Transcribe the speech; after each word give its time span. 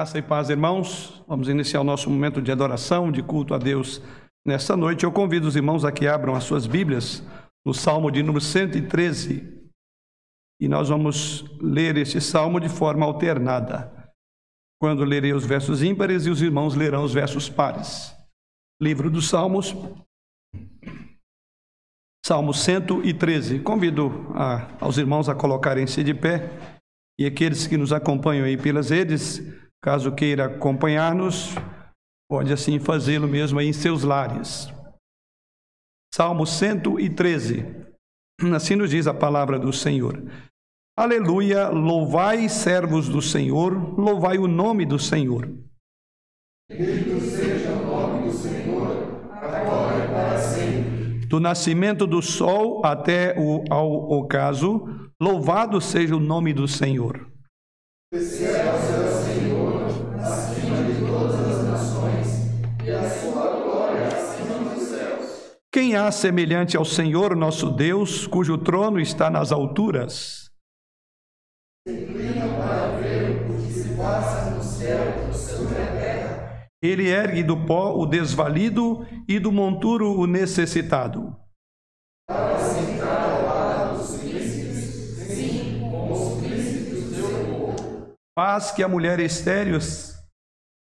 Graça 0.00 0.16
e 0.16 0.22
paz, 0.22 0.48
irmãos. 0.48 1.22
Vamos 1.28 1.46
iniciar 1.46 1.82
o 1.82 1.84
nosso 1.84 2.08
momento 2.08 2.40
de 2.40 2.50
adoração, 2.50 3.12
de 3.12 3.22
culto 3.22 3.52
a 3.52 3.58
Deus 3.58 4.00
nesta 4.46 4.74
noite. 4.74 5.04
Eu 5.04 5.12
convido 5.12 5.46
os 5.46 5.56
irmãos 5.56 5.84
a 5.84 5.92
que 5.92 6.06
abram 6.06 6.34
as 6.34 6.44
suas 6.44 6.66
Bíblias 6.66 7.22
no 7.66 7.74
Salmo 7.74 8.10
de 8.10 8.22
número 8.22 8.42
113. 8.42 9.62
E 10.58 10.68
nós 10.68 10.88
vamos 10.88 11.44
ler 11.60 11.98
este 11.98 12.18
salmo 12.18 12.58
de 12.58 12.70
forma 12.70 13.04
alternada. 13.04 14.10
Quando 14.80 15.04
lerei 15.04 15.34
os 15.34 15.44
versos 15.44 15.82
ímpares 15.82 16.24
e 16.24 16.30
os 16.30 16.40
irmãos 16.40 16.74
lerão 16.74 17.04
os 17.04 17.12
versos 17.12 17.50
pares. 17.50 18.16
Livro 18.80 19.10
dos 19.10 19.28
Salmos, 19.28 19.76
Salmo 22.24 22.54
113. 22.54 23.60
Convido 23.60 24.32
a, 24.34 24.66
aos 24.82 24.96
irmãos 24.96 25.28
a 25.28 25.34
colocarem-se 25.34 26.02
de 26.02 26.14
pé 26.14 26.80
e 27.20 27.26
aqueles 27.26 27.66
que 27.66 27.76
nos 27.76 27.92
acompanham 27.92 28.46
aí 28.46 28.56
pelas 28.56 28.88
redes 28.88 29.59
Caso 29.82 30.14
queira 30.14 30.44
acompanhar-nos, 30.44 31.54
pode 32.28 32.52
assim 32.52 32.78
fazê-lo 32.78 33.26
mesmo 33.26 33.58
aí 33.58 33.68
em 33.68 33.72
seus 33.72 34.02
lares. 34.02 34.68
Salmo 36.14 36.46
113. 36.46 37.64
Assim 38.54 38.76
nos 38.76 38.90
diz 38.90 39.06
a 39.06 39.14
palavra 39.14 39.58
do 39.58 39.72
Senhor. 39.72 40.22
Aleluia, 40.98 41.68
louvai 41.68 42.48
servos 42.48 43.08
do 43.08 43.22
Senhor, 43.22 43.98
louvai 43.98 44.36
o 44.36 44.46
nome 44.46 44.84
do 44.84 44.98
Senhor. 44.98 45.50
Bendito 46.70 47.20
seja 47.20 47.72
o 47.72 47.86
nome 47.86 48.26
do 48.28 48.32
Senhor, 48.32 49.30
agora 49.32 50.04
e 50.04 50.08
para 50.08 50.38
sempre. 50.38 51.26
Do 51.26 51.40
nascimento 51.40 52.06
do 52.06 52.20
sol 52.20 52.84
até 52.84 53.34
o 53.38 53.64
ao 53.70 53.90
ocaso, 54.10 54.84
louvado 55.18 55.80
seja 55.80 56.14
o 56.14 56.20
nome 56.20 56.52
do 56.52 56.68
Senhor. 56.68 57.30
Céu, 58.14 59.09
Há 65.94 66.12
semelhante 66.12 66.76
ao 66.76 66.84
Senhor 66.84 67.34
nosso 67.34 67.70
Deus, 67.70 68.26
cujo 68.26 68.56
trono 68.58 69.00
está 69.00 69.28
nas 69.28 69.50
alturas? 69.50 70.50
Ele 76.82 77.08
ergue 77.08 77.42
do 77.42 77.66
pó 77.66 77.94
o 77.96 78.06
desvalido 78.06 79.06
e 79.28 79.38
do 79.38 79.50
monturo 79.50 80.18
o 80.18 80.26
necessitado. 80.26 81.36
Faz 88.38 88.70
que 88.70 88.82
a 88.82 88.88
mulher 88.88 89.20
estéreo 89.20 89.78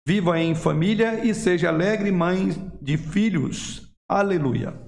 viva 0.06 0.38
em 0.38 0.54
família 0.54 1.24
e 1.24 1.34
seja 1.34 1.68
alegre 1.68 2.10
mãe 2.10 2.50
de 2.80 2.96
filhos. 2.96 3.92
Aleluia. 4.08 4.87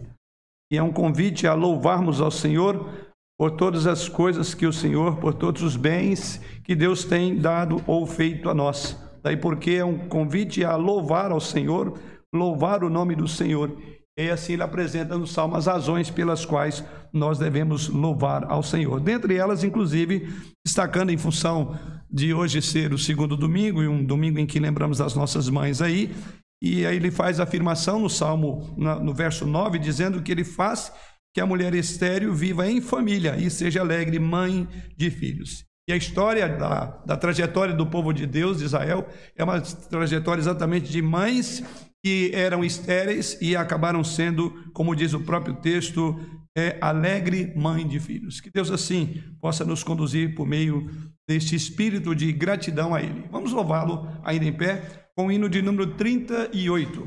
E 0.71 0.77
é 0.77 0.83
um 0.83 0.93
convite 0.93 1.47
a 1.47 1.55
louvarmos 1.55 2.21
ao 2.21 2.31
Senhor 2.31 2.89
por 3.37 3.53
todas 3.53 3.87
as 3.87 4.09
coisas 4.09 4.55
que 4.55 4.67
o 4.67 4.73
Senhor, 4.73 5.17
por 5.17 5.35
todos 5.35 5.63
os 5.63 5.75
bens 5.75 6.41
que 6.63 6.77
Deus 6.77 7.05
tem 7.05 7.37
dado 7.37 7.83
ou 7.87 8.07
feito 8.07 8.49
a 8.49 8.55
nós. 8.55 8.97
Daí 9.23 9.37
porque 9.37 9.73
é 9.73 9.85
um 9.85 9.99
convite 9.99 10.65
a 10.65 10.77
louvar 10.77 11.33
ao 11.33 11.41
Senhor, 11.41 11.99
louvar 12.35 12.85
o 12.85 12.91
nome 12.91 13.17
do 13.17 13.27
Senhor. 13.27 13.77
E 14.19 14.31
assim 14.31 14.53
ele 14.53 14.63
apresenta 14.63 15.17
no 15.17 15.27
Salmo 15.27 15.57
as 15.57 15.67
razões 15.67 16.11
pelas 16.11 16.45
quais 16.45 16.85
nós 17.13 17.39
devemos 17.39 17.89
louvar 17.89 18.45
ao 18.45 18.63
Senhor. 18.63 19.01
Dentre 19.01 19.37
elas, 19.37 19.65
inclusive, 19.65 20.29
destacando 20.65 21.11
em 21.11 21.17
função 21.17 21.75
de 22.11 22.35
hoje 22.35 22.61
ser 22.61 22.93
o 22.93 22.99
segundo 22.99 23.37
domingo 23.37 23.83
e 23.83 23.89
um 23.89 24.05
domingo 24.05 24.39
em 24.39 24.47
que 24.47 24.61
lembramos 24.61 24.99
das 24.99 25.15
nossas 25.15 25.49
mães 25.49 25.81
aí, 25.81 26.15
e 26.61 26.85
aí 26.85 26.97
ele 26.97 27.11
faz 27.11 27.41
a 27.41 27.45
afirmação 27.45 27.99
no 27.99 28.11
Salmo, 28.11 28.75
no 28.77 29.15
verso 29.15 29.47
9, 29.47 29.79
dizendo 29.79 30.23
que 30.23 30.31
ele 30.31 30.45
faz 30.45 30.93
que 31.33 31.41
a 31.41 31.47
mulher 31.47 31.75
estéril 31.75 32.35
viva 32.35 32.69
em 32.69 32.81
família 32.81 33.37
e 33.39 33.51
seja 33.51 33.81
alegre 33.81 34.19
mãe 34.19 34.69
de 34.97 35.11
filhos. 35.11 35.65
E 35.89 35.93
a 35.93 35.97
história 35.97 36.49
da, 36.49 37.03
da 37.07 37.17
trajetória 37.17 37.75
do 37.75 37.87
povo 37.87 38.13
de 38.13 38.27
Deus, 38.27 38.59
de 38.59 38.65
Israel, 38.65 39.09
é 39.37 39.43
uma 39.43 39.61
trajetória 39.61 40.41
exatamente 40.41 40.91
de 40.91 41.01
mães 41.01 41.65
que 42.05 42.31
eram 42.35 42.65
estéreis 42.65 43.39
e 43.41 43.57
acabaram 43.57 44.03
sendo, 44.03 44.71
como 44.73 44.95
diz 44.95 45.13
o 45.13 45.21
próprio 45.21 45.55
texto, 45.57 46.19
é 46.57 46.79
alegre 46.81 47.53
mãe 47.57 47.87
de 47.87 48.01
filhos. 48.01 48.41
Que 48.41 48.51
Deus 48.51 48.71
assim 48.71 49.23
possa 49.41 49.65
nos 49.65 49.83
conduzir 49.83 50.35
por 50.35 50.47
meio 50.47 50.89
deste 51.29 51.55
espírito 51.55 52.15
de 52.15 52.33
gratidão 52.33 52.95
a 52.95 53.03
Ele. 53.03 53.25
Vamos 53.31 53.53
louvá-lo 53.53 54.09
ainda 54.25 54.45
em 54.45 54.53
pé 54.53 55.00
com 55.21 55.27
o 55.27 55.33
hino 55.33 55.51
de 55.51 55.61
número 55.61 55.95
38. 55.97 57.07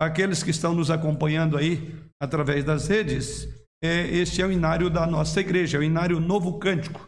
Aqueles 0.00 0.42
que 0.42 0.50
estão 0.50 0.74
nos 0.74 0.90
acompanhando 0.90 1.58
aí 1.58 1.94
através 2.18 2.64
das 2.64 2.88
redes, 2.88 3.46
é, 3.84 4.06
este 4.08 4.40
é 4.40 4.46
o 4.46 4.50
inário 4.50 4.88
da 4.88 5.06
nossa 5.06 5.38
igreja, 5.38 5.76
é 5.76 5.80
o 5.80 5.82
inário 5.82 6.18
Novo 6.18 6.58
Cântico. 6.58 7.06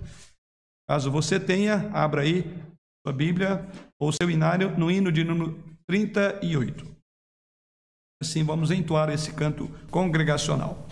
Caso 0.86 1.10
você 1.10 1.40
tenha, 1.40 1.90
abra 1.94 2.20
aí 2.20 2.44
sua 3.06 3.14
Bíblia 3.14 3.66
ou 3.98 4.12
seu 4.12 4.30
inário 4.30 4.76
no 4.76 4.90
hino 4.90 5.10
de 5.10 5.24
número 5.24 5.58
38. 5.88 6.84
Assim 8.22 8.44
vamos 8.44 8.70
entoar 8.70 9.08
esse 9.08 9.32
canto 9.32 9.70
congregacional. 9.90 10.86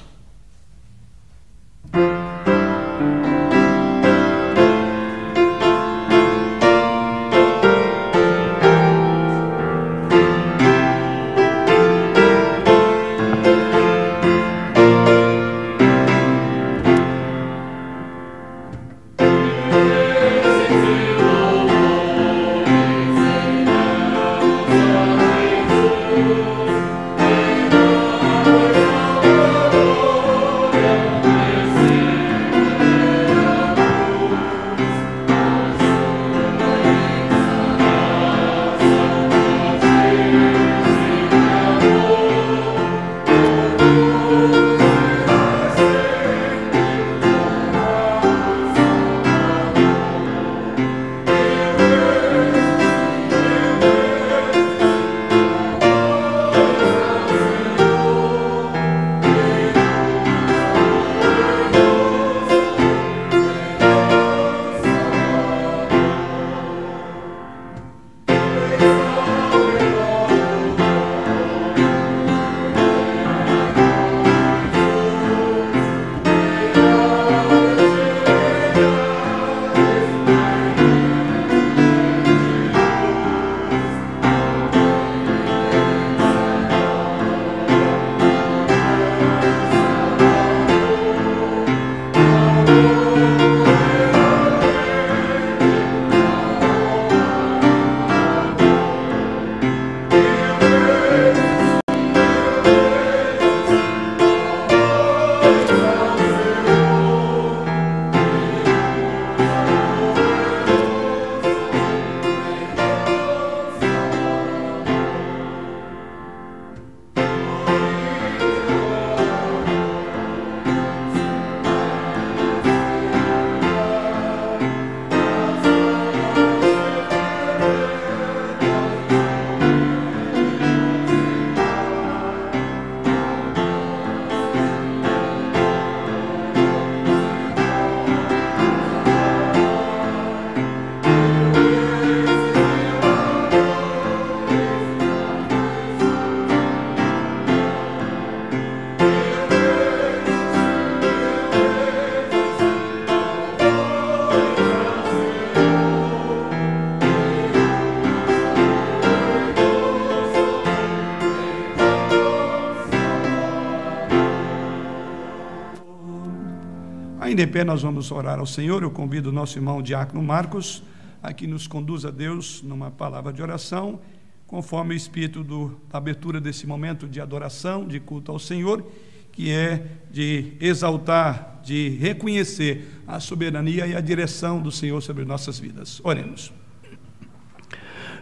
Em 167.42 167.48
pé, 167.48 167.64
nós 167.64 167.82
vamos 167.82 168.12
orar 168.12 168.38
ao 168.38 168.46
Senhor. 168.46 168.84
Eu 168.84 168.90
convido 168.92 169.30
o 169.30 169.32
nosso 169.32 169.58
irmão 169.58 169.82
Diácono 169.82 170.22
Marcos 170.22 170.80
a 171.20 171.32
que 171.32 171.44
nos 171.44 171.66
conduza 171.66 172.06
a 172.06 172.10
Deus 172.12 172.62
numa 172.62 172.88
palavra 172.88 173.32
de 173.32 173.42
oração, 173.42 173.98
conforme 174.46 174.94
o 174.94 174.96
espírito 174.96 175.42
do, 175.42 175.76
da 175.90 175.98
abertura 175.98 176.40
desse 176.40 176.68
momento 176.68 177.08
de 177.08 177.20
adoração, 177.20 177.84
de 177.84 177.98
culto 177.98 178.30
ao 178.30 178.38
Senhor, 178.38 178.86
que 179.32 179.50
é 179.50 179.86
de 180.08 180.52
exaltar, 180.60 181.58
de 181.64 181.88
reconhecer 182.00 183.02
a 183.08 183.18
soberania 183.18 183.88
e 183.88 183.96
a 183.96 184.00
direção 184.00 184.62
do 184.62 184.70
Senhor 184.70 185.00
sobre 185.02 185.24
nossas 185.24 185.58
vidas. 185.58 186.00
Oremos. 186.04 186.52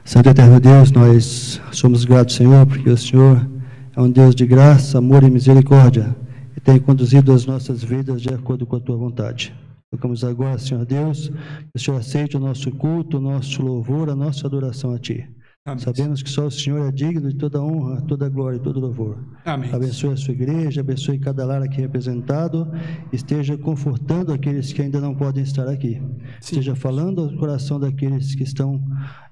Santo 0.02 0.31
Eterno 0.31 0.58
Deus, 0.58 0.90
nós 0.90 1.61
somos 1.72 2.06
gratos, 2.06 2.37
Senhor, 2.37 2.64
porque 2.64 2.88
o 2.88 2.96
Senhor 2.96 3.46
é 3.94 4.00
um 4.00 4.11
Deus 4.11 4.34
de 4.34 4.46
graça, 4.46 4.96
amor 4.96 5.22
e 5.25 5.31
misericórdia 5.31 6.17
e 6.60 6.62
tem 6.62 6.78
conduzido 6.78 7.32
as 7.32 7.46
nossas 7.46 7.82
vidas 7.82 8.20
de 8.20 8.28
acordo 8.28 8.66
com 8.66 8.76
a 8.76 8.80
tua 8.80 8.96
vontade. 8.96 9.54
Tocamos 9.90 10.22
agora, 10.22 10.58
Senhor 10.58 10.84
Deus, 10.84 11.28
que 11.28 11.76
o 11.76 11.78
Senhor 11.78 11.98
aceite 11.98 12.36
o 12.36 12.40
nosso 12.40 12.70
culto, 12.70 13.16
o 13.16 13.20
nosso 13.20 13.62
louvor, 13.62 14.08
a 14.08 14.14
nossa 14.14 14.46
adoração 14.46 14.94
a 14.94 14.98
Ti. 14.98 15.28
Amém. 15.66 15.78
Sabemos 15.78 16.22
que 16.22 16.30
só 16.30 16.46
o 16.46 16.50
Senhor 16.50 16.88
é 16.88 16.92
digno 16.92 17.28
de 17.28 17.36
toda 17.36 17.62
honra, 17.62 18.00
toda 18.02 18.28
glória 18.28 18.56
e 18.56 18.60
todo 18.60 18.80
louvor. 18.80 19.18
Amém. 19.44 19.70
Abençoe 19.72 20.12
a 20.12 20.16
sua 20.16 20.32
igreja, 20.32 20.80
abençoe 20.80 21.18
cada 21.18 21.44
lar 21.44 21.62
aqui 21.62 21.80
representado, 21.80 22.70
esteja 23.12 23.58
confortando 23.58 24.32
aqueles 24.32 24.72
que 24.72 24.80
ainda 24.80 25.00
não 25.00 25.14
podem 25.14 25.42
estar 25.42 25.68
aqui. 25.68 26.00
Sim. 26.40 26.56
Esteja 26.56 26.74
falando 26.74 27.22
ao 27.22 27.36
coração 27.36 27.78
daqueles 27.78 28.34
que 28.34 28.42
estão 28.42 28.82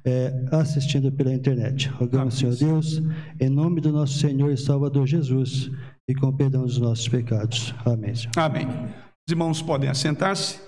é, 0.05 0.45
assistindo 0.51 1.11
pela 1.11 1.33
internet. 1.33 1.89
Rogamos, 1.89 2.37
Senhor 2.37 2.55
Deus, 2.57 3.03
em 3.41 3.49
nome 3.49 3.81
do 3.81 3.91
nosso 3.91 4.19
Senhor 4.19 4.51
e 4.51 4.57
Salvador 4.57 5.07
Jesus, 5.07 5.71
e 6.09 6.15
com 6.15 6.33
perdão 6.33 6.63
dos 6.63 6.79
nossos 6.79 7.07
pecados. 7.07 7.75
Amém. 7.85 8.15
Senhor. 8.15 8.33
Amém. 8.37 8.67
Os 8.67 9.31
irmãos 9.31 9.61
podem 9.61 9.91
assentar-se. 9.91 10.59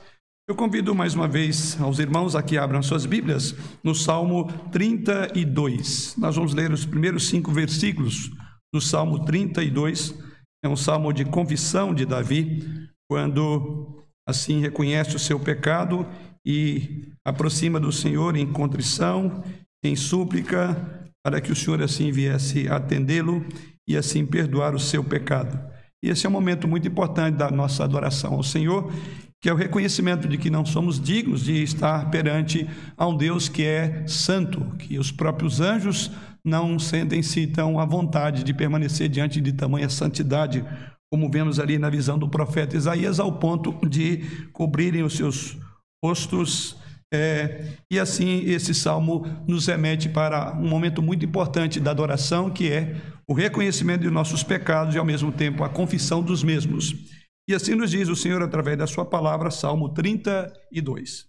Eu 0.46 0.54
convido 0.54 0.94
mais 0.94 1.14
uma 1.14 1.26
vez 1.26 1.81
aos 1.81 1.98
irmãos 1.98 2.34
a 2.36 2.43
que 2.43 2.58
abram 2.58 2.82
suas 2.82 3.06
Bíblias 3.06 3.55
no 3.82 3.94
Salmo 3.94 4.53
32. 4.70 6.17
Nós 6.19 6.36
vamos 6.36 6.53
ler 6.53 6.72
os 6.72 6.84
primeiros 6.84 7.29
cinco 7.29 7.50
versículos 7.53 8.31
do 8.74 8.81
Salmo 8.81 9.24
32. 9.24 10.15
É 10.62 10.69
um 10.69 10.76
salmo 10.76 11.12
de 11.12 11.24
confissão 11.24 11.94
de 11.94 12.05
Davi, 12.05 12.88
quando 13.08 14.05
assim 14.29 14.60
reconhece 14.60 15.17
o 15.17 15.19
seu 15.20 15.41
pecado 15.41 16.06
e 16.44 17.12
aproxima 17.24 17.81
do 17.81 17.91
Senhor 17.91 18.36
em 18.36 18.53
contrição, 18.53 19.43
em 19.82 19.96
súplica, 19.96 21.10
para 21.24 21.41
que 21.41 21.53
o 21.53 21.56
Senhor 21.56 21.82
assim 21.82 22.12
viesse 22.12 22.69
atendê-lo 22.69 23.44
e 23.91 23.97
assim 23.97 24.25
perdoar 24.25 24.73
o 24.73 24.79
seu 24.79 25.03
pecado. 25.03 25.59
E 26.01 26.09
esse 26.09 26.25
é 26.25 26.29
um 26.29 26.32
momento 26.32 26.69
muito 26.69 26.87
importante 26.87 27.37
da 27.37 27.51
nossa 27.51 27.82
adoração 27.82 28.35
ao 28.35 28.43
Senhor, 28.43 28.91
que 29.43 29.49
é 29.49 29.53
o 29.53 29.56
reconhecimento 29.56 30.29
de 30.29 30.39
que 30.39 30.49
não 30.49 30.65
somos 30.65 31.01
dignos 31.01 31.43
de 31.43 31.61
estar 31.61 32.09
perante 32.09 32.69
a 32.97 33.09
um 33.09 33.17
Deus 33.17 33.49
que 33.49 33.65
é 33.65 34.06
santo, 34.06 34.61
que 34.79 34.97
os 34.97 35.11
próprios 35.11 35.61
anjos 35.61 36.11
não 36.44 36.79
sentem-se 36.79 37.49
tão 37.49 37.81
à 37.81 37.85
vontade 37.85 38.44
de 38.44 38.55
permanecer 38.55 39.09
diante 39.09 39.41
de 39.41 39.53
tamanha 39.53 39.89
santidade, 39.89 40.65
como 41.13 41.29
vemos 41.29 41.59
ali 41.59 41.77
na 41.77 41.91
visão 41.91 42.17
do 42.17 42.29
profeta 42.29 42.77
Isaías, 42.77 43.19
ao 43.19 43.32
ponto 43.32 43.75
de 43.89 44.49
cobrirem 44.53 45.03
os 45.03 45.17
seus 45.17 45.59
rostos. 46.05 46.77
É, 47.13 47.73
e 47.91 47.99
assim 47.99 48.44
esse 48.44 48.73
salmo 48.73 49.27
nos 49.49 49.67
remete 49.67 50.09
para 50.09 50.56
um 50.56 50.69
momento 50.69 51.03
muito 51.03 51.27
importante 51.27 51.81
da 51.81 51.91
adoração, 51.91 52.49
que 52.49 52.70
é 52.70 52.94
o 53.31 53.32
reconhecimento 53.32 54.01
de 54.01 54.10
nossos 54.10 54.43
pecados 54.43 54.93
e, 54.93 54.99
ao 54.99 55.05
mesmo 55.05 55.31
tempo, 55.31 55.63
a 55.63 55.69
confissão 55.69 56.20
dos 56.20 56.43
mesmos. 56.43 56.93
E 57.49 57.55
assim 57.55 57.77
nos 57.77 57.93
diz 57.93 58.08
o 58.08 58.17
Senhor 58.17 58.43
através 58.43 58.77
da 58.77 58.89
sua 58.89 59.05
palavra, 59.05 59.53
Salmo 59.53 59.94
32. 59.94 61.29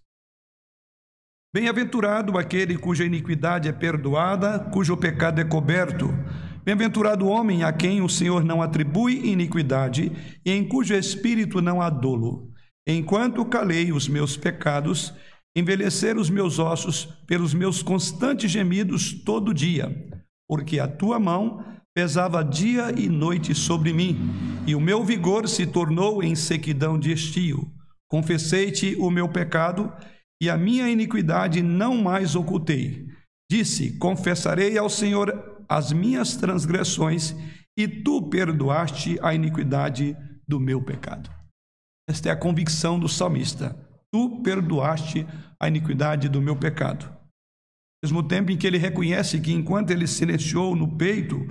Bem-aventurado 1.53 2.39
aquele 2.39 2.75
cuja 2.75 3.05
iniquidade 3.05 3.70
é 3.70 3.72
perdoada, 3.72 4.58
cujo 4.58 4.98
pecado 4.98 5.41
é 5.41 5.46
coberto. 5.46 6.08
Bem-aventurado 6.63 7.27
o 7.27 7.29
homem 7.29 7.63
a 7.63 7.72
quem 7.72 8.01
o 8.01 8.10
Senhor 8.10 8.43
não 8.43 8.63
atribui 8.63 9.27
iniquidade 9.27 10.12
e 10.43 10.51
em 10.51 10.67
cujo 10.67 10.96
espírito 10.96 11.62
não 11.62 11.84
há 11.84 11.89
dolo. 11.91 12.51
Enquanto 12.88 13.46
calei 13.46 13.91
os 13.91 14.08
meus 14.08 14.36
pecados, 14.36 15.13
envelheceram 15.55 16.20
os 16.20 16.31
meus 16.31 16.58
ossos 16.58 17.05
pelos 17.27 17.53
meus 17.53 17.84
constantes 17.84 18.50
gemidos 18.50 19.24
todo 19.24 19.53
dia, 19.53 19.96
porque 20.50 20.79
a 20.79 20.88
tua 20.88 21.20
mão 21.20 21.63
pesava 21.93 22.43
dia 22.43 22.91
e 22.98 23.10
noite 23.10 23.53
sobre 23.53 23.93
mim, 23.93 24.17
e 24.65 24.75
o 24.75 24.79
meu 24.79 25.03
vigor 25.03 25.48
se 25.48 25.65
tornou 25.65 26.24
em 26.24 26.36
sequidão 26.36 26.98
de 26.98 27.12
estio. 27.12 27.71
Confessei-te 28.10 28.95
o 28.95 29.10
meu 29.10 29.27
pecado, 29.27 29.91
e 30.41 30.50
a 30.50 30.57
minha 30.57 30.89
iniquidade 30.89 31.62
não 31.62 31.95
mais 31.95 32.36
ocultei. 32.36 33.07
Disse: 33.50 33.98
Confessarei 33.98 34.77
ao 34.77 34.89
Senhor 34.89 35.63
as 35.67 35.91
minhas 35.91 36.36
transgressões, 36.36 37.36
e 37.77 37.88
tu 37.88 38.29
perdoaste 38.29 39.17
a 39.21 39.33
iniquidade 39.33 40.15
do 40.48 40.60
meu 40.60 40.81
pecado. 40.83 41.29
Esta 42.10 42.29
é 42.29 42.31
a 42.31 42.36
convicção 42.36 43.00
do 43.00 43.07
salmista. 43.07 43.77
Tu 44.13 44.41
perdoaste 44.41 45.25
a 45.60 45.67
iniquidade 45.67 46.27
do 46.27 46.41
meu 46.41 46.55
pecado. 46.55 47.05
Ao 47.05 48.10
mesmo 48.10 48.24
tempo 48.27 48.51
em 48.51 48.57
que 48.57 48.67
ele 48.67 48.77
reconhece 48.77 49.39
que 49.39 49.53
enquanto 49.53 49.91
ele 49.91 50.07
silenciou 50.07 50.75
no 50.75 50.98
peito 50.98 51.48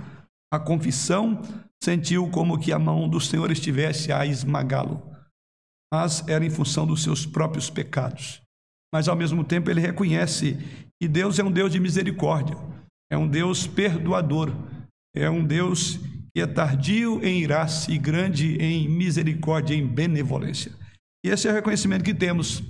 a 0.51 0.59
confissão, 0.59 1.41
sentiu 1.81 2.29
como 2.29 2.59
que 2.59 2.73
a 2.73 2.77
mão 2.77 3.07
do 3.07 3.19
Senhor 3.19 3.49
estivesse 3.51 4.11
a 4.11 4.25
esmagá-lo, 4.25 5.01
mas 5.91 6.27
era 6.27 6.45
em 6.45 6.49
função 6.49 6.85
dos 6.85 7.01
seus 7.01 7.25
próprios 7.25 7.69
pecados. 7.69 8.41
Mas 8.93 9.07
ao 9.07 9.15
mesmo 9.15 9.43
tempo 9.43 9.71
ele 9.71 9.79
reconhece 9.79 10.57
que 11.01 11.07
Deus 11.07 11.39
é 11.39 11.43
um 11.43 11.51
Deus 11.51 11.71
de 11.71 11.79
misericórdia, 11.79 12.57
é 13.11 13.17
um 13.17 13.27
Deus 13.27 13.65
perdoador, 13.65 14.53
é 15.15 15.29
um 15.29 15.43
Deus 15.43 15.97
que 16.33 16.41
é 16.41 16.47
tardio 16.47 17.23
em 17.23 17.41
irar-se 17.41 17.91
e 17.91 17.97
grande 17.97 18.55
em 18.57 18.87
misericórdia, 18.87 19.75
em 19.75 19.85
benevolência. 19.85 20.71
E 21.25 21.29
esse 21.29 21.47
é 21.47 21.51
o 21.51 21.53
reconhecimento 21.53 22.03
que 22.03 22.13
temos, 22.13 22.61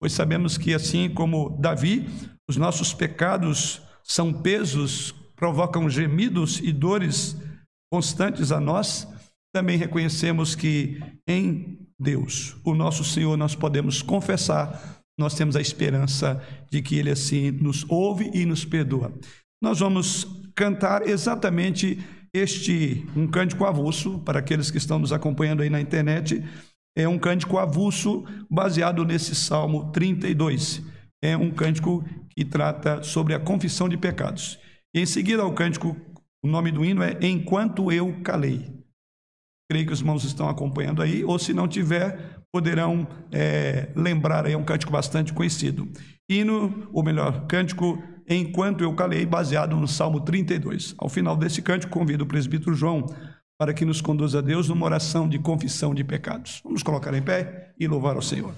pois 0.00 0.12
sabemos 0.12 0.56
que 0.58 0.74
assim 0.74 1.08
como 1.08 1.50
Davi, 1.58 2.06
os 2.48 2.56
nossos 2.56 2.92
pecados 2.92 3.82
são 4.02 4.32
pesos 4.32 5.14
provocam 5.42 5.90
gemidos 5.90 6.60
e 6.62 6.72
dores 6.72 7.36
constantes 7.92 8.52
a 8.52 8.60
nós, 8.60 9.08
também 9.52 9.76
reconhecemos 9.76 10.54
que 10.54 11.02
em 11.26 11.80
Deus, 11.98 12.54
o 12.64 12.76
nosso 12.76 13.02
Senhor, 13.02 13.36
nós 13.36 13.56
podemos 13.56 14.02
confessar, 14.02 15.02
nós 15.18 15.34
temos 15.34 15.56
a 15.56 15.60
esperança 15.60 16.40
de 16.70 16.80
que 16.80 16.96
Ele 16.96 17.10
assim 17.10 17.50
nos 17.50 17.84
ouve 17.88 18.30
e 18.32 18.46
nos 18.46 18.64
perdoa. 18.64 19.12
Nós 19.60 19.80
vamos 19.80 20.28
cantar 20.54 21.08
exatamente 21.08 21.98
este, 22.32 23.04
um 23.16 23.26
cântico 23.26 23.64
avulso, 23.64 24.20
para 24.20 24.38
aqueles 24.38 24.70
que 24.70 24.78
estão 24.78 25.00
nos 25.00 25.12
acompanhando 25.12 25.62
aí 25.62 25.70
na 25.70 25.80
internet, 25.80 26.40
é 26.96 27.08
um 27.08 27.18
cântico 27.18 27.58
avulso 27.58 28.24
baseado 28.48 29.04
nesse 29.04 29.34
Salmo 29.34 29.90
32. 29.90 30.82
É 31.20 31.36
um 31.36 31.50
cântico 31.50 32.04
que 32.30 32.44
trata 32.44 33.02
sobre 33.02 33.34
a 33.34 33.40
confissão 33.40 33.88
de 33.88 33.96
pecados. 33.96 34.62
E 34.94 35.00
em 35.00 35.06
seguida 35.06 35.42
ao 35.42 35.54
cântico, 35.54 35.96
o 36.44 36.48
nome 36.48 36.70
do 36.70 36.84
hino 36.84 37.02
é 37.02 37.16
Enquanto 37.22 37.90
Eu 37.90 38.20
Calei. 38.22 38.70
Creio 39.70 39.86
que 39.86 39.92
os 39.92 40.00
irmãos 40.00 40.24
estão 40.24 40.48
acompanhando 40.48 41.00
aí, 41.00 41.24
ou 41.24 41.38
se 41.38 41.54
não 41.54 41.66
tiver, 41.66 42.42
poderão 42.52 43.06
é, 43.30 43.90
lembrar 43.96 44.44
aí, 44.44 44.52
é 44.52 44.58
um 44.58 44.64
cântico 44.64 44.92
bastante 44.92 45.32
conhecido. 45.32 45.88
Hino, 46.28 46.88
ou 46.92 47.02
melhor, 47.02 47.46
cântico 47.46 48.02
Enquanto 48.28 48.84
Eu 48.84 48.94
Calei, 48.94 49.26
baseado 49.26 49.76
no 49.76 49.88
Salmo 49.88 50.20
32. 50.20 50.94
Ao 50.98 51.08
final 51.08 51.36
desse 51.36 51.60
cântico, 51.60 51.92
convido 51.92 52.24
o 52.24 52.26
presbítero 52.26 52.74
João 52.74 53.06
para 53.58 53.72
que 53.72 53.84
nos 53.84 54.00
conduza 54.00 54.38
a 54.38 54.42
Deus 54.42 54.68
numa 54.68 54.86
oração 54.86 55.28
de 55.28 55.38
confissão 55.38 55.94
de 55.94 56.02
pecados. 56.02 56.60
Vamos 56.64 56.82
colocar 56.82 57.14
em 57.14 57.22
pé 57.22 57.72
e 57.78 57.86
louvar 57.86 58.16
ao 58.16 58.22
Senhor. 58.22 58.54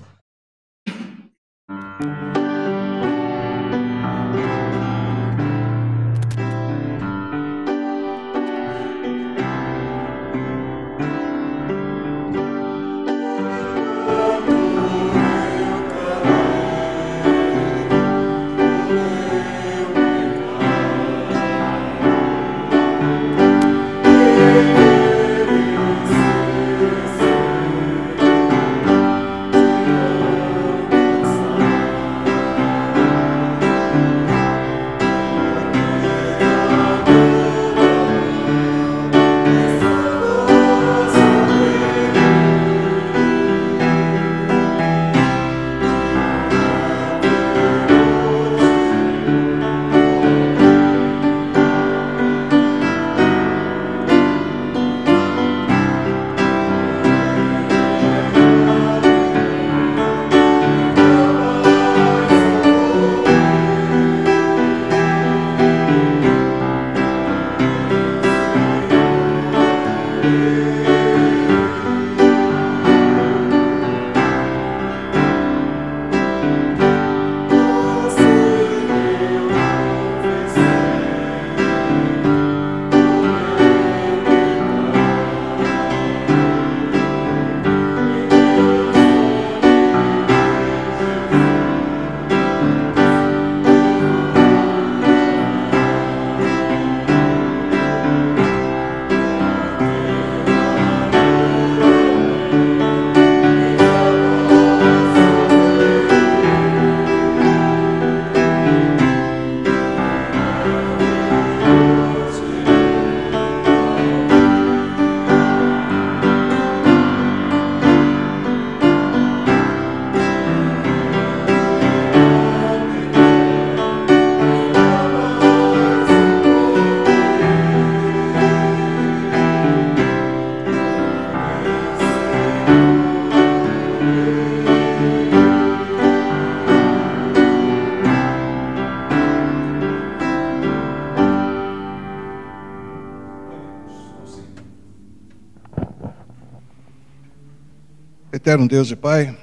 Eterno 148.44 148.68
Deus 148.68 148.90
e 148.90 148.96
Pai, 148.96 149.34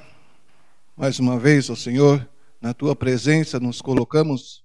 mais 0.96 1.18
uma 1.18 1.36
vez, 1.36 1.68
ó 1.68 1.74
Senhor, 1.74 2.30
na 2.60 2.72
tua 2.72 2.94
presença 2.94 3.58
nos 3.58 3.82
colocamos 3.82 4.64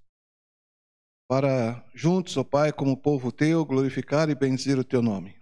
para 1.27 1.84
juntos, 1.96 2.38
ó 2.38 2.44
Pai, 2.44 2.72
como 2.72 2.96
povo 2.96 3.32
teu, 3.32 3.65
glorificar 3.65 4.29
e 4.29 4.36
benzer 4.36 4.77
o 4.77 4.84
teu 4.84 5.01
nome. 5.01 5.36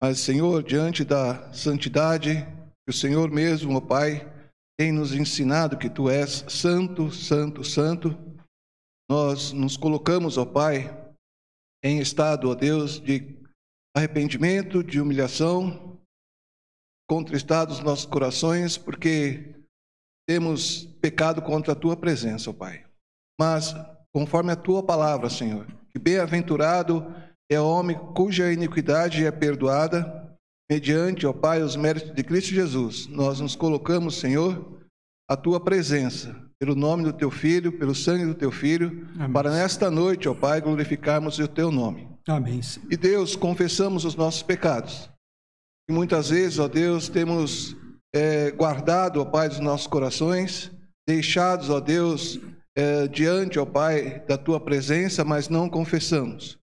Mas, 0.00 0.20
Senhor, 0.20 0.62
diante 0.62 1.04
da 1.04 1.52
santidade 1.52 2.46
que 2.86 2.90
o 2.90 2.92
Senhor 2.92 3.32
mesmo, 3.32 3.76
ó 3.76 3.80
Pai, 3.80 4.32
tem 4.78 4.92
nos 4.92 5.12
ensinado 5.12 5.76
que 5.76 5.90
tu 5.90 6.08
és 6.08 6.44
santo, 6.48 7.10
santo, 7.10 7.64
santo, 7.64 8.16
nós 9.10 9.50
nos 9.50 9.76
colocamos, 9.76 10.38
ó 10.38 10.44
Pai, 10.44 10.88
em 11.82 11.98
estado, 11.98 12.48
ó 12.48 12.54
Deus, 12.54 13.00
de 13.00 13.42
arrependimento, 13.92 14.84
de 14.84 15.00
humilhação, 15.00 15.97
contristados 17.08 17.80
nossos 17.80 18.04
corações, 18.04 18.76
porque 18.76 19.54
temos 20.28 20.84
pecado 21.00 21.40
contra 21.40 21.72
a 21.72 21.76
tua 21.76 21.96
presença, 21.96 22.50
ó 22.50 22.52
Pai. 22.52 22.84
Mas, 23.40 23.74
conforme 24.14 24.52
a 24.52 24.56
tua 24.56 24.82
palavra, 24.82 25.30
Senhor, 25.30 25.66
que 25.90 25.98
bem-aventurado 25.98 27.14
é 27.50 27.58
o 27.58 27.66
homem 27.66 27.96
cuja 28.14 28.52
iniquidade 28.52 29.24
é 29.24 29.30
perdoada, 29.30 30.36
mediante, 30.70 31.26
ó 31.26 31.32
Pai, 31.32 31.62
os 31.62 31.76
méritos 31.76 32.14
de 32.14 32.22
Cristo 32.22 32.50
Jesus. 32.50 33.06
Nós 33.06 33.40
nos 33.40 33.56
colocamos, 33.56 34.16
Senhor, 34.16 34.78
a 35.30 35.36
tua 35.36 35.58
presença, 35.58 36.36
pelo 36.60 36.74
nome 36.74 37.04
do 37.04 37.12
teu 37.12 37.30
filho, 37.30 37.78
pelo 37.78 37.94
sangue 37.94 38.26
do 38.26 38.34
teu 38.34 38.50
filho, 38.50 39.08
Amém. 39.14 39.32
para 39.32 39.50
nesta 39.50 39.90
noite, 39.90 40.28
ó 40.28 40.34
Pai, 40.34 40.60
glorificarmos 40.60 41.38
o 41.38 41.48
teu 41.48 41.70
nome. 41.70 42.06
Amém. 42.28 42.60
E 42.90 42.96
Deus, 42.98 43.34
confessamos 43.34 44.04
os 44.04 44.14
nossos 44.14 44.42
pecados 44.42 45.08
e 45.88 45.92
muitas 45.92 46.28
vezes, 46.28 46.58
ó 46.58 46.68
Deus, 46.68 47.08
temos 47.08 47.74
é, 48.14 48.50
guardado, 48.50 49.20
ó 49.20 49.24
Pai, 49.24 49.48
dos 49.48 49.60
nossos 49.60 49.86
corações, 49.86 50.70
deixados, 51.06 51.70
ó 51.70 51.80
Deus, 51.80 52.38
é, 52.76 53.08
diante, 53.08 53.58
ó 53.58 53.64
Pai, 53.64 54.22
da 54.28 54.36
Tua 54.36 54.60
presença, 54.60 55.24
mas 55.24 55.48
não 55.48 55.68
confessamos. 55.68 56.58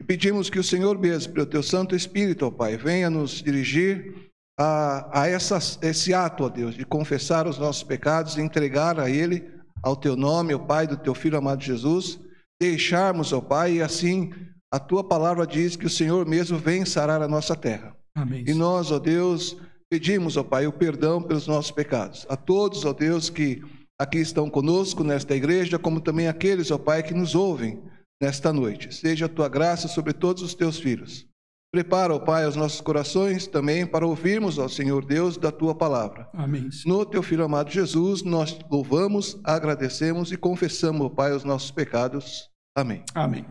E 0.00 0.04
pedimos 0.04 0.50
que 0.50 0.58
o 0.58 0.64
Senhor 0.64 0.98
mesmo, 0.98 1.32
pelo 1.32 1.46
Teu 1.46 1.62
Santo 1.62 1.96
Espírito, 1.96 2.44
ó 2.44 2.50
Pai, 2.50 2.76
venha 2.76 3.08
nos 3.08 3.42
dirigir 3.42 4.30
a, 4.60 5.22
a 5.22 5.26
essa, 5.26 5.58
esse 5.80 6.12
ato, 6.12 6.44
ó 6.44 6.48
Deus, 6.50 6.74
de 6.74 6.84
confessar 6.84 7.46
os 7.46 7.58
nossos 7.58 7.82
pecados 7.82 8.36
e 8.36 8.42
entregar 8.42 9.00
a 9.00 9.08
Ele, 9.08 9.50
ao 9.82 9.96
Teu 9.96 10.14
nome, 10.14 10.54
ó 10.54 10.58
Pai, 10.58 10.86
do 10.86 10.96
Teu 10.98 11.14
Filho 11.14 11.38
amado 11.38 11.62
Jesus, 11.62 12.20
deixarmos, 12.60 13.32
ó 13.32 13.40
Pai, 13.40 13.76
e 13.76 13.82
assim 13.82 14.30
a 14.70 14.78
Tua 14.78 15.02
palavra 15.02 15.46
diz 15.46 15.74
que 15.74 15.86
o 15.86 15.90
Senhor 15.90 16.26
mesmo 16.26 16.58
vem 16.58 16.84
sarar 16.84 17.22
a 17.22 17.28
nossa 17.28 17.56
terra. 17.56 17.97
Amém. 18.18 18.44
E 18.46 18.52
nós, 18.52 18.90
ó 18.90 18.98
Deus, 18.98 19.56
pedimos, 19.88 20.36
ó 20.36 20.42
Pai, 20.42 20.66
o 20.66 20.72
perdão 20.72 21.22
pelos 21.22 21.46
nossos 21.46 21.70
pecados. 21.70 22.26
A 22.28 22.36
todos, 22.36 22.84
ó 22.84 22.92
Deus, 22.92 23.30
que 23.30 23.62
aqui 24.00 24.18
estão 24.18 24.50
conosco 24.50 25.04
nesta 25.04 25.34
igreja, 25.34 25.78
como 25.78 26.00
também 26.00 26.28
aqueles, 26.28 26.70
ó 26.70 26.78
Pai, 26.78 27.02
que 27.02 27.14
nos 27.14 27.34
ouvem 27.34 27.82
nesta 28.20 28.52
noite. 28.52 28.92
Seja 28.94 29.26
a 29.26 29.28
tua 29.28 29.48
graça 29.48 29.86
sobre 29.86 30.12
todos 30.12 30.42
os 30.42 30.54
teus 30.54 30.78
filhos. 30.78 31.26
Prepara, 31.70 32.14
ó 32.14 32.18
Pai, 32.18 32.46
os 32.46 32.56
nossos 32.56 32.80
corações 32.80 33.46
também 33.46 33.86
para 33.86 34.06
ouvirmos, 34.06 34.58
ó 34.58 34.68
Senhor 34.68 35.04
Deus, 35.04 35.36
da 35.36 35.52
tua 35.52 35.74
palavra. 35.74 36.28
Amém. 36.32 36.68
No 36.86 37.04
teu 37.04 37.22
filho 37.22 37.44
amado 37.44 37.70
Jesus, 37.70 38.22
nós 38.22 38.58
louvamos, 38.70 39.38
agradecemos 39.44 40.32
e 40.32 40.36
confessamos, 40.36 41.02
ó 41.02 41.08
Pai, 41.08 41.32
os 41.32 41.44
nossos 41.44 41.70
pecados. 41.70 42.48
Amém. 42.76 43.04
Amém. 43.14 43.44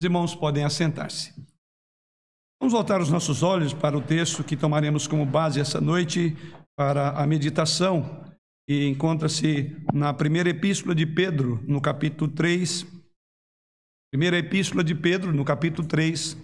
Os 0.00 0.04
irmãos 0.04 0.34
podem 0.34 0.64
assentar-se. 0.64 1.34
Vamos 2.60 2.72
voltar 2.72 3.00
os 3.00 3.08
nossos 3.08 3.42
olhos 3.42 3.72
para 3.72 3.96
o 3.96 4.02
texto 4.02 4.42
que 4.42 4.56
tomaremos 4.56 5.06
como 5.06 5.24
base 5.24 5.60
essa 5.60 5.80
noite 5.80 6.36
para 6.76 7.10
a 7.10 7.26
meditação, 7.26 8.24
e 8.68 8.86
encontra-se 8.86 9.74
na 9.94 10.12
primeira 10.12 10.50
epístola 10.50 10.94
de 10.94 11.06
Pedro, 11.06 11.58
no 11.66 11.80
capítulo 11.80 12.30
3. 12.30 12.84
Primeira 14.12 14.36
epístola 14.38 14.84
de 14.84 14.94
Pedro, 14.94 15.32
no 15.32 15.44
capítulo 15.44 15.88
3. 15.88 16.36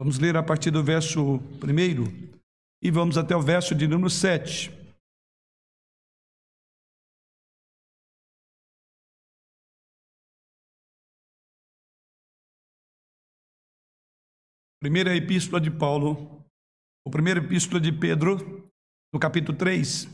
Vamos 0.00 0.18
ler 0.18 0.36
a 0.36 0.42
partir 0.42 0.72
do 0.72 0.82
verso 0.82 1.36
1 1.36 2.32
e 2.82 2.90
vamos 2.90 3.16
até 3.16 3.36
o 3.36 3.40
verso 3.40 3.72
de 3.74 3.86
número 3.86 4.10
7. 4.10 4.81
Primeira 14.82 15.14
epístola 15.14 15.60
de 15.60 15.70
Paulo, 15.70 16.44
ou 17.06 17.12
primeira 17.12 17.38
epístola 17.38 17.80
de 17.80 17.92
Pedro, 17.92 18.68
no 19.14 19.20
capítulo 19.20 19.56
3, 19.56 20.08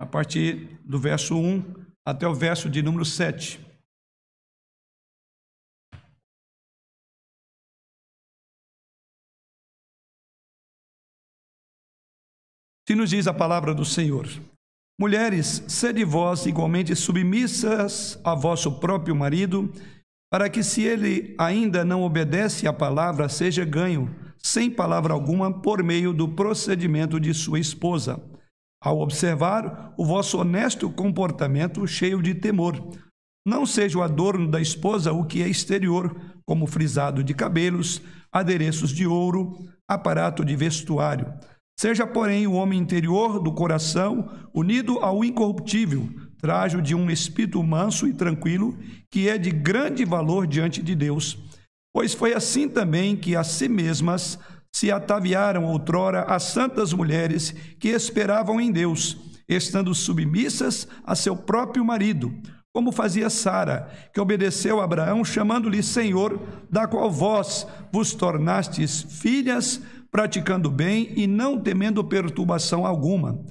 a 0.00 0.06
partir 0.06 0.78
do 0.84 1.00
verso 1.00 1.36
1 1.36 1.74
até 2.06 2.28
o 2.28 2.32
verso 2.32 2.70
de 2.70 2.80
número 2.80 3.04
7. 3.04 3.58
Se 12.88 12.94
nos 12.94 13.10
diz 13.10 13.26
a 13.26 13.34
palavra 13.34 13.74
do 13.74 13.84
Senhor: 13.84 14.28
Mulheres, 14.96 15.64
sede 15.66 16.04
vós 16.04 16.46
igualmente 16.46 16.94
submissas 16.94 18.16
a 18.24 18.32
vosso 18.32 18.78
próprio 18.78 19.16
marido, 19.16 19.72
para 20.36 20.50
que, 20.50 20.62
se 20.62 20.82
ele 20.82 21.34
ainda 21.38 21.82
não 21.82 22.02
obedece 22.02 22.68
à 22.68 22.72
palavra, 22.74 23.26
seja 23.26 23.64
ganho, 23.64 24.14
sem 24.36 24.70
palavra 24.70 25.14
alguma, 25.14 25.62
por 25.62 25.82
meio 25.82 26.12
do 26.12 26.28
procedimento 26.28 27.18
de 27.18 27.32
sua 27.32 27.58
esposa, 27.58 28.22
ao 28.84 29.00
observar 29.00 29.94
o 29.96 30.04
vosso 30.04 30.38
honesto 30.38 30.90
comportamento 30.90 31.86
cheio 31.86 32.20
de 32.20 32.34
temor. 32.34 32.86
Não 33.46 33.64
seja 33.64 33.96
o 33.96 34.02
adorno 34.02 34.46
da 34.46 34.60
esposa 34.60 35.10
o 35.10 35.24
que 35.24 35.42
é 35.42 35.48
exterior, 35.48 36.14
como 36.44 36.66
frisado 36.66 37.24
de 37.24 37.32
cabelos, 37.32 38.02
adereços 38.30 38.90
de 38.90 39.06
ouro, 39.06 39.56
aparato 39.88 40.44
de 40.44 40.54
vestuário. 40.54 41.32
Seja, 41.80 42.06
porém, 42.06 42.46
o 42.46 42.52
homem 42.52 42.78
interior 42.78 43.40
do 43.40 43.54
coração 43.54 44.28
unido 44.52 44.98
ao 44.98 45.24
incorruptível, 45.24 46.06
trajo 46.40 46.80
de 46.80 46.94
um 46.94 47.10
espírito 47.10 47.62
manso 47.62 48.06
e 48.06 48.12
tranquilo, 48.12 48.76
que 49.10 49.28
é 49.28 49.38
de 49.38 49.50
grande 49.50 50.04
valor 50.04 50.46
diante 50.46 50.82
de 50.82 50.94
Deus. 50.94 51.38
Pois 51.92 52.12
foi 52.12 52.34
assim 52.34 52.68
também 52.68 53.16
que 53.16 53.34
a 53.34 53.42
si 53.42 53.68
mesmas 53.68 54.38
se 54.74 54.90
ataviaram 54.90 55.64
outrora 55.64 56.22
as 56.24 56.42
santas 56.42 56.92
mulheres 56.92 57.54
que 57.80 57.88
esperavam 57.88 58.60
em 58.60 58.70
Deus, 58.70 59.16
estando 59.48 59.94
submissas 59.94 60.86
a 61.02 61.14
seu 61.14 61.34
próprio 61.34 61.82
marido, 61.82 62.30
como 62.74 62.92
fazia 62.92 63.30
Sara, 63.30 63.88
que 64.12 64.20
obedeceu 64.20 64.82
a 64.82 64.84
Abraão, 64.84 65.24
chamando-lhe 65.24 65.82
Senhor, 65.82 66.38
da 66.70 66.86
qual 66.86 67.10
vós 67.10 67.66
vos 67.90 68.12
tornastes 68.12 69.00
filhas, 69.02 69.80
praticando 70.10 70.70
bem 70.70 71.10
e 71.16 71.26
não 71.26 71.58
temendo 71.58 72.04
perturbação 72.04 72.84
alguma. 72.84 73.42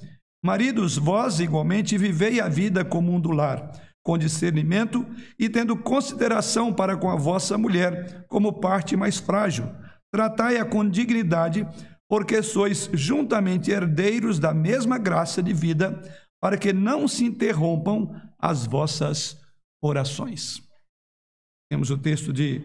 Maridos, 0.46 0.96
vós 0.96 1.40
igualmente 1.40 1.98
vivei 1.98 2.38
a 2.38 2.48
vida 2.48 2.84
comum 2.84 3.20
do 3.20 3.32
lar, 3.32 3.72
com 4.00 4.16
discernimento 4.16 5.04
e 5.36 5.48
tendo 5.48 5.76
consideração 5.76 6.72
para 6.72 6.96
com 6.96 7.10
a 7.10 7.16
vossa 7.16 7.58
mulher, 7.58 8.24
como 8.28 8.60
parte 8.60 8.96
mais 8.96 9.18
frágil. 9.18 9.66
Tratai-a 10.08 10.64
com 10.64 10.88
dignidade, 10.88 11.66
porque 12.08 12.40
sois 12.44 12.88
juntamente 12.92 13.72
herdeiros 13.72 14.38
da 14.38 14.54
mesma 14.54 14.98
graça 14.98 15.42
de 15.42 15.52
vida, 15.52 16.00
para 16.40 16.56
que 16.56 16.72
não 16.72 17.08
se 17.08 17.24
interrompam 17.24 18.14
as 18.38 18.66
vossas 18.66 19.44
orações. 19.82 20.62
Temos 21.68 21.90
o 21.90 21.98
texto 21.98 22.32
de 22.32 22.62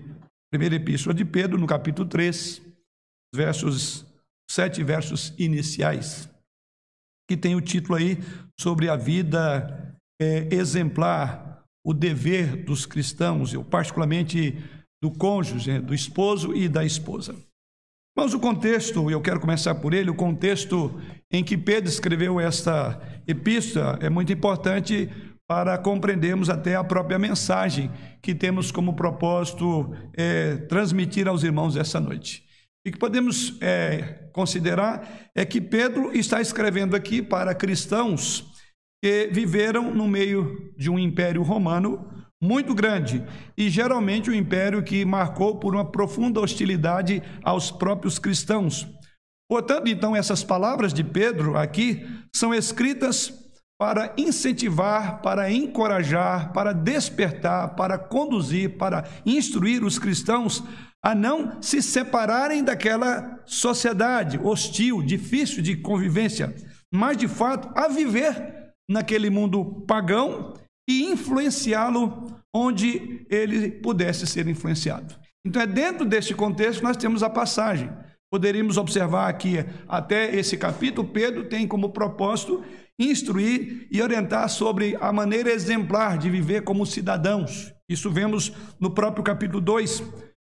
1 0.53 0.75
Epístola 0.75 1.15
de 1.15 1.25
Pedro, 1.25 1.57
no 1.57 1.65
capítulo 1.65 2.07
3, 2.07 2.61
versos, 3.33 4.05
sete 4.47 4.83
versos 4.83 5.33
iniciais 5.39 6.30
que 7.31 7.37
tem 7.37 7.55
o 7.55 7.61
título 7.61 7.97
aí 7.97 8.17
sobre 8.59 8.89
a 8.89 8.97
vida 8.97 9.95
é, 10.21 10.53
exemplar, 10.53 11.63
o 11.81 11.93
dever 11.93 12.65
dos 12.65 12.85
cristãos, 12.85 13.53
eu 13.53 13.63
particularmente 13.63 14.57
do 15.01 15.09
cônjuge, 15.09 15.79
do 15.79 15.95
esposo 15.95 16.53
e 16.53 16.67
da 16.67 16.83
esposa. 16.83 17.33
Mas 18.17 18.33
o 18.33 18.39
contexto, 18.39 19.09
eu 19.09 19.21
quero 19.21 19.39
começar 19.39 19.75
por 19.75 19.93
ele, 19.93 20.09
o 20.09 20.13
contexto 20.13 20.93
em 21.31 21.41
que 21.41 21.57
Pedro 21.57 21.89
escreveu 21.89 22.37
esta 22.37 23.01
epístola 23.25 23.97
é 24.01 24.09
muito 24.09 24.33
importante 24.33 25.09
para 25.47 25.77
compreendermos 25.77 26.49
até 26.49 26.75
a 26.75 26.83
própria 26.83 27.17
mensagem 27.17 27.89
que 28.21 28.35
temos 28.35 28.73
como 28.73 28.93
propósito 28.93 29.89
é, 30.17 30.57
transmitir 30.57 31.29
aos 31.29 31.43
irmãos 31.43 31.77
essa 31.77 31.97
noite. 31.97 32.43
E 32.85 32.91
que 32.91 32.97
podemos 32.97 33.57
é, 33.61 34.29
considerar 34.33 35.29
é 35.35 35.45
que 35.45 35.61
Pedro 35.61 36.15
está 36.15 36.41
escrevendo 36.41 36.95
aqui 36.95 37.21
para 37.21 37.53
cristãos 37.53 38.43
que 39.03 39.29
viveram 39.31 39.93
no 39.93 40.07
meio 40.07 40.73
de 40.77 40.89
um 40.89 40.97
império 40.97 41.43
romano 41.43 42.09
muito 42.41 42.73
grande 42.73 43.23
e 43.55 43.69
geralmente 43.69 44.31
um 44.31 44.33
império 44.33 44.83
que 44.83 45.05
marcou 45.05 45.59
por 45.59 45.75
uma 45.75 45.91
profunda 45.91 46.39
hostilidade 46.39 47.21
aos 47.43 47.69
próprios 47.69 48.17
cristãos. 48.17 48.87
Portanto, 49.49 49.87
então, 49.87 50.15
essas 50.15 50.43
palavras 50.43 50.93
de 50.93 51.03
Pedro 51.03 51.57
aqui 51.57 52.07
são 52.33 52.53
escritas 52.53 53.33
para 53.79 54.13
incentivar, 54.17 55.21
para 55.21 55.51
encorajar, 55.51 56.53
para 56.53 56.71
despertar, 56.71 57.75
para 57.75 57.97
conduzir, 57.97 58.77
para 58.77 59.03
instruir 59.25 59.83
os 59.83 59.99
cristãos 59.99 60.63
a 61.03 61.15
não 61.15 61.61
se 61.61 61.81
separarem 61.81 62.63
daquela 62.63 63.41
sociedade 63.45 64.37
hostil, 64.37 65.01
difícil 65.01 65.63
de 65.63 65.75
convivência, 65.75 66.55
mas 66.93 67.17
de 67.17 67.27
fato 67.27 67.71
a 67.75 67.87
viver 67.87 68.73
naquele 68.89 69.29
mundo 69.29 69.83
pagão 69.87 70.53
e 70.89 71.03
influenciá-lo 71.03 72.39
onde 72.53 73.25
ele 73.29 73.71
pudesse 73.71 74.27
ser 74.27 74.47
influenciado. 74.47 75.15
Então 75.45 75.61
é 75.61 75.67
dentro 75.67 76.05
deste 76.05 76.35
contexto 76.35 76.79
que 76.79 76.85
nós 76.85 76.97
temos 76.97 77.23
a 77.23 77.29
passagem. 77.29 77.89
Poderíamos 78.31 78.77
observar 78.77 79.27
aqui 79.27 79.57
até 79.87 80.33
esse 80.35 80.55
capítulo, 80.57 81.07
Pedro 81.07 81.49
tem 81.49 81.67
como 81.67 81.91
propósito 81.91 82.63
instruir 82.99 83.87
e 83.91 84.01
orientar 84.01 84.47
sobre 84.49 84.95
a 85.01 85.11
maneira 85.11 85.51
exemplar 85.51 86.17
de 86.17 86.29
viver 86.29 86.63
como 86.63 86.85
cidadãos. 86.85 87.73
Isso 87.89 88.09
vemos 88.11 88.53
no 88.79 88.91
próprio 88.91 89.23
capítulo 89.23 89.59
2. 89.59 90.03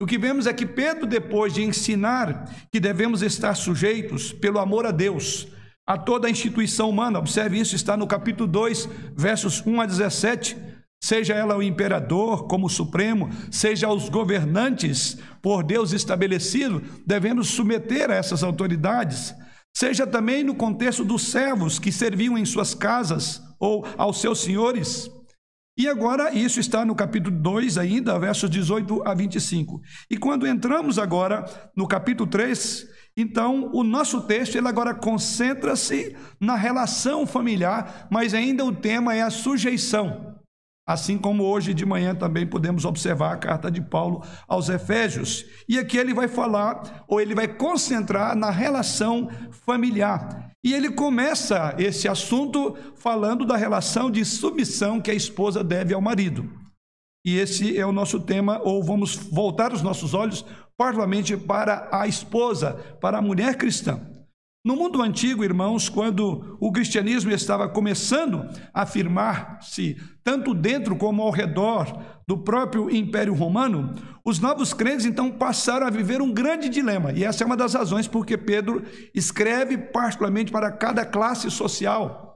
O 0.02 0.06
que 0.08 0.18
vemos 0.18 0.48
é 0.48 0.54
que 0.54 0.66
Pedro, 0.66 1.06
depois 1.06 1.54
de 1.54 1.62
ensinar 1.62 2.50
que 2.72 2.80
devemos 2.80 3.22
estar 3.22 3.54
sujeitos 3.54 4.34
pelo 4.34 4.58
amor 4.58 4.84
a 4.88 4.90
Deus, 4.90 5.48
a 5.86 5.96
toda 5.96 6.28
a 6.28 6.32
instituição 6.32 6.90
humana, 6.90 7.20
observe 7.20 7.60
isso, 7.60 7.76
está 7.76 7.96
no 7.96 8.08
capítulo 8.08 8.50
2, 8.50 8.90
versos 9.16 9.64
1 9.64 9.80
a 9.80 9.86
17, 9.86 10.58
seja 11.00 11.36
ela 11.36 11.56
o 11.56 11.62
imperador 11.62 12.48
como 12.48 12.68
supremo, 12.68 13.30
seja 13.52 13.90
os 13.90 14.10
governantes 14.10 15.20
por 15.40 15.64
Deus 15.64 15.94
estabelecido, 15.94 16.82
devemos 17.06 17.50
submeter 17.50 18.10
a 18.10 18.16
essas 18.16 18.42
autoridades, 18.42 19.36
seja 19.72 20.08
também 20.08 20.44
no 20.44 20.56
contexto 20.56 21.06
dos 21.06 21.28
servos 21.28 21.78
que 21.78 21.92
serviam 21.92 22.36
em 22.40 22.46
suas 22.46 22.74
casas 22.74 23.40
ou 23.60 23.86
aos 24.00 24.20
seus 24.20 24.40
senhores. 24.40 25.12
E 25.78 25.88
agora 25.88 26.34
isso 26.34 26.60
está 26.60 26.84
no 26.84 26.94
capítulo 26.94 27.36
2 27.36 27.78
ainda, 27.78 28.20
versos 28.20 28.50
18 28.50 29.08
a 29.08 29.14
25. 29.14 29.82
E 30.10 30.18
quando 30.18 30.46
entramos 30.46 31.00
agora 31.00 31.46
no 31.76 31.88
capítulo 31.88 32.30
3, 32.30 32.88
então 33.16 33.72
o 33.74 33.84
nosso 33.84 34.22
texto 34.22 34.56
ele 34.56 34.68
agora 34.68 34.94
concentra-se 34.94 36.16
na 36.40 36.56
relação 36.56 37.26
familiar, 37.26 38.08
mas 38.12 38.34
ainda 38.34 38.66
o 38.66 38.76
tema 38.76 39.16
é 39.16 39.22
a 39.22 39.30
sujeição. 39.30 40.31
Assim 40.92 41.18
como 41.18 41.44
hoje 41.44 41.74
de 41.74 41.86
manhã 41.86 42.14
também 42.14 42.46
podemos 42.46 42.84
observar 42.84 43.32
a 43.32 43.38
carta 43.38 43.72
de 43.72 43.80
Paulo 43.82 44.24
aos 44.46 44.68
Efésios. 44.68 45.46
E 45.68 45.80
aqui 45.80 45.98
ele 45.98 46.14
vai 46.14 46.28
falar, 46.28 47.06
ou 47.08 47.22
ele 47.22 47.34
vai 47.34 47.48
concentrar 47.48 48.36
na 48.36 48.50
relação 48.50 49.30
familiar. 49.66 50.52
E 50.62 50.74
ele 50.74 50.92
começa 50.92 51.74
esse 51.78 52.10
assunto 52.10 52.76
falando 52.96 53.46
da 53.46 53.56
relação 53.56 54.12
de 54.12 54.26
submissão 54.26 55.00
que 55.00 55.10
a 55.10 55.14
esposa 55.14 55.64
deve 55.64 55.94
ao 55.94 56.02
marido. 56.02 56.52
E 57.26 57.38
esse 57.38 57.78
é 57.78 57.86
o 57.86 57.94
nosso 57.94 58.20
tema, 58.20 58.60
ou 58.62 58.84
vamos 58.84 59.16
voltar 59.16 59.72
os 59.72 59.82
nossos 59.82 60.14
olhos 60.14 60.46
particularmente 60.76 61.38
para 61.38 61.88
a 61.90 62.06
esposa, 62.06 62.74
para 63.00 63.20
a 63.20 63.22
mulher 63.22 63.56
cristã. 63.56 64.11
No 64.64 64.76
mundo 64.76 65.02
antigo, 65.02 65.44
irmãos, 65.44 65.90
quando 65.90 66.56
o 66.60 66.72
cristianismo 66.72 67.32
estava 67.32 67.68
começando 67.68 68.48
a 68.72 68.84
afirmar-se 68.84 69.98
tanto 70.24 70.54
dentro 70.54 70.96
como 70.96 71.24
ao 71.24 71.32
redor 71.32 72.00
do 72.28 72.38
próprio 72.38 72.88
Império 72.96 73.34
Romano, 73.34 73.92
os 74.24 74.38
novos 74.38 74.72
crentes 74.72 75.08
então 75.08 75.32
passaram 75.32 75.88
a 75.88 75.90
viver 75.90 76.22
um 76.22 76.32
grande 76.32 76.70
dilema. 76.70 77.12
E 77.12 77.24
essa 77.24 77.44
é 77.44 77.48
uma 77.48 77.58
das 77.58 77.74
razões 77.74 78.08
porque 78.08 78.38
Pedro 78.38 78.84
escreve 79.16 79.80
particularmente 79.80 80.52
para 80.52 80.72
cada 80.72 81.04
classe 81.08 81.50
social 81.50 82.31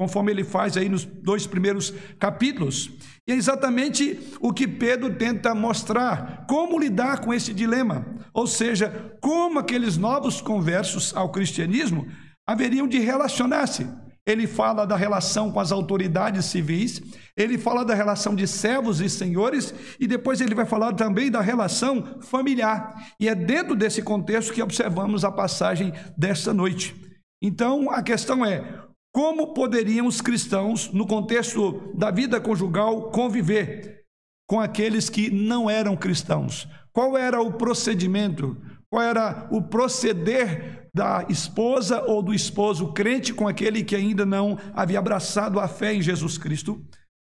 conforme 0.00 0.32
ele 0.32 0.44
faz 0.44 0.78
aí 0.78 0.88
nos 0.88 1.04
dois 1.04 1.46
primeiros 1.46 1.92
capítulos. 2.18 2.90
E 3.28 3.32
é 3.32 3.34
exatamente 3.34 4.18
o 4.40 4.50
que 4.50 4.66
Pedro 4.66 5.12
tenta 5.12 5.54
mostrar, 5.54 6.46
como 6.48 6.78
lidar 6.78 7.20
com 7.20 7.34
esse 7.34 7.52
dilema, 7.52 8.06
ou 8.32 8.46
seja, 8.46 9.14
como 9.20 9.58
aqueles 9.58 9.98
novos 9.98 10.40
conversos 10.40 11.14
ao 11.14 11.30
cristianismo 11.30 12.06
haveriam 12.48 12.88
de 12.88 12.98
relacionar-se. 12.98 13.86
Ele 14.26 14.46
fala 14.46 14.86
da 14.86 14.96
relação 14.96 15.52
com 15.52 15.60
as 15.60 15.70
autoridades 15.70 16.46
civis, 16.46 17.02
ele 17.36 17.58
fala 17.58 17.84
da 17.84 17.94
relação 17.94 18.34
de 18.34 18.48
servos 18.48 19.02
e 19.02 19.08
senhores, 19.10 19.74
e 20.00 20.06
depois 20.06 20.40
ele 20.40 20.54
vai 20.54 20.64
falar 20.64 20.94
também 20.94 21.30
da 21.30 21.42
relação 21.42 22.22
familiar. 22.22 23.12
E 23.20 23.28
é 23.28 23.34
dentro 23.34 23.76
desse 23.76 24.00
contexto 24.00 24.54
que 24.54 24.62
observamos 24.62 25.26
a 25.26 25.30
passagem 25.30 25.92
desta 26.16 26.54
noite. 26.54 26.96
Então, 27.42 27.90
a 27.90 28.02
questão 28.02 28.46
é: 28.46 28.88
como 29.12 29.52
poderiam 29.52 30.06
os 30.06 30.20
cristãos, 30.20 30.92
no 30.92 31.06
contexto 31.06 31.92
da 31.94 32.10
vida 32.10 32.40
conjugal, 32.40 33.10
conviver 33.10 34.04
com 34.48 34.60
aqueles 34.60 35.10
que 35.10 35.30
não 35.30 35.68
eram 35.68 35.96
cristãos? 35.96 36.68
Qual 36.92 37.16
era 37.16 37.40
o 37.40 37.52
procedimento? 37.52 38.56
Qual 38.88 39.02
era 39.02 39.48
o 39.50 39.62
proceder 39.62 40.88
da 40.94 41.24
esposa 41.28 42.02
ou 42.02 42.22
do 42.22 42.34
esposo 42.34 42.92
crente 42.92 43.32
com 43.32 43.46
aquele 43.46 43.84
que 43.84 43.94
ainda 43.94 44.26
não 44.26 44.58
havia 44.74 44.98
abraçado 44.98 45.60
a 45.60 45.68
fé 45.68 45.94
em 45.94 46.02
Jesus 46.02 46.36
Cristo? 46.36 46.84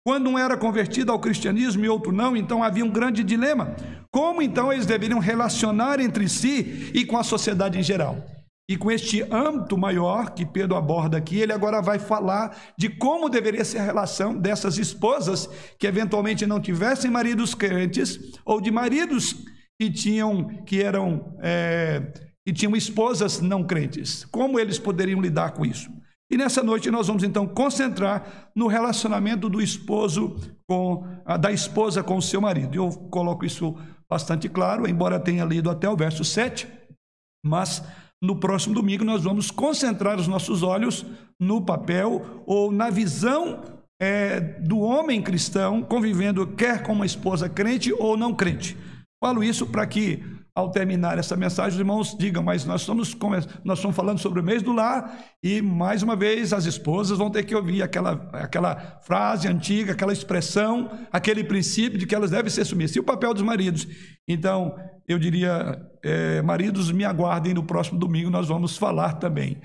Quando 0.07 0.29
um 0.29 0.39
era 0.39 0.57
convertido 0.57 1.11
ao 1.11 1.21
cristianismo 1.21 1.85
e 1.85 1.89
outro 1.89 2.13
não, 2.13 2.37
então 2.37 2.63
havia 2.63 2.85
um 2.85 2.91
grande 2.91 3.25
dilema. 3.25 3.75
Como 4.13 4.43
então 4.43 4.73
eles 4.73 4.85
deveriam 4.85 5.19
relacionar 5.19 5.99
entre 5.99 6.29
si 6.29 6.91
e 6.95 7.07
com 7.07 7.17
a 7.17 7.23
sociedade 7.23 7.79
em 7.79 7.83
geral? 7.83 8.34
E 8.69 8.79
com 8.79 8.91
este 8.91 9.23
âmbito 9.31 9.77
maior 9.77 10.31
que 10.31 10.47
Pedro 10.47 10.75
aborda 10.75 11.19
aqui, 11.19 11.39
ele 11.39 11.53
agora 11.53 11.83
vai 11.83 11.99
falar 11.99 12.57
de 12.79 12.89
como 12.89 13.29
deveria 13.29 13.65
ser 13.65 13.79
a 13.79 13.85
relação 13.85 14.35
dessas 14.35 14.79
esposas 14.79 15.47
que 15.79 15.87
eventualmente 15.87 16.47
não 16.47 16.61
tivessem 16.61 17.11
maridos 17.11 17.55
crentes 17.55 18.19
ou 18.45 18.63
de 18.63 18.71
maridos 18.71 19.45
que 19.79 19.91
tinham 19.91 20.63
que 20.65 20.83
eram 20.83 21.37
é, 21.43 22.11
que 22.47 22.55
tinham 22.55 22.75
esposas 22.75 23.41
não 23.41 23.65
crentes. 23.65 24.25
Como 24.25 24.59
eles 24.59 24.79
poderiam 24.79 25.21
lidar 25.21 25.53
com 25.53 25.67
isso? 25.67 25.91
E 26.31 26.37
nessa 26.39 26.63
noite 26.63 26.91
nós 26.91 27.07
vamos 27.07 27.23
então 27.23 27.47
concentrar 27.47 28.51
no 28.57 28.67
relacionamento 28.67 29.49
do 29.49 29.61
esposo 29.61 30.37
com 30.67 31.05
da 31.39 31.53
esposa 31.53 32.03
com 32.03 32.17
o 32.17 32.23
seu 32.23 32.41
marido. 32.41 32.77
Eu 32.77 32.91
coloco 33.11 33.45
isso 33.45 33.77
bastante 34.09 34.49
claro, 34.49 34.89
embora 34.89 35.21
tenha 35.21 35.45
lido 35.45 35.71
até 35.71 35.89
o 35.89 35.97
verso 35.97 36.25
7, 36.25 36.67
mas 37.45 37.83
no 38.25 38.37
próximo 38.37 38.75
domingo, 38.75 39.05
nós 39.05 39.23
vamos 39.23 39.51
concentrar 39.51 40.19
os 40.19 40.27
nossos 40.27 40.63
olhos 40.63 41.05
no 41.39 41.61
papel 41.61 42.43
ou 42.47 42.73
na 42.73 42.89
visão 42.89 43.63
é, 44.01 44.41
do 44.41 44.79
homem 44.81 45.23
cristão 45.23 45.83
convivendo 45.83 46.47
quer 46.47 46.83
com 46.83 46.93
uma 46.93 47.07
esposa 47.07 47.49
crente 47.49 47.93
ou 47.93 48.17
não 48.17 48.35
crente. 48.35 48.77
Falo 49.23 49.45
isso 49.45 49.67
para 49.67 49.87
que, 49.87 50.23
ao 50.55 50.71
terminar 50.71 51.19
essa 51.19 51.37
mensagem, 51.37 51.75
os 51.75 51.79
irmãos 51.79 52.17
digam, 52.19 52.43
mas 52.43 52.65
nós 52.65 52.81
estamos, 52.81 53.17
nós 53.63 53.79
estamos 53.79 53.97
falando 53.97 54.19
sobre 54.19 54.41
o 54.41 54.45
mês 54.45 54.63
do 54.63 54.73
lar 54.73 55.19
e, 55.43 55.61
mais 55.61 56.03
uma 56.03 56.17
vez, 56.17 56.53
as 56.53 56.65
esposas 56.65 57.19
vão 57.19 57.31
ter 57.31 57.45
que 57.45 57.55
ouvir 57.55 57.83
aquela, 57.83 58.29
aquela 58.33 59.01
frase 59.03 59.49
antiga, 59.49 59.93
aquela 59.93 60.13
expressão, 60.13 60.91
aquele 61.13 61.45
princípio 61.45 61.99
de 61.99 62.07
que 62.07 62.15
elas 62.15 62.31
devem 62.31 62.51
ser 62.51 62.65
submissas. 62.65 62.97
E 62.97 63.01
o 63.01 63.05
papel 63.05 63.35
dos 63.35 63.43
maridos? 63.43 63.87
Então, 64.27 64.75
eu 65.07 65.19
diria, 65.19 65.81
é, 66.03 66.41
maridos, 66.43 66.91
me 66.91 67.05
aguardem 67.05 67.53
no 67.53 67.63
próximo 67.63 67.99
domingo, 67.99 68.31
nós 68.31 68.49
vamos 68.49 68.77
falar 68.77 69.15
também 69.15 69.59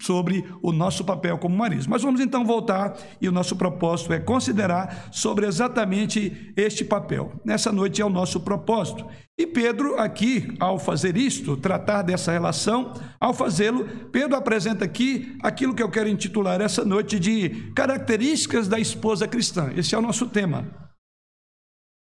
sobre 0.00 0.44
o 0.62 0.72
nosso 0.72 1.04
papel 1.04 1.36
como 1.36 1.56
maridos. 1.56 1.86
Mas 1.86 2.02
vamos 2.02 2.20
então 2.20 2.44
voltar 2.44 2.96
e 3.20 3.28
o 3.28 3.32
nosso 3.32 3.56
propósito 3.56 4.12
é 4.12 4.20
considerar 4.20 5.08
sobre 5.10 5.46
exatamente 5.46 6.52
este 6.56 6.84
papel. 6.84 7.32
Nessa 7.44 7.72
noite 7.72 8.00
é 8.00 8.04
o 8.04 8.10
nosso 8.10 8.40
propósito. 8.40 9.04
E 9.36 9.46
Pedro, 9.46 9.98
aqui, 9.98 10.54
ao 10.60 10.78
fazer 10.78 11.16
isto, 11.16 11.56
tratar 11.56 12.02
dessa 12.02 12.30
relação, 12.30 12.92
ao 13.18 13.34
fazê-lo, 13.34 13.84
Pedro 14.12 14.36
apresenta 14.36 14.84
aqui 14.84 15.36
aquilo 15.42 15.74
que 15.74 15.82
eu 15.82 15.90
quero 15.90 16.08
intitular 16.08 16.60
essa 16.60 16.84
noite 16.84 17.18
de 17.18 17.50
características 17.74 18.68
da 18.68 18.78
esposa 18.78 19.26
cristã. 19.26 19.72
Esse 19.76 19.94
é 19.94 19.98
o 19.98 20.02
nosso 20.02 20.26
tema. 20.28 20.93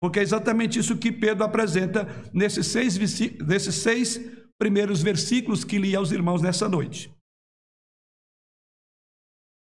Porque 0.01 0.19
é 0.19 0.23
exatamente 0.23 0.79
isso 0.79 0.97
que 0.97 1.13
Pedro 1.13 1.45
apresenta 1.45 2.09
nesses 2.33 2.67
seis, 2.69 2.97
nesses 3.39 3.75
seis 3.75 4.19
primeiros 4.59 5.03
versículos 5.03 5.63
que 5.65 5.79
li 5.79 5.95
aos 5.95 6.11
irmãos 6.11 6.41
nessa 6.41 6.69
noite. 6.69 7.13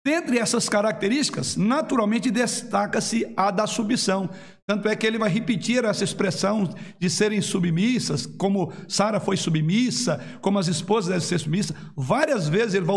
Dentre 0.05 0.39
essas 0.39 0.69
características, 0.69 1.57
naturalmente 1.57 2.31
destaca-se 2.31 3.31
a 3.35 3.51
da 3.51 3.67
submissão. 3.67 4.29
Tanto 4.65 4.87
é 4.87 4.95
que 4.95 5.05
ele 5.05 5.17
vai 5.17 5.29
repetir 5.29 5.83
essa 5.83 6.05
expressão 6.05 6.73
de 6.97 7.09
serem 7.09 7.41
submissas, 7.41 8.25
como 8.25 8.71
Sara 8.87 9.19
foi 9.19 9.35
submissa, 9.35 10.19
como 10.41 10.57
as 10.57 10.67
esposas 10.67 11.09
devem 11.09 11.27
ser 11.27 11.39
submissas. 11.39 11.75
Várias 11.97 12.47
vezes 12.47 12.75
ele 12.75 12.85
vai 12.85 12.95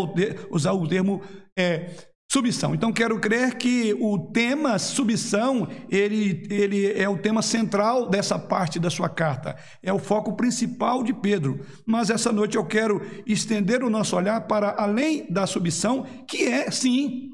usar 0.49 0.71
o 0.71 0.87
termo 0.87 1.21
é, 1.59 1.93
Submissão. 2.33 2.73
Então 2.73 2.91
quero 2.91 3.19
crer 3.19 3.59
que 3.59 3.95
o 3.99 4.17
tema 4.17 4.79
submissão, 4.79 5.67
ele, 5.87 6.47
ele 6.49 6.91
é 6.99 7.07
o 7.07 7.15
tema 7.15 7.43
central 7.43 8.09
dessa 8.09 8.39
parte 8.39 8.79
da 8.79 8.89
sua 8.89 9.07
carta. 9.07 9.55
É 9.83 9.93
o 9.93 9.99
foco 9.99 10.35
principal 10.35 11.03
de 11.03 11.13
Pedro. 11.13 11.63
Mas 11.85 12.09
essa 12.09 12.31
noite 12.31 12.57
eu 12.57 12.65
quero 12.65 12.99
estender 13.27 13.83
o 13.83 13.89
nosso 13.89 14.15
olhar 14.15 14.41
para 14.47 14.73
além 14.79 15.31
da 15.31 15.45
submissão, 15.45 16.07
que 16.27 16.45
é 16.45 16.71
sim 16.71 17.29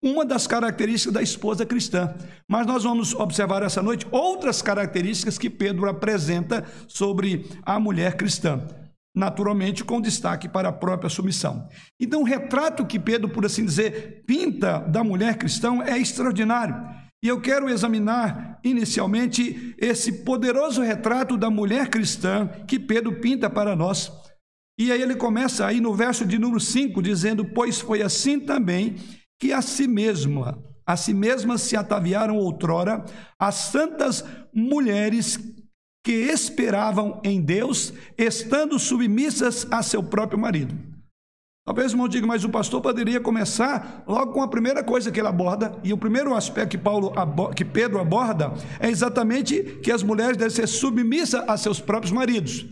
uma 0.00 0.24
das 0.24 0.46
características 0.46 1.12
da 1.12 1.20
esposa 1.20 1.66
cristã. 1.66 2.14
Mas 2.48 2.64
nós 2.64 2.84
vamos 2.84 3.12
observar 3.12 3.64
essa 3.64 3.82
noite 3.82 4.06
outras 4.12 4.62
características 4.62 5.36
que 5.36 5.50
Pedro 5.50 5.90
apresenta 5.90 6.64
sobre 6.86 7.44
a 7.64 7.80
mulher 7.80 8.16
cristã 8.16 8.64
naturalmente 9.14 9.84
com 9.84 10.00
destaque 10.00 10.48
para 10.48 10.68
a 10.68 10.72
própria 10.72 11.08
submissão. 11.08 11.68
Então, 12.00 12.22
o 12.22 12.24
retrato 12.24 12.84
que 12.84 12.98
Pedro, 12.98 13.28
por 13.28 13.46
assim 13.46 13.64
dizer, 13.64 14.24
pinta 14.26 14.78
da 14.80 15.04
mulher 15.04 15.36
cristã 15.36 15.82
é 15.82 15.96
extraordinário. 15.96 16.74
E 17.22 17.28
eu 17.28 17.40
quero 17.40 17.70
examinar 17.70 18.58
inicialmente 18.64 19.74
esse 19.78 20.24
poderoso 20.24 20.82
retrato 20.82 21.36
da 21.36 21.48
mulher 21.48 21.88
cristã 21.88 22.48
que 22.66 22.78
Pedro 22.78 23.20
pinta 23.20 23.48
para 23.48 23.74
nós. 23.74 24.12
E 24.78 24.90
aí 24.90 25.00
ele 25.00 25.14
começa 25.14 25.64
aí 25.64 25.80
no 25.80 25.94
verso 25.94 26.26
de 26.26 26.38
número 26.38 26.60
5, 26.60 27.00
dizendo: 27.00 27.44
Pois 27.44 27.80
foi 27.80 28.02
assim 28.02 28.40
também 28.40 28.96
que 29.40 29.52
a 29.52 29.62
si 29.62 29.86
mesma, 29.86 30.62
a 30.84 30.96
si 30.96 31.14
mesmas 31.14 31.62
se 31.62 31.76
ataviaram 31.76 32.36
outrora 32.36 33.04
as 33.38 33.54
santas 33.54 34.24
mulheres 34.52 35.38
que 36.04 36.12
esperavam 36.12 37.18
em 37.24 37.40
Deus, 37.40 37.94
estando 38.18 38.78
submissas 38.78 39.66
a 39.70 39.82
seu 39.82 40.02
próprio 40.02 40.38
marido. 40.38 40.76
Talvez 41.66 41.92
o 41.92 41.94
irmão 41.94 42.08
diga, 42.08 42.26
mas 42.26 42.44
o 42.44 42.50
pastor 42.50 42.82
poderia 42.82 43.18
começar 43.18 44.04
logo 44.06 44.34
com 44.34 44.42
a 44.42 44.48
primeira 44.48 44.84
coisa 44.84 45.10
que 45.10 45.18
ele 45.18 45.28
aborda, 45.28 45.74
e 45.82 45.94
o 45.94 45.98
primeiro 45.98 46.34
aspecto 46.34 46.72
que, 46.72 46.78
Paulo, 46.78 47.10
que 47.56 47.64
Pedro 47.64 47.98
aborda 47.98 48.52
é 48.78 48.90
exatamente 48.90 49.62
que 49.82 49.90
as 49.90 50.02
mulheres 50.02 50.36
devem 50.36 50.54
ser 50.54 50.66
submissas 50.66 51.42
a 51.48 51.56
seus 51.56 51.80
próprios 51.80 52.12
maridos. 52.12 52.66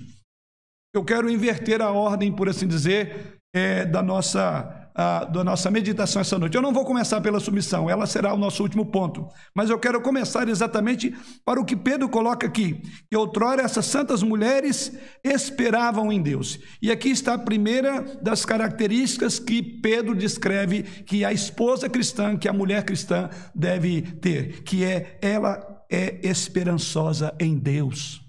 Eu 0.94 1.02
quero 1.02 1.30
inverter 1.30 1.80
a 1.80 1.90
ordem, 1.90 2.30
por 2.30 2.50
assim 2.50 2.68
dizer, 2.68 3.38
é, 3.56 3.86
da 3.86 4.02
nossa 4.02 4.81
da 4.94 5.42
nossa 5.42 5.70
meditação 5.70 6.20
essa 6.20 6.38
noite. 6.38 6.54
Eu 6.54 6.62
não 6.62 6.72
vou 6.72 6.84
começar 6.84 7.20
pela 7.20 7.40
submissão, 7.40 7.88
ela 7.88 8.06
será 8.06 8.34
o 8.34 8.38
nosso 8.38 8.62
último 8.62 8.86
ponto. 8.86 9.26
Mas 9.54 9.70
eu 9.70 9.78
quero 9.78 10.00
começar 10.00 10.48
exatamente 10.48 11.14
para 11.44 11.60
o 11.60 11.64
que 11.64 11.76
Pedro 11.76 12.08
coloca 12.08 12.46
aqui: 12.46 12.82
que 13.10 13.16
outrora 13.16 13.62
essas 13.62 13.86
santas 13.86 14.22
mulheres 14.22 14.92
esperavam 15.24 16.12
em 16.12 16.20
Deus. 16.20 16.58
E 16.80 16.90
aqui 16.90 17.10
está 17.10 17.34
a 17.34 17.38
primeira 17.38 18.02
das 18.22 18.44
características 18.44 19.38
que 19.38 19.62
Pedro 19.62 20.14
descreve 20.14 20.82
que 20.82 21.24
a 21.24 21.32
esposa 21.32 21.88
cristã, 21.88 22.36
que 22.36 22.48
a 22.48 22.52
mulher 22.52 22.84
cristã 22.84 23.28
deve 23.54 24.02
ter, 24.02 24.62
que 24.62 24.84
é 24.84 25.18
ela 25.22 25.84
é 25.90 26.26
esperançosa 26.26 27.34
em 27.38 27.58
Deus. 27.58 28.20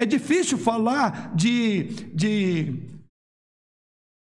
É 0.00 0.06
difícil 0.06 0.58
falar 0.58 1.34
de, 1.34 1.84
de 2.12 2.93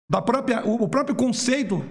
da 0.10 0.22
própria, 0.22 0.65
o 0.65 0.88
próprio 0.88 1.15
conceito 1.15 1.84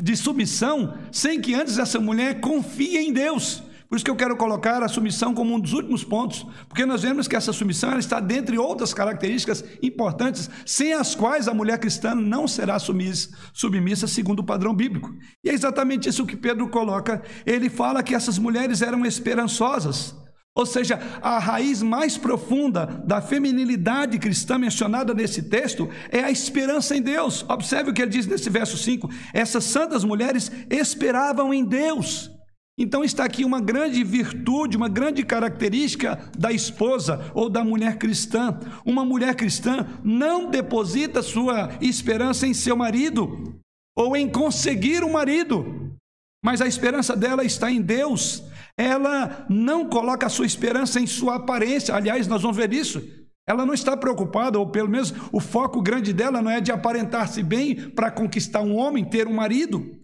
de 0.00 0.16
submissão, 0.16 0.96
sem 1.10 1.40
que 1.40 1.54
antes 1.54 1.78
essa 1.78 1.98
mulher 1.98 2.40
confie 2.40 2.98
em 2.98 3.12
Deus. 3.12 3.62
Por 3.88 3.94
isso 3.94 4.04
que 4.04 4.10
eu 4.10 4.16
quero 4.16 4.36
colocar 4.36 4.82
a 4.82 4.88
submissão 4.88 5.32
como 5.32 5.54
um 5.54 5.60
dos 5.60 5.72
últimos 5.72 6.02
pontos, 6.02 6.44
porque 6.68 6.84
nós 6.84 7.02
vemos 7.02 7.28
que 7.28 7.36
essa 7.36 7.52
submissão 7.52 7.96
está 7.98 8.18
dentre 8.18 8.58
outras 8.58 8.92
características 8.92 9.64
importantes, 9.80 10.50
sem 10.66 10.92
as 10.92 11.14
quais 11.14 11.46
a 11.46 11.54
mulher 11.54 11.78
cristã 11.78 12.12
não 12.12 12.48
será 12.48 12.78
submissa 12.80 14.08
segundo 14.08 14.40
o 14.40 14.44
padrão 14.44 14.74
bíblico. 14.74 15.14
E 15.44 15.50
é 15.50 15.54
exatamente 15.54 16.08
isso 16.08 16.26
que 16.26 16.36
Pedro 16.36 16.68
coloca. 16.68 17.22
Ele 17.46 17.70
fala 17.70 18.02
que 18.02 18.14
essas 18.14 18.38
mulheres 18.38 18.82
eram 18.82 19.06
esperançosas. 19.06 20.16
Ou 20.56 20.64
seja, 20.64 20.98
a 21.20 21.38
raiz 21.38 21.82
mais 21.82 22.16
profunda 22.16 22.86
da 23.04 23.20
feminilidade 23.20 24.18
cristã 24.18 24.56
mencionada 24.56 25.12
nesse 25.12 25.42
texto 25.42 25.86
é 26.10 26.20
a 26.20 26.30
esperança 26.30 26.96
em 26.96 27.02
Deus. 27.02 27.44
Observe 27.46 27.90
o 27.90 27.92
que 27.92 28.00
ele 28.00 28.10
diz 28.10 28.26
nesse 28.26 28.48
verso 28.48 28.78
5: 28.78 29.10
essas 29.34 29.64
santas 29.64 30.02
mulheres 30.02 30.50
esperavam 30.70 31.52
em 31.52 31.62
Deus. 31.62 32.30
Então 32.78 33.04
está 33.04 33.24
aqui 33.24 33.44
uma 33.44 33.60
grande 33.60 34.02
virtude, 34.02 34.78
uma 34.78 34.88
grande 34.88 35.22
característica 35.22 36.30
da 36.38 36.50
esposa 36.50 37.30
ou 37.34 37.50
da 37.50 37.62
mulher 37.62 37.98
cristã. 37.98 38.58
Uma 38.84 39.04
mulher 39.04 39.34
cristã 39.34 39.86
não 40.02 40.48
deposita 40.48 41.22
sua 41.22 41.70
esperança 41.82 42.46
em 42.46 42.54
seu 42.54 42.76
marido 42.76 43.60
ou 43.94 44.16
em 44.16 44.26
conseguir 44.26 45.04
um 45.04 45.12
marido, 45.12 45.94
mas 46.42 46.62
a 46.62 46.66
esperança 46.66 47.14
dela 47.14 47.44
está 47.44 47.70
em 47.70 47.80
Deus 47.80 48.42
ela 48.78 49.46
não 49.48 49.88
coloca 49.88 50.26
a 50.26 50.30
sua 50.30 50.46
esperança 50.46 51.00
em 51.00 51.06
sua 51.06 51.36
aparência. 51.36 51.94
Aliás, 51.94 52.26
nós 52.28 52.42
vamos 52.42 52.56
ver 52.56 52.72
isso. 52.72 53.02
Ela 53.46 53.64
não 53.64 53.72
está 53.72 53.96
preocupada, 53.96 54.58
ou 54.58 54.70
pelo 54.70 54.88
menos 54.88 55.14
o 55.32 55.40
foco 55.40 55.80
grande 55.80 56.12
dela 56.12 56.42
não 56.42 56.50
é 56.50 56.60
de 56.60 56.72
aparentar-se 56.72 57.42
bem 57.42 57.90
para 57.90 58.10
conquistar 58.10 58.60
um 58.60 58.76
homem, 58.76 59.04
ter 59.04 59.28
um 59.28 59.34
marido. 59.34 59.96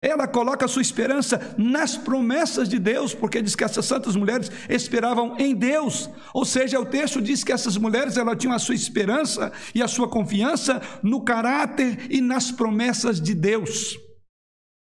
Ela 0.00 0.28
coloca 0.28 0.64
a 0.64 0.68
sua 0.68 0.80
esperança 0.80 1.54
nas 1.58 1.96
promessas 1.96 2.68
de 2.68 2.78
Deus, 2.78 3.14
porque 3.14 3.42
diz 3.42 3.56
que 3.56 3.64
essas 3.64 3.84
santas 3.84 4.14
mulheres 4.14 4.50
esperavam 4.68 5.36
em 5.38 5.54
Deus. 5.54 6.08
Ou 6.32 6.44
seja, 6.44 6.78
o 6.78 6.86
texto 6.86 7.20
diz 7.20 7.42
que 7.42 7.52
essas 7.52 7.76
mulheres 7.76 8.16
ela 8.16 8.36
tinham 8.36 8.54
a 8.54 8.60
sua 8.60 8.76
esperança 8.76 9.52
e 9.74 9.82
a 9.82 9.88
sua 9.88 10.08
confiança 10.08 10.80
no 11.02 11.22
caráter 11.22 12.06
e 12.10 12.20
nas 12.20 12.52
promessas 12.52 13.20
de 13.20 13.34
Deus. 13.34 13.98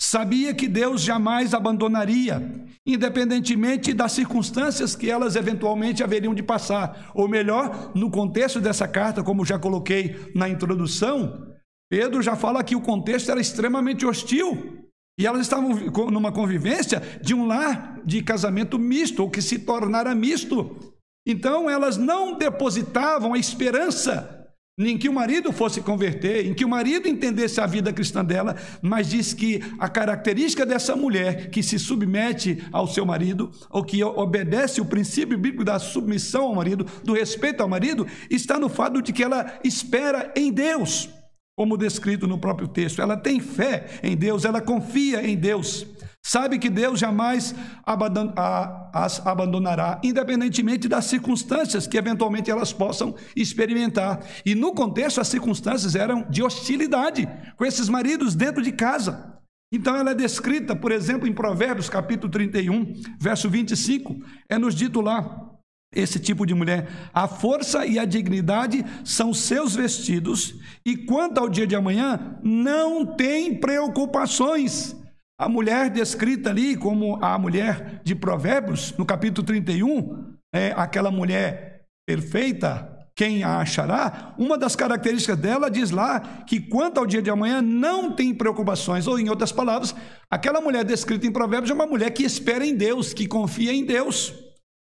Sabia 0.00 0.52
que 0.52 0.66
Deus 0.66 1.00
jamais 1.00 1.54
abandonaria, 1.54 2.67
independentemente 2.88 3.92
das 3.92 4.12
circunstâncias 4.12 4.96
que 4.96 5.10
elas 5.10 5.36
eventualmente 5.36 6.02
haveriam 6.02 6.34
de 6.34 6.42
passar. 6.42 7.10
Ou 7.14 7.28
melhor, 7.28 7.92
no 7.94 8.10
contexto 8.10 8.60
dessa 8.60 8.88
carta, 8.88 9.22
como 9.22 9.44
já 9.44 9.58
coloquei 9.58 10.32
na 10.34 10.48
introdução, 10.48 11.54
Pedro 11.90 12.22
já 12.22 12.34
fala 12.34 12.64
que 12.64 12.74
o 12.74 12.80
contexto 12.80 13.30
era 13.30 13.40
extremamente 13.40 14.06
hostil. 14.06 14.88
E 15.20 15.26
elas 15.26 15.42
estavam 15.42 15.70
numa 16.10 16.32
convivência 16.32 17.02
de 17.20 17.34
um 17.34 17.46
lar 17.46 18.00
de 18.06 18.22
casamento 18.22 18.78
misto, 18.78 19.22
ou 19.22 19.30
que 19.30 19.42
se 19.42 19.58
tornara 19.58 20.14
misto. 20.14 20.94
Então 21.26 21.68
elas 21.68 21.98
não 21.98 22.38
depositavam 22.38 23.34
a 23.34 23.38
esperança 23.38 24.37
em 24.86 24.96
que 24.96 25.08
o 25.08 25.12
marido 25.12 25.52
fosse 25.52 25.80
converter, 25.80 26.46
em 26.46 26.54
que 26.54 26.64
o 26.64 26.68
marido 26.68 27.08
entendesse 27.08 27.60
a 27.60 27.66
vida 27.66 27.92
cristã 27.92 28.24
dela, 28.24 28.54
mas 28.80 29.08
diz 29.08 29.34
que 29.34 29.60
a 29.78 29.88
característica 29.88 30.64
dessa 30.64 30.94
mulher 30.94 31.50
que 31.50 31.62
se 31.62 31.78
submete 31.78 32.62
ao 32.70 32.86
seu 32.86 33.04
marido, 33.04 33.50
ou 33.70 33.82
que 33.82 34.02
obedece 34.04 34.80
o 34.80 34.84
princípio 34.84 35.36
bíblico 35.36 35.64
da 35.64 35.78
submissão 35.78 36.44
ao 36.44 36.54
marido, 36.54 36.86
do 37.02 37.12
respeito 37.12 37.62
ao 37.62 37.68
marido, 37.68 38.06
está 38.30 38.58
no 38.58 38.68
fato 38.68 39.02
de 39.02 39.12
que 39.12 39.22
ela 39.22 39.58
espera 39.64 40.32
em 40.36 40.52
Deus, 40.52 41.08
como 41.56 41.76
descrito 41.76 42.28
no 42.28 42.38
próprio 42.38 42.68
texto. 42.68 43.02
Ela 43.02 43.16
tem 43.16 43.40
fé 43.40 43.86
em 44.02 44.16
Deus, 44.16 44.44
ela 44.44 44.60
confia 44.60 45.26
em 45.26 45.36
Deus. 45.36 45.86
Sabe 46.28 46.58
que 46.58 46.68
Deus 46.68 47.00
jamais 47.00 47.54
as 48.92 49.26
abandonará, 49.26 49.98
independentemente 50.04 50.86
das 50.86 51.06
circunstâncias 51.06 51.86
que 51.86 51.96
eventualmente 51.96 52.50
elas 52.50 52.70
possam 52.70 53.14
experimentar. 53.34 54.20
E 54.44 54.54
no 54.54 54.74
contexto, 54.74 55.22
as 55.22 55.28
circunstâncias 55.28 55.94
eram 55.94 56.28
de 56.28 56.42
hostilidade 56.42 57.26
com 57.56 57.64
esses 57.64 57.88
maridos 57.88 58.34
dentro 58.34 58.62
de 58.62 58.72
casa. 58.72 59.38
Então 59.72 59.96
ela 59.96 60.10
é 60.10 60.14
descrita, 60.14 60.76
por 60.76 60.92
exemplo, 60.92 61.26
em 61.26 61.32
Provérbios 61.32 61.88
capítulo 61.88 62.30
31, 62.30 62.92
verso 63.18 63.48
25, 63.48 64.14
é 64.50 64.58
nos 64.58 64.74
dito 64.74 65.00
lá, 65.00 65.48
esse 65.94 66.20
tipo 66.20 66.44
de 66.44 66.52
mulher, 66.52 66.90
a 67.14 67.26
força 67.26 67.86
e 67.86 67.98
a 67.98 68.04
dignidade 68.04 68.84
são 69.02 69.32
seus 69.32 69.74
vestidos, 69.74 70.56
e 70.84 70.94
quanto 70.94 71.38
ao 71.38 71.48
dia 71.48 71.66
de 71.66 71.74
amanhã, 71.74 72.38
não 72.42 73.16
tem 73.16 73.58
preocupações. 73.58 74.94
A 75.40 75.48
mulher 75.48 75.88
descrita 75.88 76.50
ali 76.50 76.76
como 76.76 77.24
a 77.24 77.38
mulher 77.38 78.02
de 78.02 78.12
Provérbios, 78.12 78.92
no 78.98 79.06
capítulo 79.06 79.46
31, 79.46 80.34
é 80.52 80.72
aquela 80.76 81.12
mulher 81.12 81.84
perfeita, 82.04 82.92
quem 83.14 83.44
a 83.44 83.60
achará? 83.60 84.34
Uma 84.36 84.58
das 84.58 84.74
características 84.74 85.38
dela 85.38 85.70
diz 85.70 85.92
lá 85.92 86.18
que 86.44 86.60
quanto 86.60 86.98
ao 86.98 87.06
dia 87.06 87.22
de 87.22 87.30
amanhã 87.30 87.62
não 87.62 88.10
tem 88.10 88.34
preocupações, 88.34 89.06
ou 89.06 89.16
em 89.16 89.28
outras 89.28 89.52
palavras, 89.52 89.94
aquela 90.28 90.60
mulher 90.60 90.84
descrita 90.84 91.24
em 91.24 91.32
Provérbios 91.32 91.70
é 91.70 91.74
uma 91.74 91.86
mulher 91.86 92.10
que 92.10 92.24
espera 92.24 92.66
em 92.66 92.74
Deus, 92.74 93.14
que 93.14 93.28
confia 93.28 93.72
em 93.72 93.84
Deus. 93.84 94.34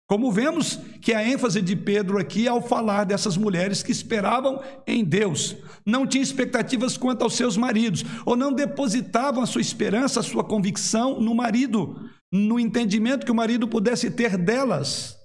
Como 0.09 0.31
vemos 0.31 0.79
que 1.01 1.13
a 1.13 1.27
ênfase 1.27 1.61
de 1.61 1.75
Pedro 1.75 2.17
aqui 2.17 2.47
ao 2.47 2.63
falar 2.63 3.05
dessas 3.05 3.37
mulheres 3.37 3.83
que 3.83 3.91
esperavam 3.91 4.63
em 4.87 5.05
Deus, 5.05 5.57
não 5.85 6.07
tinham 6.07 6.23
expectativas 6.23 6.97
quanto 6.97 7.23
aos 7.23 7.35
seus 7.35 7.57
maridos, 7.57 8.05
ou 8.25 8.37
não 8.37 8.53
depositavam 8.53 9.43
a 9.43 9.47
sua 9.47 9.61
esperança, 9.61 10.21
a 10.21 10.23
sua 10.23 10.45
convicção 10.45 11.21
no 11.21 11.35
marido, 11.35 12.09
no 12.33 12.61
entendimento 12.61 13.27
que 13.27 13.33
o 13.33 13.35
marido 13.35 13.67
pudesse 13.67 14.09
ter 14.09 14.37
delas. 14.37 15.17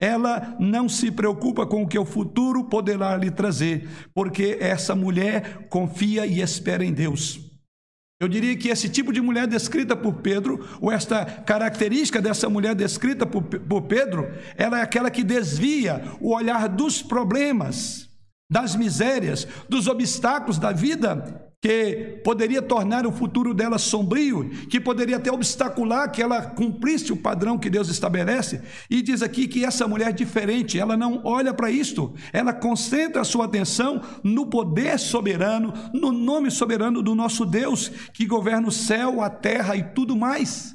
Ela 0.00 0.56
não 0.60 0.88
se 0.88 1.10
preocupa 1.10 1.66
com 1.66 1.82
o 1.82 1.88
que 1.88 1.98
o 1.98 2.06
futuro 2.06 2.64
poderá 2.64 3.16
lhe 3.16 3.32
trazer, 3.32 3.88
porque 4.14 4.56
essa 4.60 4.94
mulher 4.94 5.66
confia 5.68 6.24
e 6.24 6.40
espera 6.40 6.84
em 6.84 6.92
Deus. 6.92 7.49
Eu 8.20 8.28
diria 8.28 8.54
que 8.54 8.68
esse 8.68 8.86
tipo 8.86 9.14
de 9.14 9.20
mulher 9.22 9.46
descrita 9.46 9.96
por 9.96 10.16
Pedro, 10.16 10.68
ou 10.78 10.92
esta 10.92 11.24
característica 11.24 12.20
dessa 12.20 12.50
mulher 12.50 12.74
descrita 12.74 13.24
por, 13.24 13.42
por 13.42 13.82
Pedro, 13.82 14.30
ela 14.58 14.78
é 14.78 14.82
aquela 14.82 15.10
que 15.10 15.24
desvia 15.24 16.04
o 16.20 16.34
olhar 16.34 16.68
dos 16.68 17.00
problemas, 17.00 18.10
das 18.50 18.76
misérias, 18.76 19.48
dos 19.70 19.86
obstáculos 19.86 20.58
da 20.58 20.70
vida 20.70 21.49
que 21.62 22.20
poderia 22.24 22.62
tornar 22.62 23.06
o 23.06 23.12
futuro 23.12 23.52
dela 23.52 23.78
sombrio, 23.78 24.48
que 24.68 24.80
poderia 24.80 25.16
até 25.16 25.30
obstacular 25.30 26.10
que 26.10 26.22
ela 26.22 26.42
cumprisse 26.42 27.12
o 27.12 27.16
padrão 27.16 27.58
que 27.58 27.68
Deus 27.68 27.88
estabelece. 27.88 28.62
E 28.88 29.02
diz 29.02 29.22
aqui 29.22 29.46
que 29.46 29.64
essa 29.64 29.86
mulher 29.86 30.08
é 30.08 30.12
diferente, 30.12 30.78
ela 30.78 30.96
não 30.96 31.20
olha 31.22 31.52
para 31.52 31.70
isto, 31.70 32.14
ela 32.32 32.52
concentra 32.52 33.20
a 33.20 33.24
sua 33.24 33.44
atenção 33.44 34.00
no 34.24 34.46
poder 34.46 34.98
soberano, 34.98 35.74
no 35.92 36.10
nome 36.10 36.50
soberano 36.50 37.02
do 37.02 37.14
nosso 37.14 37.44
Deus, 37.44 37.90
que 38.14 38.24
governa 38.24 38.68
o 38.68 38.72
céu, 38.72 39.20
a 39.20 39.28
terra 39.28 39.76
e 39.76 39.82
tudo 39.82 40.16
mais. 40.16 40.74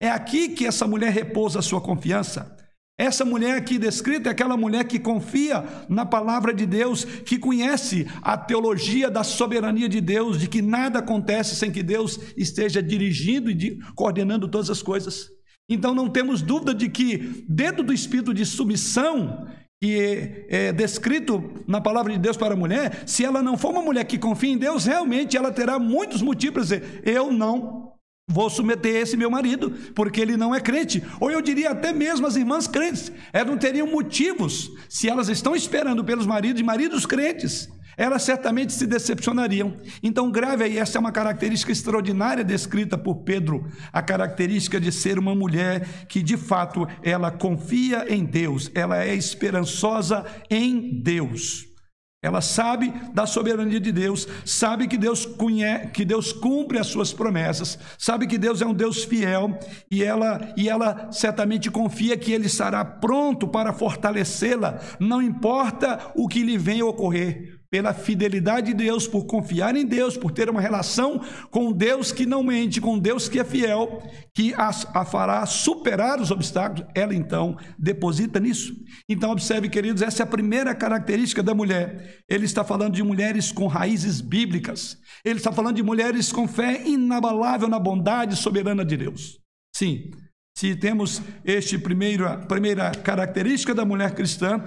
É 0.00 0.10
aqui 0.10 0.48
que 0.48 0.66
essa 0.66 0.88
mulher 0.88 1.12
repousa 1.12 1.60
a 1.60 1.62
sua 1.62 1.80
confiança. 1.80 2.56
Essa 2.98 3.26
mulher 3.26 3.56
aqui 3.56 3.78
descrita 3.78 4.30
é 4.30 4.32
aquela 4.32 4.56
mulher 4.56 4.84
que 4.84 4.98
confia 4.98 5.62
na 5.86 6.06
palavra 6.06 6.54
de 6.54 6.64
Deus, 6.64 7.04
que 7.04 7.38
conhece 7.38 8.06
a 8.22 8.38
teologia 8.38 9.10
da 9.10 9.22
soberania 9.22 9.86
de 9.86 10.00
Deus, 10.00 10.40
de 10.40 10.48
que 10.48 10.62
nada 10.62 11.00
acontece 11.00 11.54
sem 11.56 11.70
que 11.70 11.82
Deus 11.82 12.18
esteja 12.38 12.82
dirigindo 12.82 13.50
e 13.50 13.78
coordenando 13.94 14.48
todas 14.48 14.70
as 14.70 14.80
coisas. 14.80 15.28
Então 15.68 15.94
não 15.94 16.08
temos 16.08 16.40
dúvida 16.40 16.72
de 16.72 16.88
que, 16.88 17.44
dentro 17.46 17.82
do 17.82 17.92
espírito 17.92 18.32
de 18.32 18.46
submissão, 18.46 19.46
que 19.82 20.46
é, 20.48 20.68
é 20.68 20.72
descrito 20.72 21.64
na 21.68 21.82
palavra 21.82 22.14
de 22.14 22.18
Deus 22.18 22.36
para 22.36 22.54
a 22.54 22.56
mulher, 22.56 23.02
se 23.04 23.24
ela 23.26 23.42
não 23.42 23.58
for 23.58 23.72
uma 23.72 23.82
mulher 23.82 24.04
que 24.04 24.16
confia 24.16 24.52
em 24.52 24.58
Deus, 24.58 24.86
realmente 24.86 25.36
ela 25.36 25.52
terá 25.52 25.78
muitos 25.78 26.22
motivos 26.22 26.54
para 26.54 26.62
dizer: 26.62 27.02
Eu 27.04 27.30
não 27.30 27.85
Vou 28.28 28.50
submeter 28.50 28.96
esse 28.96 29.16
meu 29.16 29.30
marido, 29.30 29.70
porque 29.94 30.20
ele 30.20 30.36
não 30.36 30.54
é 30.54 30.60
crente. 30.60 31.02
Ou 31.20 31.30
eu 31.30 31.40
diria 31.40 31.70
até 31.70 31.92
mesmo 31.92 32.26
as 32.26 32.34
irmãs 32.34 32.66
crentes. 32.66 33.10
Elas 33.32 33.48
não 33.48 33.56
teriam 33.56 33.86
motivos, 33.86 34.70
se 34.88 35.08
elas 35.08 35.28
estão 35.28 35.54
esperando 35.54 36.04
pelos 36.04 36.26
maridos 36.26 36.60
e 36.60 36.64
maridos 36.64 37.06
crentes, 37.06 37.66
elas 37.96 38.24
certamente 38.24 38.72
se 38.72 38.84
decepcionariam. 38.84 39.76
Então, 40.02 40.30
grave 40.30 40.64
aí, 40.64 40.76
essa 40.76 40.98
é 40.98 41.00
uma 41.00 41.12
característica 41.12 41.70
extraordinária 41.70 42.42
descrita 42.42 42.98
por 42.98 43.22
Pedro, 43.22 43.64
a 43.92 44.02
característica 44.02 44.80
de 44.80 44.90
ser 44.90 45.18
uma 45.18 45.34
mulher 45.34 46.06
que, 46.08 46.20
de 46.20 46.36
fato, 46.36 46.86
ela 47.02 47.30
confia 47.30 48.12
em 48.12 48.24
Deus, 48.24 48.70
ela 48.74 49.02
é 49.02 49.14
esperançosa 49.14 50.26
em 50.50 51.00
Deus. 51.00 51.75
Ela 52.22 52.40
sabe 52.40 52.92
da 53.12 53.26
soberania 53.26 53.78
de 53.78 53.92
Deus, 53.92 54.26
sabe 54.44 54.88
que 54.88 54.96
Deus, 54.96 55.26
conhece, 55.26 55.88
que 55.88 56.04
Deus 56.04 56.32
cumpre 56.32 56.78
as 56.78 56.86
suas 56.86 57.12
promessas, 57.12 57.78
sabe 57.98 58.26
que 58.26 58.38
Deus 58.38 58.62
é 58.62 58.66
um 58.66 58.74
Deus 58.74 59.04
fiel 59.04 59.58
e 59.90 60.02
ela, 60.02 60.52
e 60.56 60.68
ela 60.68 61.12
certamente 61.12 61.70
confia 61.70 62.16
que 62.16 62.32
Ele 62.32 62.46
estará 62.46 62.84
pronto 62.84 63.46
para 63.46 63.72
fortalecê-la, 63.72 64.80
não 64.98 65.20
importa 65.20 66.12
o 66.16 66.26
que 66.26 66.42
lhe 66.42 66.56
venha 66.56 66.86
ocorrer 66.86 67.55
pela 67.70 67.92
fidelidade 67.92 68.68
de 68.68 68.74
Deus, 68.74 69.06
por 69.06 69.26
confiar 69.26 69.76
em 69.76 69.84
Deus, 69.84 70.16
por 70.16 70.30
ter 70.30 70.48
uma 70.48 70.60
relação 70.60 71.20
com 71.50 71.72
Deus 71.72 72.12
que 72.12 72.26
não 72.26 72.42
mente, 72.42 72.80
com 72.80 72.98
Deus 72.98 73.28
que 73.28 73.38
é 73.38 73.44
fiel, 73.44 74.02
que 74.34 74.54
a, 74.54 74.70
a, 74.94 75.04
fará 75.04 75.44
superar 75.46 76.20
os 76.20 76.30
obstáculos, 76.30 76.86
ela 76.94 77.14
então 77.14 77.56
deposita 77.78 78.38
nisso. 78.38 78.74
Então, 79.08 79.30
observe, 79.30 79.68
queridos, 79.68 80.02
essa 80.02 80.22
é 80.22 80.24
a 80.24 80.28
primeira 80.28 80.74
característica 80.74 81.42
da 81.42 81.54
mulher. 81.54 82.22
Ele 82.28 82.44
está 82.44 82.64
falando 82.64 82.94
de 82.94 83.02
mulheres 83.02 83.52
com 83.52 83.66
raízes 83.66 84.20
bíblicas, 84.20 84.98
ele 85.24 85.38
está 85.38 85.52
falando 85.52 85.76
de 85.76 85.82
mulheres 85.82 86.32
com 86.32 86.46
fé 86.46 86.82
inabalável 86.86 87.68
na 87.68 87.78
bondade 87.78 88.36
soberana 88.36 88.84
de 88.84 88.96
Deus. 88.96 89.38
Sim, 89.74 90.10
se 90.56 90.74
temos 90.74 91.20
este 91.44 91.78
primeiro, 91.78 92.24
primeira 92.46 92.90
característica 92.90 93.74
da 93.74 93.84
mulher 93.84 94.14
cristã, 94.14 94.64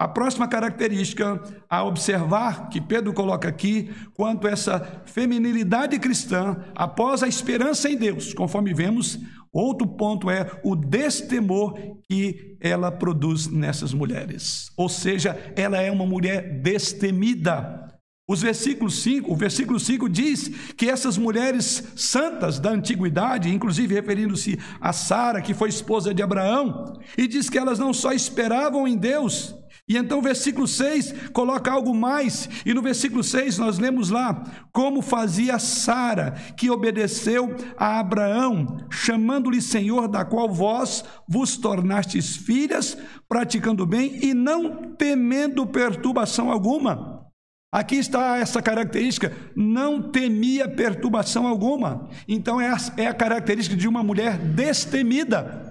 a 0.00 0.08
próxima 0.08 0.48
característica 0.48 1.42
a 1.68 1.84
observar 1.84 2.70
que 2.70 2.80
Pedro 2.80 3.12
coloca 3.12 3.46
aqui, 3.46 3.90
quanto 4.14 4.46
a 4.46 4.50
essa 4.50 5.02
feminilidade 5.04 5.98
cristã, 5.98 6.56
após 6.74 7.22
a 7.22 7.28
esperança 7.28 7.86
em 7.90 7.98
Deus, 7.98 8.32
conforme 8.32 8.72
vemos, 8.72 9.18
outro 9.52 9.86
ponto 9.86 10.30
é 10.30 10.58
o 10.64 10.74
destemor 10.74 11.74
que 12.08 12.56
ela 12.58 12.90
produz 12.90 13.46
nessas 13.46 13.92
mulheres. 13.92 14.70
Ou 14.74 14.88
seja, 14.88 15.36
ela 15.54 15.76
é 15.76 15.90
uma 15.90 16.06
mulher 16.06 16.62
destemida. 16.62 17.86
Os 18.26 18.40
versículos 18.40 19.02
5, 19.02 19.30
o 19.30 19.36
versículo 19.36 19.78
5 19.78 20.08
diz 20.08 20.48
que 20.78 20.88
essas 20.88 21.18
mulheres 21.18 21.92
santas 21.94 22.58
da 22.58 22.70
antiguidade, 22.70 23.50
inclusive 23.50 23.94
referindo-se 23.94 24.58
a 24.80 24.94
Sara, 24.94 25.42
que 25.42 25.52
foi 25.52 25.68
esposa 25.68 26.14
de 26.14 26.22
Abraão, 26.22 26.98
e 27.18 27.28
diz 27.28 27.50
que 27.50 27.58
elas 27.58 27.78
não 27.78 27.92
só 27.92 28.12
esperavam 28.12 28.88
em 28.88 28.96
Deus, 28.96 29.59
e 29.90 29.96
então 29.96 30.20
o 30.20 30.22
versículo 30.22 30.68
6 30.68 31.30
coloca 31.32 31.68
algo 31.68 31.92
mais, 31.92 32.48
e 32.64 32.72
no 32.72 32.80
versículo 32.80 33.24
6 33.24 33.58
nós 33.58 33.76
lemos 33.76 34.08
lá 34.08 34.44
como 34.72 35.02
fazia 35.02 35.58
Sara, 35.58 36.36
que 36.56 36.70
obedeceu 36.70 37.56
a 37.76 37.98
Abraão, 37.98 38.86
chamando-lhe 38.88 39.60
Senhor, 39.60 40.06
da 40.06 40.24
qual 40.24 40.48
vós 40.48 41.04
vos 41.28 41.56
tornastes 41.56 42.36
filhas, 42.36 42.96
praticando 43.28 43.84
bem 43.84 44.24
e 44.24 44.32
não 44.32 44.94
temendo 44.94 45.66
perturbação 45.66 46.52
alguma. 46.52 47.26
Aqui 47.72 47.96
está 47.96 48.36
essa 48.36 48.62
característica, 48.62 49.32
não 49.56 50.00
temia 50.00 50.68
perturbação 50.68 51.48
alguma. 51.48 52.08
Então 52.28 52.60
é 52.60 52.68
a, 52.68 52.76
é 52.96 53.12
característica 53.12 53.76
de 53.76 53.88
uma 53.88 54.04
mulher 54.04 54.38
destemida. 54.38 55.69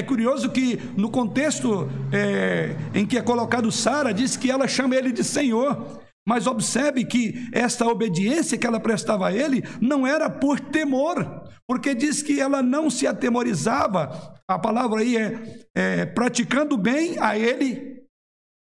É 0.00 0.02
curioso 0.02 0.48
que 0.48 0.80
no 0.96 1.10
contexto 1.10 1.86
é, 2.10 2.74
em 2.94 3.04
que 3.04 3.18
é 3.18 3.22
colocado 3.22 3.70
Sara, 3.70 4.14
diz 4.14 4.34
que 4.34 4.50
ela 4.50 4.66
chama 4.66 4.96
ele 4.96 5.12
de 5.12 5.22
Senhor. 5.22 6.00
Mas 6.26 6.46
observe 6.46 7.04
que 7.04 7.46
esta 7.52 7.86
obediência 7.86 8.56
que 8.56 8.66
ela 8.66 8.80
prestava 8.80 9.28
a 9.28 9.32
ele 9.32 9.62
não 9.78 10.06
era 10.06 10.30
por 10.30 10.58
temor, 10.58 11.42
porque 11.68 11.94
diz 11.94 12.22
que 12.22 12.40
ela 12.40 12.62
não 12.62 12.88
se 12.88 13.06
atemorizava. 13.06 14.34
A 14.48 14.58
palavra 14.58 15.00
aí 15.00 15.18
é, 15.18 15.66
é 15.74 16.06
praticando 16.06 16.78
bem 16.78 17.18
a 17.20 17.38
ele 17.38 17.89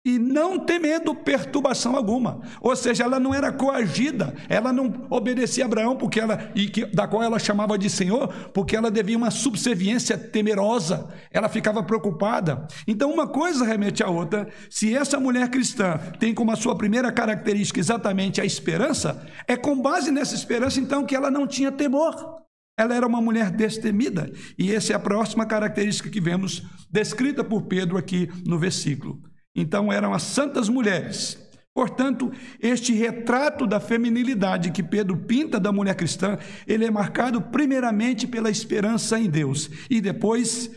e 0.05 0.19
não 0.19 0.59
temendo 0.59 1.15
perturbação 1.15 1.97
alguma. 1.97 2.41
Ou 2.61 2.75
seja, 2.75 3.05
ela 3.05 3.21
não 3.21 3.35
era 3.35 3.53
coagida, 3.53 4.35
ela 4.49 4.73
não 4.73 5.07
obedecia 5.11 5.65
a 5.65 5.67
Abraão 5.67 5.97
porque 5.97 6.21
ela 6.21 6.51
e 6.55 6.69
que, 6.69 6.87
da 6.87 7.07
qual 7.07 7.23
ela 7.23 7.39
chamava 7.39 7.77
de 7.77 7.91
Senhor, 7.91 8.29
porque 8.55 8.77
ela 8.77 8.91
devia 8.91 9.17
uma 9.17 9.31
subserviência 9.31 10.17
temerosa. 10.17 11.09
Ela 11.31 11.49
ficava 11.49 11.83
preocupada. 11.83 12.67
Então, 12.87 13.13
uma 13.13 13.27
coisa 13.27 13.65
remete 13.65 14.03
à 14.03 14.09
outra. 14.09 14.49
Se 14.71 14.97
essa 14.97 15.21
mulher 15.21 15.51
cristã 15.51 15.99
tem 16.19 16.33
como 16.33 16.53
a 16.53 16.57
sua 16.57 16.77
primeira 16.77 17.13
característica 17.13 17.81
exatamente 17.81 18.41
a 18.41 18.45
esperança, 18.45 19.27
é 19.47 19.57
com 19.57 19.81
base 19.81 20.11
nessa 20.11 20.35
esperança 20.35 20.81
então 20.81 21.05
que 21.05 21.15
ela 21.15 21.31
não 21.31 21.47
tinha 21.47 21.73
temor. 21.73 22.39
Ela 22.79 22.95
era 22.95 23.07
uma 23.07 23.21
mulher 23.21 23.51
destemida, 23.51 24.31
e 24.57 24.73
essa 24.73 24.93
é 24.93 24.97
a 24.97 25.01
próxima 25.01 25.45
característica 25.45 26.09
que 26.09 26.21
vemos 26.21 26.63
descrita 26.89 27.43
por 27.43 27.63
Pedro 27.63 27.99
aqui 27.99 28.31
no 28.47 28.57
versículo. 28.57 29.21
Então 29.55 29.93
eram 29.93 30.15
as 30.15 30.23
santas 30.23 30.69
mulheres. 30.69 31.39
Portanto, 31.75 32.33
este 32.61 32.93
retrato 32.93 33.65
da 33.65 33.79
feminilidade 33.79 34.73
que 34.73 34.83
Pedro 34.83 35.17
pinta 35.17 35.61
da 35.61 35.71
mulher 35.71 35.95
cristã, 35.95 36.37
ele 36.67 36.85
é 36.85 36.91
marcado 36.91 37.41
primeiramente 37.41 38.27
pela 38.27 38.51
esperança 38.51 39.19
em 39.19 39.31
Deus 39.31 39.71
e 39.89 40.01
depois 40.01 40.71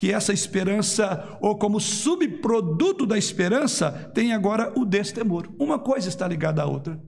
que 0.00 0.12
essa 0.12 0.32
esperança, 0.32 1.38
ou 1.40 1.56
como 1.56 1.80
subproduto 1.80 3.06
da 3.06 3.18
esperança, 3.18 4.10
tem 4.14 4.32
agora 4.32 4.72
o 4.76 4.84
destemor. 4.84 5.48
Uma 5.58 5.78
coisa 5.78 6.08
está 6.08 6.26
ligada 6.26 6.62
à 6.62 6.66
outra. 6.66 7.00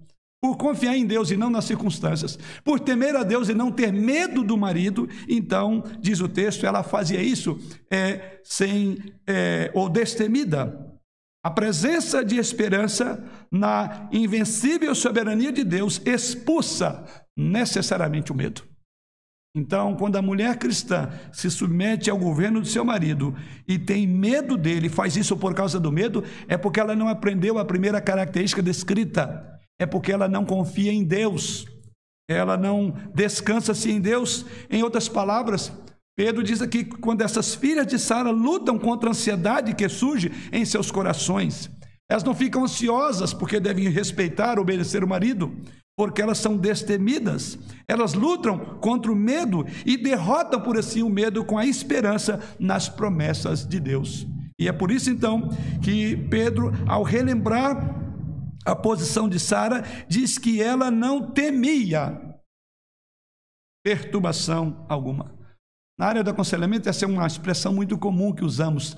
Por 0.43 0.57
confiar 0.57 0.97
em 0.97 1.05
Deus 1.05 1.31
e 1.31 1.37
não 1.37 1.51
nas 1.51 1.67
circunstâncias, 1.67 2.39
por 2.65 2.81
temer 2.81 3.15
a 3.15 3.23
Deus 3.23 3.49
e 3.49 3.55
não 3.55 3.71
ter 3.71 3.93
medo 3.93 4.43
do 4.43 4.57
marido, 4.57 5.09
então, 5.29 5.85
diz 6.01 6.21
o 6.21 6.29
texto, 6.29 6.65
ela 6.65 6.83
fazia 6.83 7.23
isso 7.23 7.59
é, 7.91 8.41
sem, 8.43 8.99
é, 9.27 9.71
ou 9.75 9.89
destemida, 9.89 10.90
a 11.43 11.51
presença 11.51 12.25
de 12.25 12.37
esperança 12.37 13.23
na 13.51 14.09
invencível 14.13 14.95
soberania 14.95 15.51
de 15.51 15.65
Deus 15.65 16.01
expulsa 16.05 17.05
necessariamente 17.37 18.31
o 18.31 18.35
medo. 18.35 18.63
Então, 19.57 19.97
quando 19.97 20.17
a 20.17 20.23
mulher 20.23 20.59
cristã 20.59 21.11
se 21.33 21.51
submete 21.51 22.09
ao 22.09 22.19
governo 22.19 22.61
do 22.61 22.67
seu 22.67 22.85
marido 22.85 23.35
e 23.67 23.79
tem 23.79 24.07
medo 24.07 24.57
dele, 24.57 24.89
faz 24.89 25.17
isso 25.17 25.37
por 25.37 25.55
causa 25.55 25.81
do 25.81 25.91
medo, 25.91 26.23
é 26.47 26.57
porque 26.57 26.79
ela 26.79 26.95
não 26.95 27.09
aprendeu 27.09 27.59
a 27.59 27.65
primeira 27.65 28.01
característica 28.01 28.63
descrita, 28.63 29.59
é 29.79 29.87
porque 29.87 30.13
ela 30.13 30.29
não 30.29 30.45
confia 30.45 30.93
em 30.93 31.03
Deus, 31.03 31.67
ela 32.29 32.57
não 32.57 32.95
descansa-se 33.13 33.91
em 33.91 34.01
Deus. 34.01 34.47
Em 34.71 34.85
outras 34.85 35.09
palavras, 35.09 35.73
Pedro 36.21 36.43
diz 36.43 36.61
aqui 36.61 36.85
que 36.85 36.99
quando 36.99 37.23
essas 37.23 37.55
filhas 37.55 37.87
de 37.87 37.99
Sara 37.99 38.31
lutam 38.31 38.79
contra 38.79 39.09
a 39.09 39.13
ansiedade 39.13 39.75
que 39.75 39.89
surge 39.89 40.31
em 40.53 40.67
seus 40.67 40.91
corações, 40.91 41.71
elas 42.11 42.23
não 42.23 42.35
ficam 42.35 42.63
ansiosas 42.63 43.33
porque 43.33 43.59
devem 43.59 43.89
respeitar, 43.89 44.59
obedecer 44.59 45.03
o 45.03 45.09
marido, 45.09 45.51
porque 45.97 46.21
elas 46.21 46.37
são 46.37 46.59
destemidas. 46.59 47.59
Elas 47.89 48.13
lutam 48.13 48.59
contra 48.83 49.11
o 49.11 49.17
medo 49.17 49.65
e 49.87 49.97
derrotam 49.97 50.61
por 50.61 50.77
assim 50.77 51.03
o 51.03 51.09
medo 51.09 51.43
com 51.43 51.57
a 51.57 51.65
esperança 51.65 52.39
nas 52.59 52.87
promessas 52.87 53.67
de 53.67 53.81
Deus. 53.81 54.27
E 54.61 54.69
é 54.69 54.73
por 54.73 54.91
isso 54.91 55.09
então 55.09 55.49
que 55.83 56.19
Pedro, 56.29 56.71
ao 56.87 57.03
relembrar 57.03 57.99
a 58.67 58.77
posição 58.77 59.27
de 59.27 59.41
Sara, 59.41 59.83
diz 60.07 60.37
que 60.37 60.61
ela 60.61 60.91
não 60.91 61.31
temia 61.31 62.21
perturbação 63.83 64.85
alguma. 64.87 65.40
Na 66.01 66.07
área 66.07 66.25
do 66.25 66.31
aconselhamento, 66.31 66.89
essa 66.89 67.05
é 67.05 67.09
uma 67.09 67.27
expressão 67.27 67.75
muito 67.75 67.99
comum 67.99 68.33
que 68.33 68.43
usamos 68.43 68.97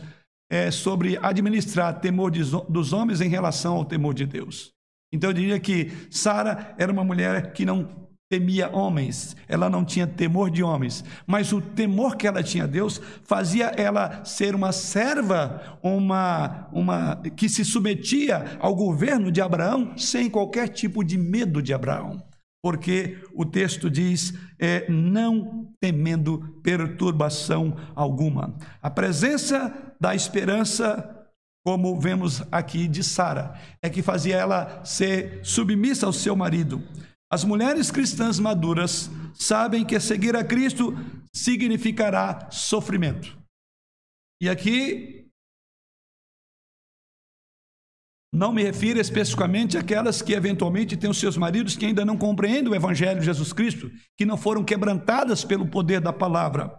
é, 0.48 0.70
sobre 0.70 1.18
administrar 1.20 1.98
temor 1.98 2.30
de, 2.30 2.42
dos 2.68 2.92
homens 2.92 3.20
em 3.20 3.28
relação 3.28 3.74
ao 3.74 3.84
temor 3.84 4.14
de 4.14 4.24
Deus. 4.24 4.70
Então 5.12 5.30
eu 5.30 5.34
diria 5.34 5.58
que 5.58 5.90
Sara 6.12 6.76
era 6.78 6.92
uma 6.92 7.02
mulher 7.02 7.54
que 7.54 7.64
não 7.64 8.08
temia 8.30 8.70
homens, 8.70 9.34
ela 9.48 9.68
não 9.68 9.84
tinha 9.84 10.06
temor 10.06 10.48
de 10.48 10.62
homens, 10.62 11.04
mas 11.26 11.52
o 11.52 11.60
temor 11.60 12.14
que 12.14 12.24
ela 12.24 12.40
tinha 12.40 12.64
a 12.64 12.68
Deus 12.68 13.00
fazia 13.24 13.72
ela 13.76 14.24
ser 14.24 14.54
uma 14.54 14.70
serva, 14.70 15.80
uma, 15.82 16.68
uma 16.72 17.16
que 17.36 17.48
se 17.48 17.64
submetia 17.64 18.58
ao 18.60 18.76
governo 18.76 19.32
de 19.32 19.40
Abraão 19.40 19.98
sem 19.98 20.30
qualquer 20.30 20.68
tipo 20.68 21.02
de 21.02 21.18
medo 21.18 21.60
de 21.60 21.74
Abraão 21.74 22.22
porque 22.62 23.20
o 23.34 23.44
texto 23.44 23.90
diz 23.90 24.32
é, 24.58 24.88
não 24.88 25.74
temendo 25.80 26.60
perturbação 26.62 27.76
alguma. 27.94 28.56
A 28.80 28.88
presença 28.88 29.94
da 30.00 30.14
esperança, 30.14 31.26
como 31.66 31.98
vemos 32.00 32.42
aqui 32.52 32.86
de 32.86 33.02
Sara, 33.02 33.60
é 33.82 33.90
que 33.90 34.00
fazia 34.00 34.36
ela 34.36 34.84
ser 34.84 35.40
submissa 35.42 36.06
ao 36.06 36.12
seu 36.12 36.36
marido. 36.36 36.82
As 37.30 37.44
mulheres 37.44 37.90
cristãs 37.90 38.38
maduras 38.38 39.10
sabem 39.34 39.84
que 39.84 39.98
seguir 39.98 40.36
a 40.36 40.44
Cristo 40.44 40.94
significará 41.34 42.48
sofrimento. 42.50 43.36
E 44.40 44.48
aqui 44.48 45.21
Não 48.34 48.50
me 48.50 48.62
refiro 48.62 48.98
especificamente 48.98 49.76
àquelas 49.76 50.22
que 50.22 50.32
eventualmente 50.32 50.96
têm 50.96 51.10
os 51.10 51.20
seus 51.20 51.36
maridos 51.36 51.76
que 51.76 51.84
ainda 51.84 52.04
não 52.04 52.16
compreendem 52.16 52.72
o 52.72 52.74
Evangelho 52.74 53.20
de 53.20 53.26
Jesus 53.26 53.52
Cristo, 53.52 53.90
que 54.16 54.24
não 54.24 54.38
foram 54.38 54.64
quebrantadas 54.64 55.44
pelo 55.44 55.66
poder 55.66 56.00
da 56.00 56.14
palavra. 56.14 56.72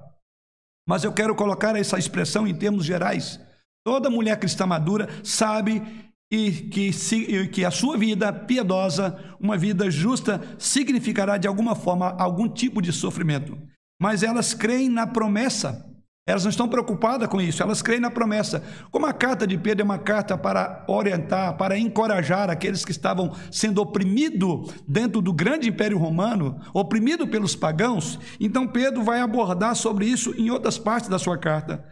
Mas 0.88 1.04
eu 1.04 1.14
quero 1.14 1.36
colocar 1.36 1.76
essa 1.76 2.00
expressão 2.00 2.48
em 2.48 2.56
termos 2.56 2.84
gerais. 2.84 3.40
Toda 3.86 4.10
mulher 4.10 4.40
cristã 4.40 4.66
madura 4.66 5.08
sabe 5.24 5.84
e 6.32 6.52
que, 6.52 7.48
que 7.50 7.64
a 7.64 7.70
sua 7.70 7.96
vida 7.96 8.34
piedosa, 8.34 9.36
uma 9.40 9.56
vida 9.56 9.92
justa, 9.92 10.42
significará 10.58 11.38
de 11.38 11.48
alguma 11.48 11.76
forma 11.76 12.10
algum 12.18 12.50
tipo 12.50 12.82
de 12.82 12.92
sofrimento. 12.92 13.56
Mas 14.02 14.24
elas 14.24 14.56
creem 14.56 14.90
na 14.90 15.06
promessa 15.06 15.93
elas 16.26 16.44
não 16.44 16.50
estão 16.50 16.70
preocupadas 16.70 17.28
com 17.28 17.42
isso, 17.42 17.62
elas 17.62 17.82
creem 17.82 18.00
na 18.00 18.10
promessa. 18.10 18.64
Como 18.90 19.06
a 19.06 19.12
carta 19.12 19.46
de 19.46 19.58
Pedro 19.58 19.82
é 19.82 19.84
uma 19.84 19.98
carta 19.98 20.38
para 20.38 20.86
orientar, 20.88 21.58
para 21.58 21.78
encorajar 21.78 22.50
aqueles 22.50 22.86
que 22.86 22.92
estavam 22.92 23.36
sendo 23.52 23.82
oprimidos 23.82 24.74
dentro 24.88 25.22
do 25.22 25.34
grande 25.34 25.68
império 25.68 25.98
romano, 25.98 26.62
oprimido 26.74 27.28
pelos 27.28 27.56
pagãos, 27.56 28.18
então 28.40 28.68
Pedro 28.68 29.04
vai 29.04 29.20
abordar 29.20 29.76
sobre 29.76 30.06
isso 30.06 30.34
em 30.38 30.50
outras 30.50 30.78
partes 30.78 31.10
da 31.10 31.20
sua 31.20 31.38
carta. 31.38 31.84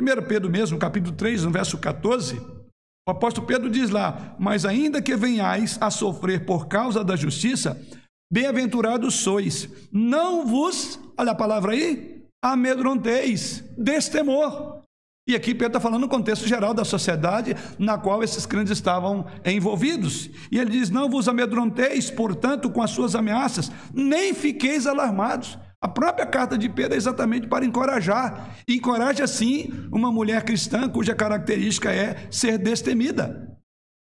1 0.00 0.28
Pedro 0.28 0.50
mesmo, 0.50 0.78
capítulo 0.78 1.16
3, 1.16 1.44
no 1.44 1.50
verso 1.50 1.78
14, 1.78 2.38
o 3.08 3.10
apóstolo 3.10 3.46
Pedro 3.46 3.70
diz 3.70 3.88
lá: 3.88 4.36
Mas 4.38 4.66
ainda 4.66 5.00
que 5.00 5.16
venhais 5.16 5.78
a 5.80 5.90
sofrer 5.90 6.44
por 6.44 6.68
causa 6.68 7.02
da 7.02 7.16
justiça, 7.16 7.80
bem-aventurados 8.30 9.14
sois, 9.14 9.66
não 9.90 10.46
vos, 10.46 11.00
olha 11.16 11.32
a 11.32 11.34
palavra 11.34 11.72
aí, 11.72 12.17
amedronteis, 12.42 13.64
destemor. 13.76 14.82
E 15.28 15.34
aqui 15.34 15.52
Pedro 15.52 15.66
está 15.66 15.80
falando 15.80 16.00
no 16.00 16.08
contexto 16.08 16.48
geral 16.48 16.72
da 16.72 16.86
sociedade 16.86 17.54
na 17.78 17.98
qual 17.98 18.22
esses 18.22 18.46
crentes 18.46 18.72
estavam 18.72 19.26
envolvidos. 19.44 20.30
E 20.50 20.58
ele 20.58 20.70
diz: 20.70 20.88
Não 20.88 21.10
vos 21.10 21.28
amedronteis, 21.28 22.10
portanto, 22.10 22.70
com 22.70 22.82
as 22.82 22.90
suas 22.90 23.14
ameaças, 23.14 23.70
nem 23.92 24.32
fiqueis 24.32 24.86
alarmados. 24.86 25.58
A 25.80 25.86
própria 25.86 26.26
carta 26.26 26.56
de 26.56 26.68
Pedro 26.68 26.94
é 26.94 26.96
exatamente 26.96 27.46
para 27.46 27.64
encorajar. 27.64 28.56
Encoraja, 28.66 29.26
sim, 29.26 29.70
uma 29.92 30.10
mulher 30.10 30.42
cristã 30.44 30.88
cuja 30.88 31.14
característica 31.14 31.92
é 31.92 32.26
ser 32.30 32.58
destemida. 32.58 33.46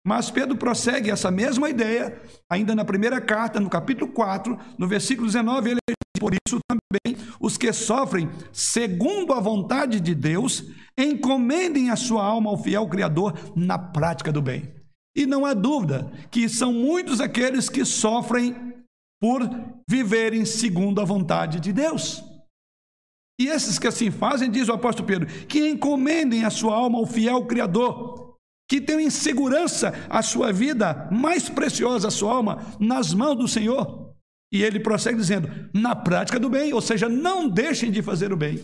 Mas 0.06 0.30
Pedro 0.30 0.56
prossegue 0.56 1.10
essa 1.10 1.32
mesma 1.32 1.68
ideia, 1.68 2.22
ainda 2.48 2.76
na 2.76 2.86
primeira 2.86 3.20
carta, 3.20 3.60
no 3.60 3.70
capítulo 3.70 4.12
4, 4.12 4.58
no 4.78 4.88
versículo 4.88 5.26
19, 5.26 5.72
ele 5.72 5.95
por 6.20 6.34
isso 6.34 6.60
também 6.68 7.18
os 7.40 7.58
que 7.58 7.72
sofrem 7.72 8.30
segundo 8.52 9.34
a 9.34 9.40
vontade 9.40 10.00
de 10.00 10.16
Deus, 10.16 10.64
encomendem 10.98 11.90
a 11.90 11.96
sua 11.96 12.24
alma 12.24 12.50
ao 12.50 12.58
fiel 12.58 12.88
Criador 12.88 13.34
na 13.56 13.78
prática 13.78 14.32
do 14.32 14.42
bem. 14.42 14.74
E 15.16 15.26
não 15.26 15.46
há 15.46 15.54
dúvida 15.54 16.12
que 16.30 16.50
são 16.50 16.74
muitos 16.74 17.22
aqueles 17.22 17.70
que 17.70 17.86
sofrem 17.86 18.76
por 19.22 19.42
viverem 19.90 20.44
segundo 20.44 21.00
a 21.00 21.06
vontade 21.06 21.60
de 21.60 21.72
Deus. 21.72 22.24
E 23.40 23.48
esses 23.48 23.78
que 23.78 23.88
assim 23.88 24.12
fazem, 24.12 24.50
diz 24.50 24.68
o 24.70 24.74
apóstolo 24.74 25.08
Pedro, 25.08 25.28
que 25.48 25.68
encomendem 25.68 26.46
a 26.46 26.50
sua 26.50 26.76
alma 26.76 26.98
ao 26.98 27.06
fiel 27.06 27.46
Criador, 27.46 28.36
que 28.70 28.82
tenham 28.82 29.02
em 29.02 29.10
segurança 29.10 29.94
a 30.10 30.22
sua 30.22 30.52
vida 30.52 31.10
mais 31.12 31.50
preciosa, 31.50 32.08
a 32.08 32.12
sua 32.12 32.34
alma, 32.34 32.60
nas 32.80 33.14
mãos 33.14 33.36
do 33.36 33.48
Senhor. 33.48 34.05
E 34.56 34.64
ele 34.64 34.80
prossegue 34.80 35.18
dizendo: 35.18 35.50
na 35.74 35.94
prática 35.94 36.40
do 36.40 36.50
bem, 36.50 36.72
ou 36.72 36.80
seja, 36.80 37.10
não 37.10 37.50
deixem 37.50 37.92
de 37.92 38.02
fazer 38.02 38.32
o 38.32 38.38
bem. 38.38 38.58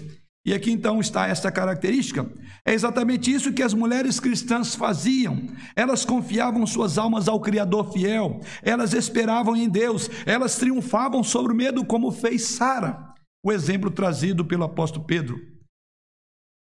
E 0.45 0.53
aqui 0.53 0.71
então 0.71 1.01
está 1.01 1.27
esta 1.27 1.51
característica. 1.51 2.25
É 2.65 2.73
exatamente 2.73 3.29
isso 3.29 3.51
que 3.51 3.61
as 3.61 3.73
mulheres 3.73 4.17
cristãs 4.17 4.73
faziam. 4.73 5.49
Elas 5.75 6.05
confiavam 6.05 6.65
suas 6.65 6.97
almas 6.97 7.27
ao 7.27 7.41
Criador 7.41 7.91
fiel, 7.91 8.39
elas 8.63 8.93
esperavam 8.93 9.53
em 9.53 9.67
Deus, 9.67 10.09
elas 10.25 10.55
triunfavam 10.55 11.21
sobre 11.25 11.51
o 11.51 11.55
medo, 11.55 11.83
como 11.83 12.09
fez 12.09 12.43
Sara, 12.43 13.13
o 13.45 13.51
exemplo 13.51 13.91
trazido 13.91 14.45
pelo 14.45 14.63
apóstolo 14.63 15.05
Pedro. 15.05 15.41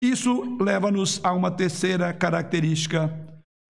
Isso 0.04 0.58
leva-nos 0.60 1.22
a 1.24 1.34
uma 1.34 1.52
terceira 1.52 2.12
característica 2.12 3.23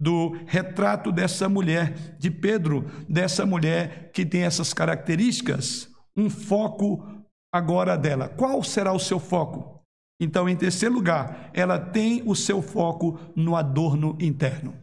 do 0.04 0.38
retrato 0.46 1.14
dessa 1.14 1.48
mulher, 1.48 2.18
de 2.20 2.30
Pedro, 2.30 2.86
dessa 3.08 3.46
mulher 3.46 4.12
que 4.14 4.26
tem 4.26 4.44
essas 4.44 4.74
características, 4.74 5.90
um 6.16 6.30
foco 6.30 7.08
agora 7.54 7.98
dela. 7.98 8.28
Qual 8.28 8.62
será 8.62 8.92
o 8.92 9.00
seu 9.00 9.18
foco? 9.18 9.82
Então, 10.22 10.50
em 10.50 10.58
terceiro 10.58 10.94
lugar, 10.94 11.50
ela 11.54 11.80
tem 11.80 12.22
o 12.26 12.36
seu 12.36 12.62
foco 12.62 13.18
no 13.34 13.56
adorno 13.56 14.18
interno. 14.20 14.76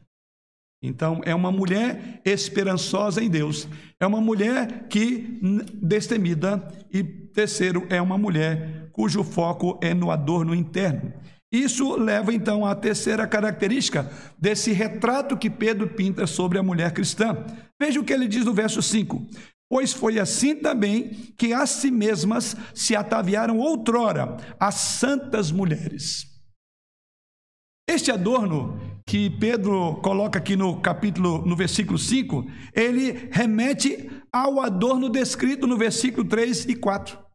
Então, 0.82 1.20
é 1.26 1.34
uma 1.34 1.52
mulher 1.52 2.22
esperançosa 2.24 3.22
em 3.22 3.28
Deus, 3.28 3.68
é 4.00 4.06
uma 4.06 4.22
mulher 4.22 4.88
que 4.88 5.38
destemida, 5.74 6.66
e 6.90 7.04
terceiro, 7.04 7.86
é 7.90 8.00
uma 8.00 8.16
mulher 8.16 8.88
cujo 8.90 9.22
foco 9.22 9.78
é 9.82 9.92
no 9.92 10.10
adorno 10.10 10.54
interno. 10.54 11.12
Isso 11.53 11.96
leva 11.96 12.32
então 12.32 12.64
à 12.64 12.74
terceira 12.76 13.26
característica 13.26 14.09
desse 14.38 14.70
retrato 14.70 15.36
que 15.36 15.51
Pedro 15.51 15.88
pinta 15.88 16.26
sobre 16.26 16.59
a 16.59 16.62
mulher 16.62 16.92
cristã. 16.92 17.44
Veja 17.80 17.98
o 17.98 18.05
que 18.05 18.12
ele 18.12 18.28
diz 18.28 18.44
no 18.44 18.55
verso 18.55 18.80
5: 18.80 19.26
Pois 19.68 19.92
foi 19.92 20.20
assim 20.20 20.55
também 20.55 21.11
que 21.36 21.53
a 21.53 21.66
si 21.66 21.90
mesmas 21.90 22.57
se 22.72 22.94
ataviaram 22.94 23.59
outrora 23.59 24.36
as 24.61 24.76
santas 24.76 25.51
mulheres. 25.51 26.26
Este 27.88 28.12
adorno 28.12 28.78
que 29.05 29.28
Pedro 29.28 29.96
coloca 30.03 30.38
aqui 30.38 30.55
no 30.55 30.80
capítulo, 30.80 31.44
no 31.44 31.57
versículo 31.57 31.98
5, 31.98 32.46
ele 32.72 33.28
remete 33.32 34.09
ao 34.32 34.61
adorno 34.61 35.09
descrito 35.09 35.66
no 35.66 35.76
versículo 35.76 36.28
3 36.28 36.66
e 36.66 36.76
4. 36.76 37.29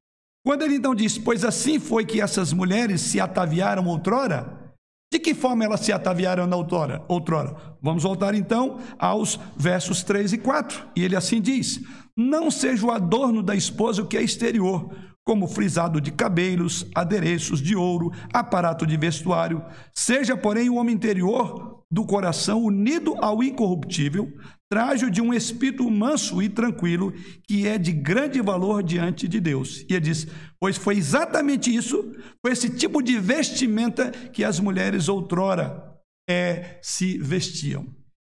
Quando 0.46 0.62
ele 0.62 0.76
então 0.76 0.94
diz: 0.94 1.18
Pois 1.18 1.44
assim 1.44 1.80
foi 1.80 2.06
que 2.06 2.22
essas 2.22 2.54
mulheres 2.54 3.02
se 3.02 3.20
ataviaram 3.20 3.88
outrora, 3.88 4.76
de 5.12 5.18
que 5.18 5.34
forma 5.34 5.66
elas 5.66 5.80
se 5.80 5.92
ataviaram 5.92 6.46
na 6.46 6.56
outrora? 6.56 7.04
outrora? 7.08 7.56
Vamos 7.82 8.04
voltar 8.04 8.36
então 8.36 8.80
aos 9.00 9.40
versos 9.58 10.04
3 10.04 10.34
e 10.34 10.38
4. 10.38 10.90
E 10.96 11.04
ele 11.04 11.16
assim 11.16 11.42
diz: 11.42 11.80
Não 12.16 12.52
seja 12.52 12.86
o 12.86 12.92
adorno 12.92 13.42
da 13.42 13.56
esposa 13.56 14.04
o 14.04 14.08
que 14.08 14.18
é 14.18 14.22
exterior, 14.22 14.88
como 15.26 15.48
frisado 15.48 16.00
de 16.00 16.12
cabelos, 16.12 16.86
adereços 16.94 17.60
de 17.60 17.76
ouro, 17.76 18.12
aparato 18.32 18.86
de 18.86 18.96
vestuário. 18.96 19.66
Seja, 19.96 20.38
porém, 20.38 20.70
o 20.70 20.76
homem 20.76 20.94
interior 20.94 21.82
do 21.90 22.06
coração 22.06 22.62
unido 22.62 23.16
ao 23.20 23.42
incorruptível, 23.42 24.32
traje 24.72 25.10
de 25.10 25.22
um 25.22 25.34
espírito 25.34 25.90
manso 25.90 26.42
e 26.42 26.50
tranquilo, 26.50 27.14
que 27.48 27.68
é 27.68 27.78
de 27.78 27.92
grande 27.92 28.42
valor 28.42 28.82
diante 28.84 29.28
de 29.28 29.40
Deus. 29.40 29.86
E 29.90 29.94
ele 29.94 30.02
diz: 30.02 30.28
Pois 30.60 30.78
foi 30.78 30.98
exatamente 30.98 31.74
isso, 31.74 32.14
foi 32.44 32.52
esse 32.52 32.70
tipo 32.70 33.02
de 33.02 33.20
vestimenta 33.20 34.12
que 34.12 34.44
as 34.44 34.60
mulheres 34.60 35.08
outrora 35.08 35.96
é, 36.30 36.80
se 36.82 37.18
vestiam. 37.18 37.86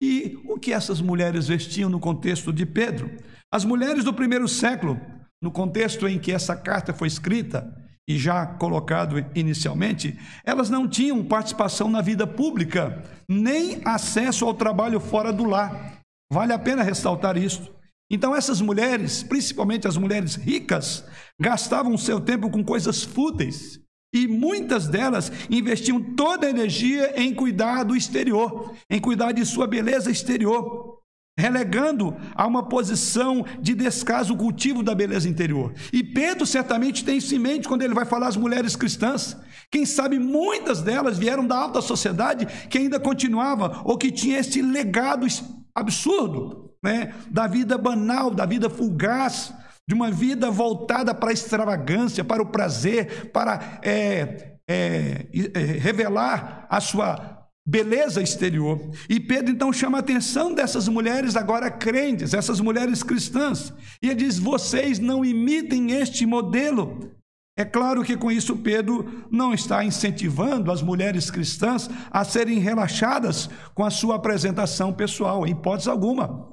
E 0.03 0.39
o 0.45 0.59
que 0.59 0.72
essas 0.72 1.01
mulheres 1.01 1.49
vestiam 1.49 1.89
no 1.89 1.99
contexto 1.99 2.53
de 2.53 2.66
Pedro? 2.66 3.11
As 3.53 3.64
mulheres 3.64 4.05
do 4.05 4.12
primeiro 4.12 4.47
século, 4.47 5.01
no 5.43 5.51
contexto 5.51 6.07
em 6.07 6.18
que 6.18 6.33
essa 6.33 6.55
carta 6.55 6.93
foi 6.93 7.09
escrita 7.09 7.74
e 8.09 8.18
já 8.18 8.47
colocado 8.47 9.16
inicialmente, 9.35 10.18
elas 10.45 10.70
não 10.70 10.87
tinham 10.87 11.24
participação 11.24 11.91
na 11.91 12.01
vida 12.01 12.27
pública, 12.27 13.03
nem 13.29 13.81
acesso 13.85 14.45
ao 14.45 14.55
trabalho 14.55 15.01
fora 15.01 15.33
do 15.33 15.45
lar. 15.45 16.01
Vale 16.33 16.53
a 16.53 16.59
pena 16.59 16.83
ressaltar 16.83 17.37
isso. 17.37 17.74
Então, 18.11 18.35
essas 18.35 18.61
mulheres, 18.61 19.22
principalmente 19.22 19.89
as 19.89 19.97
mulheres 19.97 20.37
ricas, 20.37 21.05
gastavam 21.41 21.97
seu 21.97 22.20
tempo 22.20 22.51
com 22.51 22.64
coisas 22.64 23.03
fúteis. 23.03 23.81
E 24.14 24.27
muitas 24.27 24.87
delas 24.87 25.31
investiam 25.51 26.01
toda 26.01 26.47
a 26.47 26.51
energia 26.51 27.20
em 27.20 27.35
cuidar 27.35 27.83
do 27.83 27.97
exterior, 27.97 28.72
em 28.89 29.01
cuidar 29.01 29.33
de 29.33 29.45
sua 29.45 29.66
beleza 29.66 30.11
exterior, 30.11 31.01
relegando 31.39 32.16
a 32.35 32.47
uma 32.47 32.66
posição 32.68 33.45
de 33.61 33.74
descaso 33.74 34.33
o 34.33 34.37
cultivo 34.37 34.83
da 34.83 34.95
beleza 34.95 35.29
interior. 35.29 35.74
E 35.93 36.03
Pedro 36.03 36.47
certamente 36.47 37.05
tem 37.05 37.18
isso 37.18 37.35
em 37.35 37.39
mente 37.39 37.68
quando 37.68 37.83
ele 37.83 37.93
vai 37.93 38.07
falar 38.07 38.29
às 38.29 38.37
mulheres 38.37 38.74
cristãs. 38.74 39.37
Quem 39.70 39.85
sabe 39.85 40.18
muitas 40.18 40.81
delas 40.81 41.18
vieram 41.18 41.47
da 41.47 41.59
alta 41.59 41.83
sociedade 41.83 42.47
que 42.70 42.79
ainda 42.79 43.01
continuava 43.01 43.83
ou 43.85 43.99
que 43.99 44.12
tinha 44.12 44.39
esse 44.39 44.62
legado 44.62 45.27
absurdo, 45.77 46.72
né, 46.83 47.12
da 47.31 47.47
vida 47.47 47.77
banal, 47.77 48.31
da 48.31 48.47
vida 48.47 48.70
fugaz, 48.70 49.53
de 49.87 49.95
uma 49.95 50.11
vida 50.11 50.51
voltada 50.51 51.14
para 51.14 51.31
a 51.31 51.33
extravagância, 51.33 52.24
para 52.24 52.43
o 52.43 52.47
prazer, 52.47 53.31
para 53.31 53.79
é, 53.83 54.57
é, 54.68 55.27
é, 55.33 55.61
revelar 55.79 56.66
a 56.68 56.81
sua 56.81 57.47
beleza 57.66 58.22
exterior. 58.22 58.81
E 59.09 59.20
Pedro 59.20 59.53
então 59.53 59.72
chama 59.72 59.99
a 59.99 60.01
atenção 60.01 60.55
dessas 60.55 60.89
mulheres 60.89 61.37
agora 61.37 61.70
crentes, 61.70 62.35
essas 62.35 62.61
mulheres 62.61 63.03
cristãs, 63.03 63.72
e 64.03 64.07
ele 64.07 64.16
diz: 64.16 64.39
vocês 64.39 64.99
não 64.99 65.24
imitem 65.24 65.93
este 65.93 66.24
modelo. 66.24 67.12
É 67.59 67.64
claro 67.64 68.04
que 68.04 68.18
com 68.18 68.30
isso 68.30 68.57
Pedro 68.57 69.24
não 69.30 69.54
está 69.54 69.82
incentivando 69.82 70.70
as 70.70 70.82
mulheres 70.82 71.30
cristãs 71.30 71.88
a 72.11 72.22
serem 72.22 72.59
relaxadas 72.59 73.48
com 73.74 73.82
a 73.82 73.90
sua 73.90 74.16
apresentação 74.16 74.92
pessoal, 74.92 75.46
em 75.46 75.52
hipótese 75.52 75.88
alguma. 75.88 76.52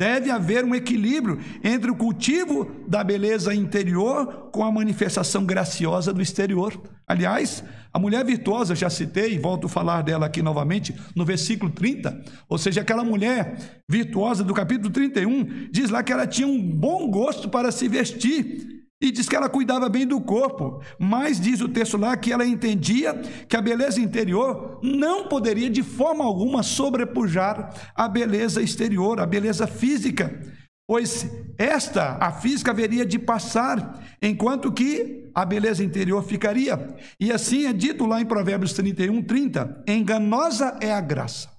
Deve 0.00 0.30
haver 0.30 0.64
um 0.64 0.74
equilíbrio 0.74 1.40
entre 1.62 1.90
o 1.90 1.96
cultivo 1.96 2.70
da 2.88 3.02
beleza 3.02 3.54
interior 3.54 4.50
com 4.52 4.64
a 4.64 4.70
manifestação 4.70 5.44
graciosa 5.44 6.12
do 6.12 6.22
exterior. 6.22 6.80
Aliás, 7.06 7.64
a 7.92 7.98
mulher 7.98 8.24
virtuosa, 8.24 8.76
já 8.76 8.90
citei, 8.90 9.34
e 9.34 9.38
volto 9.38 9.66
a 9.66 9.70
falar 9.70 10.02
dela 10.02 10.26
aqui 10.26 10.40
novamente, 10.40 10.94
no 11.16 11.24
versículo 11.24 11.70
30, 11.70 12.20
ou 12.48 12.58
seja, 12.58 12.80
aquela 12.80 13.02
mulher 13.02 13.82
virtuosa 13.88 14.44
do 14.44 14.54
capítulo 14.54 14.90
31, 14.90 15.68
diz 15.70 15.90
lá 15.90 16.02
que 16.02 16.12
ela 16.12 16.26
tinha 16.28 16.46
um 16.46 16.60
bom 16.60 17.08
gosto 17.10 17.48
para 17.48 17.72
se 17.72 17.88
vestir 17.88 18.77
e 19.00 19.12
diz 19.12 19.28
que 19.28 19.36
ela 19.36 19.48
cuidava 19.48 19.88
bem 19.88 20.06
do 20.06 20.20
corpo, 20.20 20.82
mas 20.98 21.40
diz 21.40 21.60
o 21.60 21.68
texto 21.68 21.96
lá 21.96 22.16
que 22.16 22.32
ela 22.32 22.44
entendia 22.44 23.14
que 23.48 23.56
a 23.56 23.62
beleza 23.62 24.00
interior 24.00 24.80
não 24.82 25.28
poderia 25.28 25.70
de 25.70 25.84
forma 25.84 26.24
alguma 26.24 26.64
sobrepujar 26.64 27.92
a 27.94 28.08
beleza 28.08 28.60
exterior, 28.60 29.20
a 29.20 29.26
beleza 29.26 29.68
física, 29.68 30.40
pois 30.88 31.30
esta, 31.56 32.16
a 32.20 32.32
física, 32.32 32.72
haveria 32.72 33.06
de 33.06 33.20
passar, 33.20 34.02
enquanto 34.20 34.72
que 34.72 35.30
a 35.32 35.44
beleza 35.44 35.84
interior 35.84 36.24
ficaria. 36.24 36.96
E 37.20 37.30
assim 37.30 37.66
é 37.66 37.72
dito 37.72 38.04
lá 38.04 38.20
em 38.20 38.26
Provérbios 38.26 38.72
31, 38.72 39.22
30: 39.22 39.84
enganosa 39.86 40.76
é 40.80 40.92
a 40.92 41.00
graça. 41.00 41.56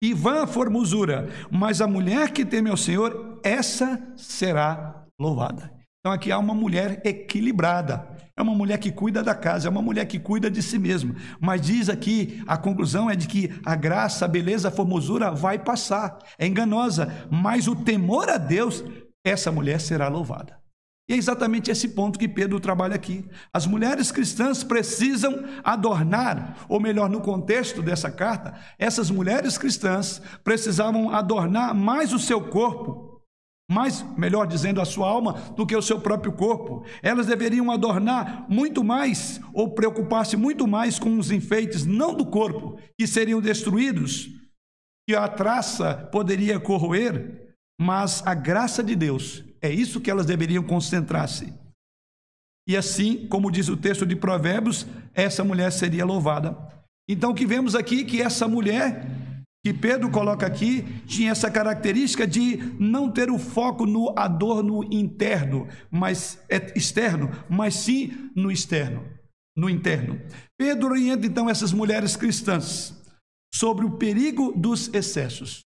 E 0.00 0.12
vã 0.12 0.42
a 0.42 0.46
formosura, 0.46 1.28
mas 1.50 1.80
a 1.80 1.86
mulher 1.86 2.32
que 2.32 2.44
teme 2.44 2.68
ao 2.68 2.76
Senhor, 2.76 3.40
essa 3.44 4.12
será 4.16 5.01
louvada. 5.22 5.72
Então 6.00 6.12
aqui 6.12 6.32
há 6.32 6.38
uma 6.38 6.52
mulher 6.52 7.00
equilibrada. 7.04 8.10
É 8.36 8.42
uma 8.42 8.54
mulher 8.54 8.78
que 8.78 8.90
cuida 8.90 9.22
da 9.22 9.36
casa, 9.36 9.68
é 9.68 9.70
uma 9.70 9.80
mulher 9.80 10.04
que 10.06 10.18
cuida 10.18 10.50
de 10.50 10.60
si 10.60 10.78
mesma. 10.78 11.14
Mas 11.40 11.60
diz 11.60 11.88
aqui, 11.88 12.42
a 12.46 12.56
conclusão 12.56 13.08
é 13.08 13.14
de 13.14 13.28
que 13.28 13.54
a 13.64 13.76
graça, 13.76 14.24
a 14.24 14.28
beleza, 14.28 14.68
a 14.68 14.72
formosura 14.72 15.30
vai 15.30 15.58
passar. 15.58 16.18
É 16.36 16.46
enganosa, 16.46 17.28
mas 17.30 17.68
o 17.68 17.76
temor 17.76 18.28
a 18.28 18.38
Deus, 18.38 18.82
essa 19.24 19.52
mulher 19.52 19.80
será 19.80 20.08
louvada. 20.08 20.60
E 21.08 21.14
é 21.14 21.16
exatamente 21.16 21.70
esse 21.70 21.90
ponto 21.90 22.18
que 22.18 22.28
Pedro 22.28 22.58
trabalha 22.58 22.96
aqui. 22.96 23.24
As 23.52 23.66
mulheres 23.66 24.10
cristãs 24.10 24.64
precisam 24.64 25.44
adornar, 25.62 26.64
ou 26.68 26.80
melhor, 26.80 27.08
no 27.08 27.20
contexto 27.20 27.82
dessa 27.82 28.10
carta, 28.10 28.54
essas 28.78 29.10
mulheres 29.10 29.58
cristãs 29.58 30.20
precisavam 30.42 31.10
adornar 31.10 31.74
mais 31.74 32.12
o 32.12 32.18
seu 32.18 32.40
corpo 32.40 33.11
mais, 33.70 34.02
melhor 34.16 34.46
dizendo, 34.46 34.80
a 34.80 34.84
sua 34.84 35.08
alma 35.08 35.34
do 35.56 35.66
que 35.66 35.74
o 35.74 35.82
seu 35.82 36.00
próprio 36.00 36.32
corpo. 36.32 36.84
Elas 37.02 37.26
deveriam 37.26 37.70
adornar 37.70 38.46
muito 38.48 38.84
mais 38.84 39.40
ou 39.52 39.74
preocupar-se 39.74 40.36
muito 40.36 40.66
mais 40.66 40.98
com 40.98 41.18
os 41.18 41.30
enfeites 41.30 41.86
não 41.86 42.14
do 42.14 42.26
corpo, 42.26 42.78
que 42.98 43.06
seriam 43.06 43.40
destruídos, 43.40 44.28
que 45.08 45.14
a 45.14 45.26
traça 45.28 45.94
poderia 46.12 46.60
corroer, 46.60 47.56
mas 47.80 48.22
a 48.26 48.34
graça 48.34 48.82
de 48.82 48.94
Deus. 48.94 49.44
É 49.60 49.70
isso 49.70 50.00
que 50.00 50.10
elas 50.10 50.26
deveriam 50.26 50.62
concentrar-se. 50.62 51.52
E 52.68 52.76
assim, 52.76 53.26
como 53.26 53.50
diz 53.50 53.68
o 53.68 53.76
texto 53.76 54.06
de 54.06 54.14
Provérbios, 54.14 54.86
essa 55.14 55.42
mulher 55.42 55.72
seria 55.72 56.04
louvada. 56.04 56.56
Então, 57.08 57.32
o 57.32 57.34
que 57.34 57.44
vemos 57.44 57.74
aqui 57.74 58.04
que 58.04 58.22
essa 58.22 58.46
mulher 58.46 59.04
que 59.64 59.72
Pedro 59.72 60.10
coloca 60.10 60.44
aqui 60.44 60.82
tinha 61.06 61.30
essa 61.30 61.50
característica 61.50 62.26
de 62.26 62.56
não 62.78 63.10
ter 63.10 63.30
o 63.30 63.38
foco 63.38 63.86
no 63.86 64.12
adorno 64.18 64.82
interno, 64.92 65.68
mas 65.90 66.42
é 66.48 66.76
externo, 66.76 67.30
mas 67.48 67.74
sim 67.74 68.30
no 68.34 68.50
externo, 68.50 69.04
no 69.56 69.70
interno. 69.70 70.20
Pedro 70.58 70.90
orienta 70.90 71.26
então 71.26 71.48
essas 71.48 71.72
mulheres 71.72 72.16
cristãs 72.16 73.00
sobre 73.54 73.86
o 73.86 73.96
perigo 73.96 74.52
dos 74.56 74.92
excessos. 74.92 75.60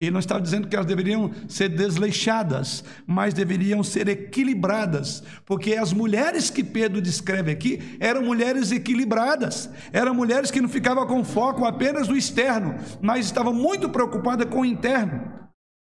Ele 0.00 0.10
não 0.10 0.20
estava 0.20 0.40
dizendo 0.40 0.68
que 0.68 0.74
elas 0.74 0.86
deveriam 0.86 1.30
ser 1.48 1.68
desleixadas, 1.68 2.84
mas 3.06 3.32
deveriam 3.32 3.82
ser 3.82 4.08
equilibradas, 4.08 5.22
porque 5.46 5.74
as 5.74 5.92
mulheres 5.92 6.50
que 6.50 6.64
Pedro 6.64 7.00
descreve 7.00 7.52
aqui 7.52 7.96
eram 8.00 8.22
mulheres 8.22 8.72
equilibradas, 8.72 9.70
eram 9.92 10.14
mulheres 10.14 10.50
que 10.50 10.60
não 10.60 10.68
ficavam 10.68 11.06
com 11.06 11.24
foco 11.24 11.64
apenas 11.64 12.08
no 12.08 12.16
externo, 12.16 12.74
mas 13.00 13.26
estavam 13.26 13.54
muito 13.54 13.88
preocupadas 13.88 14.48
com 14.48 14.60
o 14.60 14.66
interno. 14.66 15.32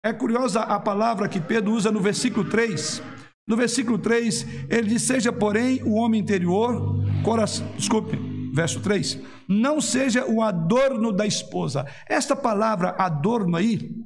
É 0.05 0.12
curiosa 0.12 0.61
a 0.61 0.78
palavra 0.78 1.28
que 1.28 1.40
Pedro 1.40 1.72
usa 1.72 1.90
no 1.90 2.01
versículo 2.01 2.49
3. 2.49 3.03
No 3.49 3.57
versículo 3.57 3.99
3, 3.99 4.46
ele 4.70 4.88
diz: 4.90 5.03
Seja, 5.03 5.32
porém, 5.32 5.82
o 5.82 5.94
homem 5.94 6.20
interior, 6.20 7.03
coração, 7.24 7.66
desculpe, 7.76 8.38
verso 8.59 8.81
3, 8.81 9.21
não 9.47 9.81
seja 9.81 10.27
o 10.27 10.43
adorno 10.43 11.13
da 11.13 11.25
esposa. 11.25 11.87
Esta 12.09 12.35
palavra 12.35 12.91
adorno 12.99 13.57
aí, 13.57 14.05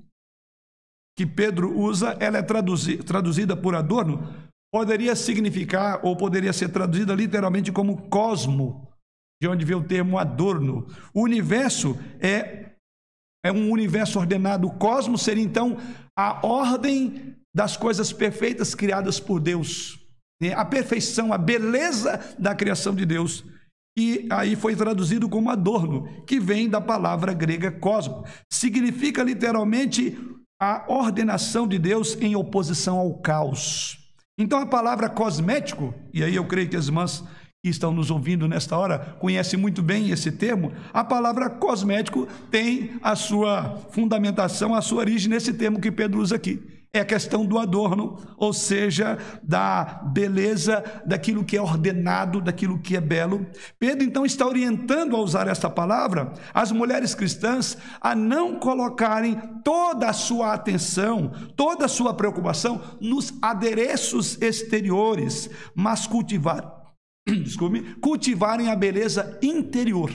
que 1.16 1.24
Pedro 1.26 1.74
usa, 1.74 2.14
ela 2.20 2.36
é 2.36 2.42
traduzida 2.42 3.56
por 3.56 3.74
adorno, 3.74 4.30
poderia 4.70 5.16
significar, 5.16 6.00
ou 6.04 6.14
poderia 6.14 6.52
ser 6.52 6.68
traduzida 6.68 7.14
literalmente 7.14 7.72
como 7.72 8.10
cosmo, 8.10 8.86
de 9.40 9.48
onde 9.48 9.64
vem 9.64 9.76
o 9.76 9.84
termo 9.86 10.18
adorno. 10.18 10.86
O 11.14 11.22
universo 11.22 11.98
é, 12.20 12.72
é 13.42 13.50
um 13.50 13.70
universo 13.70 14.18
ordenado. 14.18 14.66
O 14.66 14.74
cosmos 14.74 15.22
seria 15.22 15.42
então 15.42 15.78
a 16.16 16.46
ordem 16.46 17.36
das 17.56 17.74
coisas 17.74 18.12
perfeitas 18.12 18.74
criadas 18.74 19.18
por 19.18 19.40
Deus. 19.40 19.98
A 20.54 20.64
perfeição, 20.64 21.32
a 21.32 21.38
beleza 21.38 22.20
da 22.38 22.54
criação 22.54 22.94
de 22.94 23.06
Deus 23.06 23.44
e 23.96 24.26
aí 24.30 24.56
foi 24.56 24.74
traduzido 24.74 25.28
como 25.28 25.50
adorno, 25.50 26.08
que 26.26 26.40
vem 26.40 26.68
da 26.68 26.80
palavra 26.80 27.34
grega 27.34 27.70
cosmo. 27.70 28.24
Significa 28.50 29.22
literalmente 29.22 30.18
a 30.60 30.84
ordenação 30.88 31.66
de 31.66 31.78
Deus 31.78 32.16
em 32.20 32.34
oposição 32.34 32.98
ao 32.98 33.18
caos. 33.20 33.98
Então 34.38 34.58
a 34.58 34.66
palavra 34.66 35.10
cosmético, 35.10 35.94
e 36.12 36.22
aí 36.24 36.34
eu 36.34 36.46
creio 36.46 36.68
que 36.68 36.76
as 36.76 36.86
irmãs 36.86 37.22
que 37.64 37.70
estão 37.70 37.92
nos 37.92 38.10
ouvindo 38.10 38.48
nesta 38.48 38.76
hora 38.76 39.16
conhecem 39.20 39.58
muito 39.58 39.82
bem 39.82 40.10
esse 40.10 40.32
termo, 40.32 40.72
a 40.92 41.04
palavra 41.04 41.50
cosmético 41.50 42.26
tem 42.50 42.98
a 43.02 43.14
sua 43.14 43.76
fundamentação, 43.90 44.74
a 44.74 44.80
sua 44.80 45.00
origem 45.00 45.28
nesse 45.28 45.52
termo 45.52 45.80
que 45.80 45.92
Pedro 45.92 46.20
usa 46.20 46.36
aqui 46.36 46.81
é 46.94 47.00
a 47.00 47.06
questão 47.06 47.46
do 47.46 47.58
adorno, 47.58 48.18
ou 48.36 48.52
seja, 48.52 49.16
da 49.42 50.02
beleza, 50.12 50.84
daquilo 51.06 51.42
que 51.42 51.56
é 51.56 51.62
ordenado, 51.62 52.38
daquilo 52.38 52.78
que 52.78 52.94
é 52.94 53.00
belo. 53.00 53.46
Pedro 53.78 54.04
então 54.04 54.26
está 54.26 54.46
orientando 54.46 55.16
a 55.16 55.20
usar 55.20 55.48
esta 55.48 55.70
palavra 55.70 56.34
as 56.52 56.70
mulheres 56.70 57.14
cristãs 57.14 57.78
a 57.98 58.14
não 58.14 58.58
colocarem 58.58 59.40
toda 59.64 60.10
a 60.10 60.12
sua 60.12 60.52
atenção, 60.52 61.32
toda 61.56 61.86
a 61.86 61.88
sua 61.88 62.12
preocupação 62.12 62.82
nos 63.00 63.32
adereços 63.40 64.36
exteriores, 64.42 65.48
mas 65.74 66.06
cultivar, 66.06 66.92
desculpe, 67.26 67.94
cultivarem 68.02 68.68
a 68.68 68.76
beleza 68.76 69.38
interior. 69.42 70.10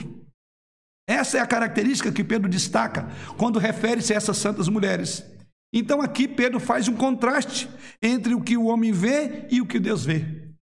Essa 1.08 1.38
é 1.38 1.40
a 1.40 1.46
característica 1.46 2.12
que 2.12 2.22
Pedro 2.22 2.48
destaca 2.48 3.08
quando 3.36 3.58
refere-se 3.58 4.12
a 4.12 4.16
essas 4.16 4.36
santas 4.36 4.68
mulheres. 4.68 5.37
Então 5.72 6.00
aqui 6.00 6.26
Pedro 6.26 6.58
faz 6.58 6.88
um 6.88 6.94
contraste 6.94 7.68
entre 8.02 8.34
o 8.34 8.40
que 8.40 8.56
o 8.56 8.66
homem 8.66 8.92
vê 8.92 9.46
e 9.50 9.60
o 9.60 9.66
que 9.66 9.78
Deus 9.78 10.04
vê, 10.04 10.24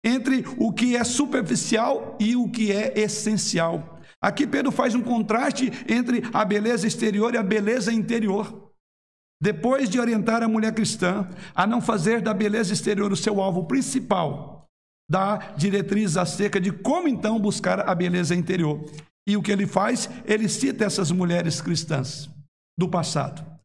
entre 0.04 0.44
o 0.58 0.74
que 0.74 0.96
é 0.96 1.04
superficial 1.04 2.18
e 2.20 2.36
o 2.36 2.50
que 2.50 2.72
é 2.72 3.00
essencial. 3.00 4.00
Aqui 4.22 4.46
Pedro 4.48 4.72
faz 4.72 4.96
um 4.96 5.02
contraste 5.02 5.72
entre 5.88 6.24
a 6.34 6.44
beleza 6.44 6.88
exterior 6.88 7.34
e 7.34 7.38
a 7.38 7.44
beleza 7.44 7.94
interior. 7.94 8.70
Depois 9.42 9.90
de 9.90 10.00
orientar 10.00 10.44
a 10.44 10.50
mulher 10.50 10.74
cristã 10.74 11.30
a 11.56 11.66
não 11.66 11.80
fazer 11.80 12.22
da 12.22 12.34
beleza 12.34 12.74
exterior 12.74 13.12
o 13.12 13.16
seu 13.16 13.40
alvo 13.40 13.66
principal, 13.66 14.68
dá 15.10 15.54
diretriz 15.56 16.18
acerca 16.18 16.60
de 16.60 16.72
como 16.72 17.08
então 17.08 17.40
buscar 17.40 17.88
a 17.88 17.96
beleza 17.96 18.36
interior. 18.36 18.84
E 19.26 19.38
o 19.38 19.42
que 19.42 19.52
ele 19.52 19.66
faz? 19.66 20.10
Ele 20.26 20.50
cita 20.50 20.84
essas 20.84 21.12
mulheres 21.12 21.62
cristãs 21.62 22.30
do 22.78 22.90
passado. 22.90 23.59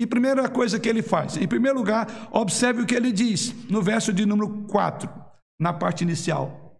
E 0.00 0.06
primeira 0.06 0.48
coisa 0.48 0.80
que 0.80 0.88
ele 0.88 1.02
faz, 1.02 1.36
em 1.36 1.46
primeiro 1.46 1.78
lugar, 1.78 2.28
observe 2.32 2.82
o 2.82 2.86
que 2.86 2.94
ele 2.94 3.12
diz 3.12 3.52
no 3.70 3.80
verso 3.80 4.12
de 4.12 4.26
número 4.26 4.64
4, 4.66 5.08
na 5.58 5.72
parte 5.72 6.02
inicial. 6.02 6.78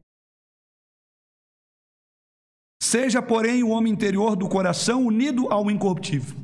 Seja, 2.82 3.22
porém, 3.22 3.62
o 3.62 3.70
homem 3.70 3.92
interior 3.92 4.36
do 4.36 4.48
coração 4.48 5.06
unido 5.06 5.50
ao 5.50 5.70
incorruptível. 5.70 6.36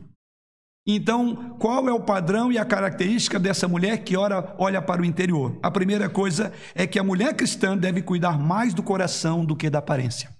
Então, 0.87 1.57
qual 1.59 1.89
é 1.89 1.93
o 1.93 2.03
padrão 2.03 2.51
e 2.51 2.59
a 2.59 2.65
característica 2.65 3.39
dessa 3.39 3.69
mulher 3.69 4.03
que 4.03 4.17
ora, 4.17 4.55
olha 4.59 4.81
para 4.81 5.03
o 5.03 5.05
interior? 5.05 5.59
A 5.63 5.71
primeira 5.71 6.09
coisa 6.09 6.53
é 6.75 6.87
que 6.87 6.99
a 6.99 7.05
mulher 7.05 7.37
cristã 7.37 7.77
deve 7.77 8.03
cuidar 8.03 8.39
mais 8.39 8.73
do 8.73 8.83
coração 8.83 9.45
do 9.45 9.55
que 9.55 9.69
da 9.69 9.79
aparência. 9.79 10.35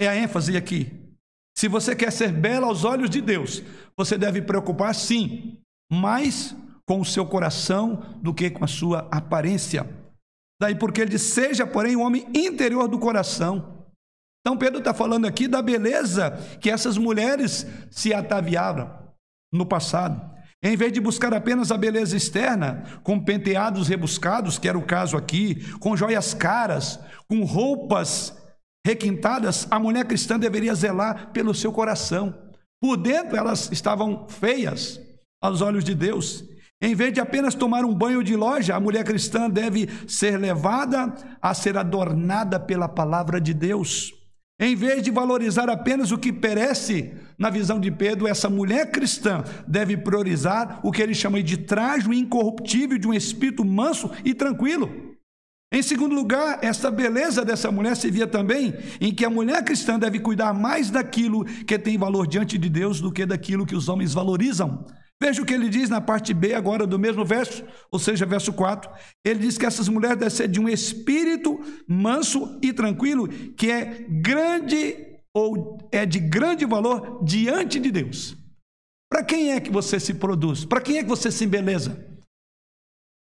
É 0.00 0.08
a 0.08 0.16
ênfase 0.16 0.56
aqui. 0.56 1.09
Se 1.60 1.68
você 1.68 1.94
quer 1.94 2.10
ser 2.10 2.32
bela 2.32 2.66
aos 2.68 2.86
olhos 2.86 3.10
de 3.10 3.20
Deus, 3.20 3.62
você 3.94 4.16
deve 4.16 4.40
preocupar 4.40 4.94
sim, 4.94 5.58
mais 5.92 6.56
com 6.88 7.02
o 7.02 7.04
seu 7.04 7.26
coração 7.26 8.16
do 8.22 8.32
que 8.32 8.48
com 8.48 8.64
a 8.64 8.66
sua 8.66 9.06
aparência. 9.10 9.86
Daí 10.58 10.74
porque 10.74 11.02
ele 11.02 11.10
diz: 11.10 11.20
seja, 11.20 11.66
porém, 11.66 11.96
o 11.96 12.00
homem 12.00 12.26
interior 12.34 12.88
do 12.88 12.98
coração. 12.98 13.84
Então 14.40 14.56
Pedro 14.56 14.78
está 14.78 14.94
falando 14.94 15.26
aqui 15.26 15.46
da 15.46 15.60
beleza 15.60 16.30
que 16.62 16.70
essas 16.70 16.96
mulheres 16.96 17.66
se 17.90 18.14
ataviaram 18.14 18.98
no 19.52 19.66
passado. 19.66 20.18
Em 20.64 20.78
vez 20.78 20.90
de 20.94 20.98
buscar 20.98 21.34
apenas 21.34 21.70
a 21.70 21.76
beleza 21.76 22.16
externa, 22.16 22.84
com 23.02 23.22
penteados 23.22 23.86
rebuscados, 23.86 24.58
que 24.58 24.66
era 24.66 24.78
o 24.78 24.86
caso 24.86 25.14
aqui, 25.14 25.56
com 25.78 25.94
joias 25.94 26.32
caras, 26.32 26.98
com 27.28 27.44
roupas 27.44 28.39
requintadas, 28.86 29.66
a 29.70 29.78
mulher 29.78 30.04
cristã 30.06 30.38
deveria 30.38 30.74
zelar 30.74 31.30
pelo 31.32 31.54
seu 31.54 31.72
coração. 31.72 32.34
Por 32.80 32.96
dentro 32.96 33.36
elas 33.36 33.70
estavam 33.70 34.26
feias 34.28 35.00
aos 35.40 35.60
olhos 35.60 35.84
de 35.84 35.94
Deus. 35.94 36.44
Em 36.82 36.94
vez 36.94 37.12
de 37.12 37.20
apenas 37.20 37.54
tomar 37.54 37.84
um 37.84 37.94
banho 37.94 38.24
de 38.24 38.34
loja, 38.34 38.74
a 38.74 38.80
mulher 38.80 39.04
cristã 39.04 39.50
deve 39.50 39.88
ser 40.08 40.38
levada 40.38 41.14
a 41.40 41.52
ser 41.52 41.76
adornada 41.76 42.58
pela 42.58 42.88
palavra 42.88 43.38
de 43.38 43.52
Deus. 43.52 44.14
Em 44.58 44.74
vez 44.74 45.02
de 45.02 45.10
valorizar 45.10 45.68
apenas 45.68 46.10
o 46.10 46.18
que 46.18 46.32
perece, 46.32 47.14
na 47.38 47.48
visão 47.48 47.80
de 47.80 47.90
Pedro, 47.90 48.26
essa 48.26 48.50
mulher 48.50 48.90
cristã 48.90 49.42
deve 49.66 49.96
priorizar 49.96 50.80
o 50.82 50.90
que 50.90 51.02
ele 51.02 51.14
chama 51.14 51.42
de 51.42 51.56
trajo 51.56 52.12
incorruptível 52.12 52.98
de 52.98 53.08
um 53.08 53.14
espírito 53.14 53.64
manso 53.64 54.10
e 54.22 54.34
tranquilo. 54.34 55.09
Em 55.72 55.82
segundo 55.82 56.16
lugar, 56.16 56.58
essa 56.62 56.90
beleza 56.90 57.44
dessa 57.44 57.70
mulher 57.70 57.96
se 57.96 58.10
via 58.10 58.26
também 58.26 58.74
em 59.00 59.14
que 59.14 59.24
a 59.24 59.30
mulher 59.30 59.62
cristã 59.62 59.96
deve 59.96 60.18
cuidar 60.18 60.52
mais 60.52 60.90
daquilo 60.90 61.44
que 61.44 61.78
tem 61.78 61.96
valor 61.96 62.26
diante 62.26 62.58
de 62.58 62.68
Deus 62.68 63.00
do 63.00 63.12
que 63.12 63.24
daquilo 63.24 63.64
que 63.64 63.76
os 63.76 63.88
homens 63.88 64.12
valorizam. 64.12 64.84
Veja 65.22 65.40
o 65.40 65.44
que 65.44 65.54
ele 65.54 65.68
diz 65.68 65.88
na 65.88 66.00
parte 66.00 66.34
B 66.34 66.54
agora 66.54 66.86
do 66.86 66.98
mesmo 66.98 67.24
verso, 67.24 67.62
ou 67.92 68.00
seja, 68.00 68.26
verso 68.26 68.52
4. 68.52 68.90
Ele 69.24 69.40
diz 69.40 69.56
que 69.56 69.66
essas 69.66 69.88
mulheres 69.88 70.16
devem 70.16 70.34
ser 70.34 70.48
de 70.48 70.58
um 70.58 70.68
espírito 70.68 71.60
manso 71.86 72.58
e 72.60 72.72
tranquilo, 72.72 73.28
que 73.28 73.70
é 73.70 74.06
grande 74.08 74.96
ou 75.32 75.78
é 75.92 76.04
de 76.04 76.18
grande 76.18 76.64
valor 76.64 77.22
diante 77.22 77.78
de 77.78 77.92
Deus. 77.92 78.36
Para 79.08 79.22
quem 79.22 79.52
é 79.52 79.60
que 79.60 79.70
você 79.70 80.00
se 80.00 80.14
produz? 80.14 80.64
Para 80.64 80.80
quem 80.80 80.98
é 80.98 81.02
que 81.04 81.08
você 81.08 81.30
se 81.30 81.44
embeleza? 81.44 82.09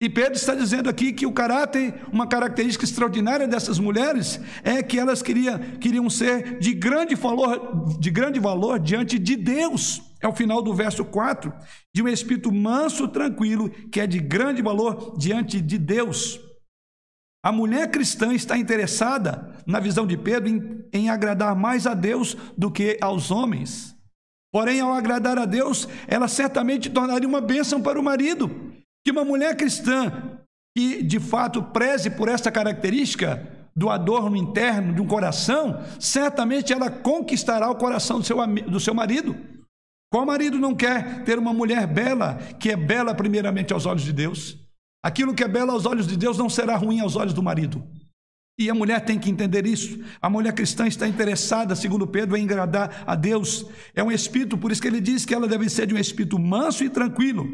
E 0.05 0.09
Pedro 0.09 0.33
está 0.33 0.53
dizendo 0.53 0.87
aqui 0.87 1.11
que 1.11 1.25
o 1.25 1.31
caráter, 1.31 1.95
uma 2.13 2.27
característica 2.27 2.85
extraordinária 2.85 3.47
dessas 3.47 3.79
mulheres 3.79 4.39
é 4.63 4.83
que 4.83 4.99
elas 4.99 5.23
queriam, 5.23 5.57
queriam 5.79 6.07
ser 6.11 6.59
de 6.59 6.75
grande 6.75 7.15
valor, 7.15 7.97
de 7.99 8.11
grande 8.11 8.39
valor 8.39 8.77
diante 8.77 9.17
de 9.17 9.35
Deus. 9.35 10.03
É 10.21 10.27
o 10.27 10.35
final 10.35 10.61
do 10.61 10.75
verso 10.75 11.03
4, 11.03 11.51
de 11.91 12.03
um 12.03 12.07
espírito 12.07 12.51
manso, 12.51 13.07
tranquilo, 13.07 13.67
que 13.91 13.99
é 13.99 14.05
de 14.05 14.19
grande 14.19 14.61
valor 14.61 15.17
diante 15.17 15.59
de 15.59 15.79
Deus. 15.79 16.39
A 17.43 17.51
mulher 17.51 17.89
cristã 17.89 18.31
está 18.31 18.55
interessada, 18.55 19.55
na 19.65 19.79
visão 19.79 20.05
de 20.05 20.15
Pedro, 20.15 20.49
em, 20.49 20.85
em 20.93 21.09
agradar 21.09 21.55
mais 21.55 21.87
a 21.87 21.95
Deus 21.95 22.37
do 22.55 22.69
que 22.69 22.99
aos 23.01 23.31
homens. 23.31 23.95
Porém, 24.53 24.81
ao 24.81 24.93
agradar 24.93 25.39
a 25.39 25.45
Deus, 25.45 25.89
ela 26.07 26.27
certamente 26.27 26.91
tornaria 26.91 27.27
uma 27.27 27.41
bênção 27.41 27.81
para 27.81 27.99
o 27.99 28.03
marido 28.03 28.74
que 29.05 29.11
uma 29.11 29.23
mulher 29.23 29.55
cristã 29.55 30.41
que 30.75 31.03
de 31.03 31.19
fato 31.19 31.61
preze 31.61 32.09
por 32.09 32.27
essa 32.27 32.51
característica 32.51 33.47
do 33.75 33.89
adorno 33.89 34.35
interno 34.35 34.93
de 34.93 35.01
um 35.01 35.07
coração, 35.07 35.79
certamente 35.99 36.73
ela 36.73 36.89
conquistará 36.89 37.69
o 37.69 37.75
coração 37.75 38.19
do 38.19 38.25
seu, 38.25 38.37
do 38.47 38.79
seu 38.79 38.93
marido. 38.93 39.35
Qual 40.11 40.25
marido 40.25 40.57
não 40.57 40.73
quer 40.73 41.23
ter 41.23 41.37
uma 41.37 41.53
mulher 41.53 41.85
bela, 41.85 42.35
que 42.59 42.71
é 42.71 42.75
bela 42.75 43.13
primeiramente 43.13 43.73
aos 43.73 43.85
olhos 43.85 44.03
de 44.03 44.11
Deus? 44.11 44.57
Aquilo 45.03 45.35
que 45.35 45.43
é 45.43 45.47
belo 45.47 45.71
aos 45.71 45.85
olhos 45.85 46.07
de 46.07 46.17
Deus 46.17 46.37
não 46.37 46.49
será 46.49 46.75
ruim 46.75 46.99
aos 46.99 47.15
olhos 47.15 47.33
do 47.33 47.43
marido. 47.43 47.85
E 48.57 48.69
a 48.69 48.73
mulher 48.73 49.01
tem 49.01 49.19
que 49.19 49.29
entender 49.29 49.67
isso. 49.67 49.99
A 50.21 50.29
mulher 50.29 50.53
cristã 50.53 50.87
está 50.87 51.07
interessada, 51.07 51.75
segundo 51.75 52.07
Pedro, 52.07 52.37
em 52.37 52.45
agradar 52.45 53.03
a 53.05 53.13
Deus. 53.13 53.65
É 53.93 54.01
um 54.01 54.11
espírito, 54.11 54.57
por 54.57 54.71
isso 54.71 54.81
que 54.81 54.87
ele 54.87 55.01
diz 55.01 55.25
que 55.25 55.33
ela 55.33 55.47
deve 55.47 55.69
ser 55.69 55.85
de 55.85 55.93
um 55.93 55.97
espírito 55.97 56.39
manso 56.39 56.83
e 56.83 56.89
tranquilo 56.89 57.45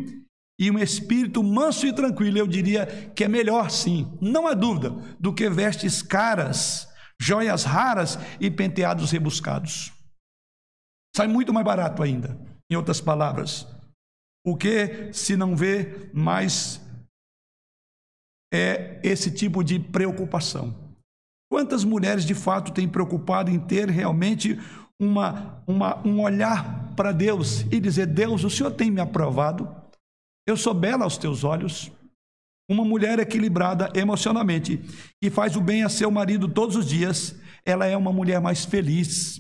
e 0.62 0.70
um 0.70 0.78
espírito 0.78 1.42
manso 1.42 1.88
e 1.88 1.92
tranquilo, 1.92 2.38
eu 2.38 2.46
diria 2.46 2.86
que 2.86 3.24
é 3.24 3.28
melhor 3.28 3.72
sim, 3.72 4.16
não 4.22 4.46
há 4.46 4.54
dúvida, 4.54 4.92
do 5.20 5.34
que 5.34 5.50
vestes 5.50 6.04
caras, 6.04 6.88
joias 7.20 7.64
raras 7.64 8.20
e 8.40 8.52
penteados 8.52 9.10
rebuscados. 9.10 9.92
Sai 11.16 11.28
muito 11.28 11.52
mais 11.52 11.66
barato 11.66 12.04
ainda, 12.04 12.40
em 12.72 12.76
outras 12.76 13.02
palavras. 13.02 13.68
O 14.46 14.56
que 14.56 15.12
se 15.12 15.36
não 15.36 15.56
vê 15.56 16.12
mais 16.14 16.80
é 18.54 19.02
esse 19.04 19.32
tipo 19.32 19.64
de 19.64 19.80
preocupação. 19.80 20.96
Quantas 21.52 21.84
mulheres 21.84 22.24
de 22.24 22.36
fato 22.36 22.72
têm 22.72 22.88
preocupado 22.88 23.50
em 23.50 23.60
ter 23.60 23.90
realmente 23.90 24.60
uma, 25.02 25.64
uma, 25.66 26.08
um 26.08 26.22
olhar 26.22 26.94
para 26.96 27.12
Deus 27.12 27.62
e 27.72 27.80
dizer: 27.80 28.06
Deus, 28.06 28.44
o 28.44 28.50
Senhor 28.50 28.70
tem 28.70 28.92
me 28.92 29.02
aprovado? 29.02 29.81
Eu 30.52 30.58
sou 30.58 30.74
bela 30.74 31.06
aos 31.06 31.18
teus 31.18 31.46
olhos. 31.46 31.90
Uma 32.70 32.84
mulher 32.84 33.18
equilibrada 33.20 33.90
emocionalmente, 33.96 34.82
que 35.22 35.30
faz 35.30 35.56
o 35.56 35.62
bem 35.62 35.84
a 35.84 35.88
seu 35.88 36.12
marido 36.12 36.50
todos 36.50 36.76
os 36.76 36.86
dias, 36.86 37.40
ela 37.66 37.86
é 37.86 37.96
uma 37.96 38.12
mulher 38.12 38.42
mais 38.42 38.66
feliz. 38.66 39.40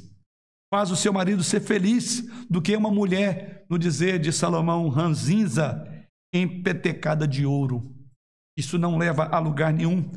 Faz 0.74 0.89
o 0.89 0.95
seu 0.95 1.12
marido 1.12 1.43
ser 1.43 1.59
feliz 1.59 2.22
do 2.49 2.62
que 2.62 2.74
uma 2.78 2.89
mulher, 2.89 3.66
no 3.70 3.78
dizer 3.78 4.20
de 4.20 4.32
Salomão, 4.32 4.88
ranzinza, 4.88 5.86
empetecada 6.34 7.28
de 7.28 7.45
ouro. 7.45 7.93
Isso 8.57 8.78
não 8.78 8.97
leva 8.97 9.26
a 9.26 9.38
lugar 9.38 9.74
nenhum. 9.74 10.09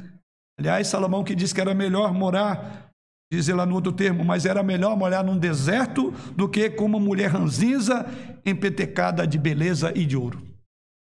Aliás, 0.57 0.87
Salomão 0.87 1.25
que 1.25 1.35
diz 1.35 1.53
que 1.53 1.61
era 1.61 1.75
melhor 1.75 2.15
morar, 2.15 2.93
diz 3.33 3.49
lá 3.49 3.67
no 3.67 3.75
outro 3.75 3.91
termo, 3.91 4.25
mas 4.25 4.47
era 4.47 4.63
melhor 4.63 4.97
morar 4.97 5.25
num 5.25 5.37
deserto 5.37 6.13
do 6.37 6.49
que 6.49 6.71
com 6.71 6.85
uma 6.85 7.01
mulher 7.01 7.31
ranzinza, 7.31 8.07
empetecada 8.47 9.27
de 9.27 9.39
beleza 9.39 9.93
e 9.93 10.07
de 10.07 10.17
ouro. 10.17 10.54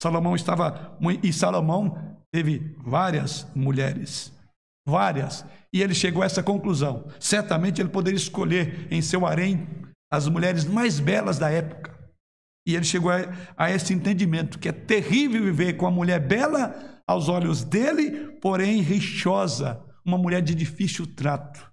Salomão 0.03 0.35
estava 0.35 0.97
e 1.23 1.33
Salomão 1.33 2.17
teve 2.33 2.77
várias 2.79 3.47
mulheres, 3.55 4.33
várias, 4.87 5.45
e 5.73 5.83
ele 5.83 5.95
chegou 5.95 6.23
a 6.23 6.27
essa 6.27 6.43
conclusão. 6.43 7.09
Certamente 7.19 7.81
ele 7.81 7.89
poderia 7.89 8.17
escolher 8.17 8.87
em 8.91 9.01
seu 9.01 9.27
harém 9.27 9.67
as 10.13 10.29
mulheres 10.29 10.65
mais 10.65 11.01
belas 11.01 11.39
da 11.39 11.51
época. 11.51 11.97
E 12.67 12.75
ele 12.75 12.85
chegou 12.85 13.11
a, 13.11 13.19
a 13.57 13.71
esse 13.71 13.95
entendimento 13.95 14.59
que 14.59 14.69
é 14.69 14.73
terrível 14.73 15.43
viver 15.43 15.75
com 15.75 15.87
a 15.87 15.91
mulher 15.91 16.21
bela 16.21 17.03
aos 17.07 17.29
olhos 17.29 17.63
dele, 17.65 18.33
porém 18.41 18.81
rixosa, 18.81 19.83
uma 20.05 20.19
mulher 20.19 20.43
de 20.43 20.55
difícil 20.55 21.07
trato. 21.07 21.73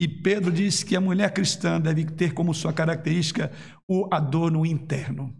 E 0.00 0.06
Pedro 0.06 0.52
diz 0.52 0.84
que 0.84 0.94
a 0.94 1.00
mulher 1.00 1.32
cristã 1.32 1.80
deve 1.80 2.04
ter 2.04 2.32
como 2.32 2.54
sua 2.54 2.72
característica 2.72 3.50
o 3.88 4.08
adorno 4.12 4.64
interno. 4.64 5.36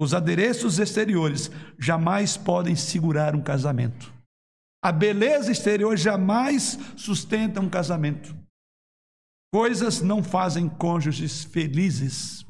Os 0.00 0.14
adereços 0.14 0.78
exteriores 0.78 1.50
jamais 1.78 2.36
podem 2.36 2.76
segurar 2.76 3.34
um 3.34 3.42
casamento. 3.42 4.12
A 4.82 4.92
beleza 4.92 5.50
exterior 5.50 5.96
jamais 5.96 6.78
sustenta 6.96 7.60
um 7.60 7.68
casamento. 7.68 8.36
Coisas 9.52 10.00
não 10.00 10.22
fazem 10.22 10.68
cônjuges 10.68 11.42
felizes. 11.42 12.46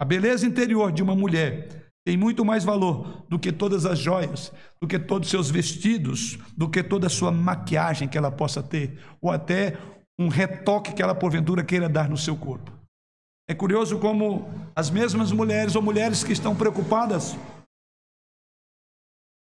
A 0.00 0.04
beleza 0.04 0.46
interior 0.46 0.90
de 0.90 1.02
uma 1.02 1.14
mulher 1.14 1.92
tem 2.06 2.16
muito 2.16 2.44
mais 2.44 2.64
valor 2.64 3.26
do 3.28 3.38
que 3.38 3.52
todas 3.52 3.84
as 3.84 3.98
joias, 3.98 4.52
do 4.80 4.86
que 4.86 4.98
todos 4.98 5.26
os 5.26 5.30
seus 5.30 5.50
vestidos, 5.50 6.38
do 6.56 6.70
que 6.70 6.82
toda 6.82 7.08
a 7.08 7.10
sua 7.10 7.32
maquiagem 7.32 8.08
que 8.08 8.16
ela 8.16 8.30
possa 8.30 8.62
ter, 8.62 8.98
ou 9.20 9.30
até 9.30 9.76
um 10.18 10.28
retoque 10.28 10.94
que 10.94 11.02
ela 11.02 11.14
porventura 11.14 11.64
queira 11.64 11.88
dar 11.88 12.08
no 12.08 12.16
seu 12.16 12.36
corpo. 12.36 12.75
É 13.48 13.54
curioso 13.54 13.98
como 13.98 14.48
as 14.74 14.90
mesmas 14.90 15.30
mulheres 15.30 15.76
ou 15.76 15.82
mulheres 15.82 16.24
que 16.24 16.32
estão 16.32 16.54
preocupadas 16.54 17.36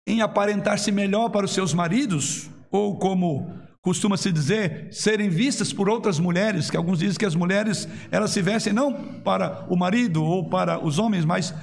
em 0.07 0.21
aparentar-se 0.21 0.93
melhor 0.93 1.31
para 1.31 1.47
os 1.47 1.53
seus 1.53 1.73
maridos, 1.73 2.51
ou 2.71 2.99
como 2.99 3.51
costuma-se 3.81 4.31
dizer, 4.31 4.93
serem 4.93 5.31
vistas 5.31 5.73
por 5.73 5.89
outras 5.89 6.19
mulheres, 6.19 6.71
que 6.71 6.77
alguns 6.77 6.99
dizem 6.99 7.19
que 7.19 7.25
as 7.25 7.35
mulheres 7.35 7.89
elas 8.11 8.31
se 8.31 8.43
vestem 8.43 8.73
não 8.73 8.93
para 9.23 9.67
o 9.71 9.77
marido 9.77 10.23
ou 10.23 10.49
para 10.49 10.85
os 10.85 10.99
homens, 10.99 11.25
mas 11.25 11.55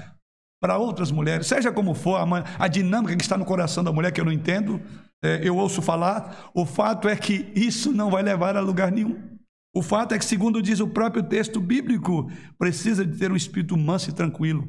para 0.59 0.77
outras 0.77 1.11
mulheres, 1.11 1.45
seja 1.45 1.71
como 1.71 1.93
for, 1.93 2.15
a, 2.15 2.63
a 2.63 2.67
dinâmica 2.67 3.15
que 3.15 3.21
está 3.21 3.37
no 3.37 3.45
coração 3.45 3.83
da 3.83 3.91
mulher, 3.91 4.11
que 4.11 4.19
eu 4.19 4.25
não 4.25 4.31
entendo, 4.31 4.81
é, 5.23 5.41
eu 5.43 5.57
ouço 5.57 5.81
falar, 5.81 6.49
o 6.55 6.65
fato 6.65 7.07
é 7.07 7.15
que 7.15 7.51
isso 7.55 7.91
não 7.91 8.09
vai 8.09 8.23
levar 8.23 8.57
a 8.57 8.61
lugar 8.61 8.91
nenhum. 8.91 9.34
O 9.75 9.81
fato 9.81 10.13
é 10.13 10.17
que, 10.17 10.23
segundo 10.23 10.61
diz 10.61 10.79
o 10.79 10.87
próprio 10.87 11.21
texto 11.21 11.59
bíblico, 11.59 12.31
precisa 12.57 13.05
de 13.05 13.17
ter 13.17 13.29
um 13.29 13.35
espírito 13.35 13.75
manso 13.75 14.09
e 14.09 14.13
tranquilo, 14.13 14.65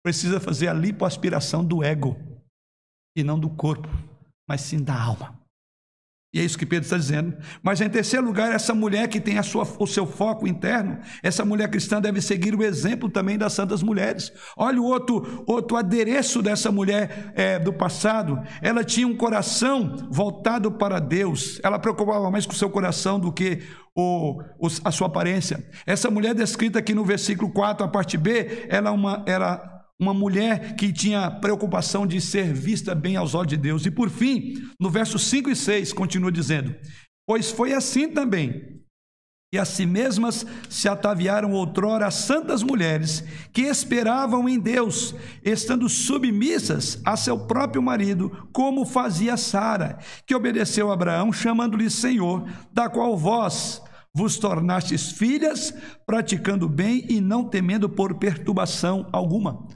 precisa 0.00 0.38
fazer 0.38 0.68
a 0.68 0.72
lipoaspiração 0.72 1.64
do 1.64 1.82
ego, 1.82 2.16
e 3.16 3.24
não 3.24 3.36
do 3.36 3.50
corpo, 3.50 3.88
mas 4.48 4.60
sim 4.60 4.80
da 4.80 4.94
alma. 4.94 5.41
E 6.32 6.40
é 6.40 6.42
isso 6.42 6.56
que 6.56 6.64
Pedro 6.64 6.84
está 6.84 6.96
dizendo. 6.96 7.36
Mas 7.62 7.82
em 7.82 7.90
terceiro 7.90 8.24
lugar, 8.24 8.52
essa 8.52 8.74
mulher 8.74 9.06
que 9.06 9.20
tem 9.20 9.40
sua, 9.42 9.68
o 9.78 9.86
seu 9.86 10.06
foco 10.06 10.48
interno, 10.48 10.98
essa 11.22 11.44
mulher 11.44 11.68
cristã 11.68 12.00
deve 12.00 12.22
seguir 12.22 12.54
o 12.54 12.62
exemplo 12.62 13.10
também 13.10 13.36
das 13.36 13.52
santas 13.52 13.82
mulheres. 13.82 14.32
Olha 14.56 14.80
o 14.80 14.84
outro, 14.84 15.44
outro 15.46 15.76
adereço 15.76 16.40
dessa 16.40 16.72
mulher 16.72 17.32
é, 17.34 17.58
do 17.58 17.70
passado. 17.70 18.40
Ela 18.62 18.82
tinha 18.82 19.06
um 19.06 19.14
coração 19.14 20.08
voltado 20.10 20.72
para 20.72 20.98
Deus. 20.98 21.60
Ela 21.62 21.78
preocupava 21.78 22.30
mais 22.30 22.46
com 22.46 22.52
o 22.52 22.56
seu 22.56 22.70
coração 22.70 23.20
do 23.20 23.30
que 23.30 23.60
o, 23.94 24.40
a 24.84 24.90
sua 24.90 25.08
aparência. 25.08 25.62
Essa 25.84 26.10
mulher 26.10 26.34
descrita 26.34 26.78
aqui 26.78 26.94
no 26.94 27.04
versículo 27.04 27.52
4, 27.52 27.84
a 27.84 27.88
parte 27.88 28.16
B, 28.16 28.66
ela 28.70 28.88
é 28.88 28.92
uma, 28.92 29.22
era 29.26 29.81
uma 30.00 30.14
mulher 30.14 30.74
que 30.76 30.92
tinha 30.92 31.30
preocupação 31.30 32.06
de 32.06 32.20
ser 32.20 32.52
vista 32.52 32.94
bem 32.94 33.16
aos 33.16 33.34
olhos 33.34 33.50
de 33.50 33.56
Deus. 33.56 33.86
E 33.86 33.90
por 33.90 34.10
fim, 34.10 34.54
no 34.80 34.90
verso 34.90 35.18
5 35.18 35.50
e 35.50 35.56
6, 35.56 35.92
continua 35.92 36.32
dizendo: 36.32 36.74
Pois 37.26 37.50
foi 37.50 37.72
assim 37.72 38.08
também 38.08 38.82
e 39.52 39.58
a 39.58 39.66
si 39.66 39.84
mesmas 39.84 40.46
se 40.70 40.88
ataviaram 40.88 41.52
outrora 41.52 42.06
as 42.06 42.14
santas 42.14 42.62
mulheres 42.62 43.22
que 43.52 43.62
esperavam 43.62 44.48
em 44.48 44.58
Deus, 44.58 45.14
estando 45.44 45.90
submissas 45.90 46.98
a 47.04 47.18
seu 47.18 47.38
próprio 47.38 47.82
marido, 47.82 48.48
como 48.50 48.86
fazia 48.86 49.36
Sara, 49.36 49.98
que 50.26 50.34
obedeceu 50.34 50.90
a 50.90 50.94
Abraão, 50.94 51.30
chamando-lhe 51.30 51.90
Senhor, 51.90 52.48
da 52.72 52.88
qual 52.88 53.14
vós 53.14 53.82
vos 54.14 54.38
tornastes 54.38 55.12
filhas, 55.12 55.74
praticando 56.06 56.66
bem 56.66 57.04
e 57.08 57.20
não 57.20 57.44
temendo 57.44 57.90
por 57.90 58.14
perturbação 58.14 59.06
alguma. 59.12 59.66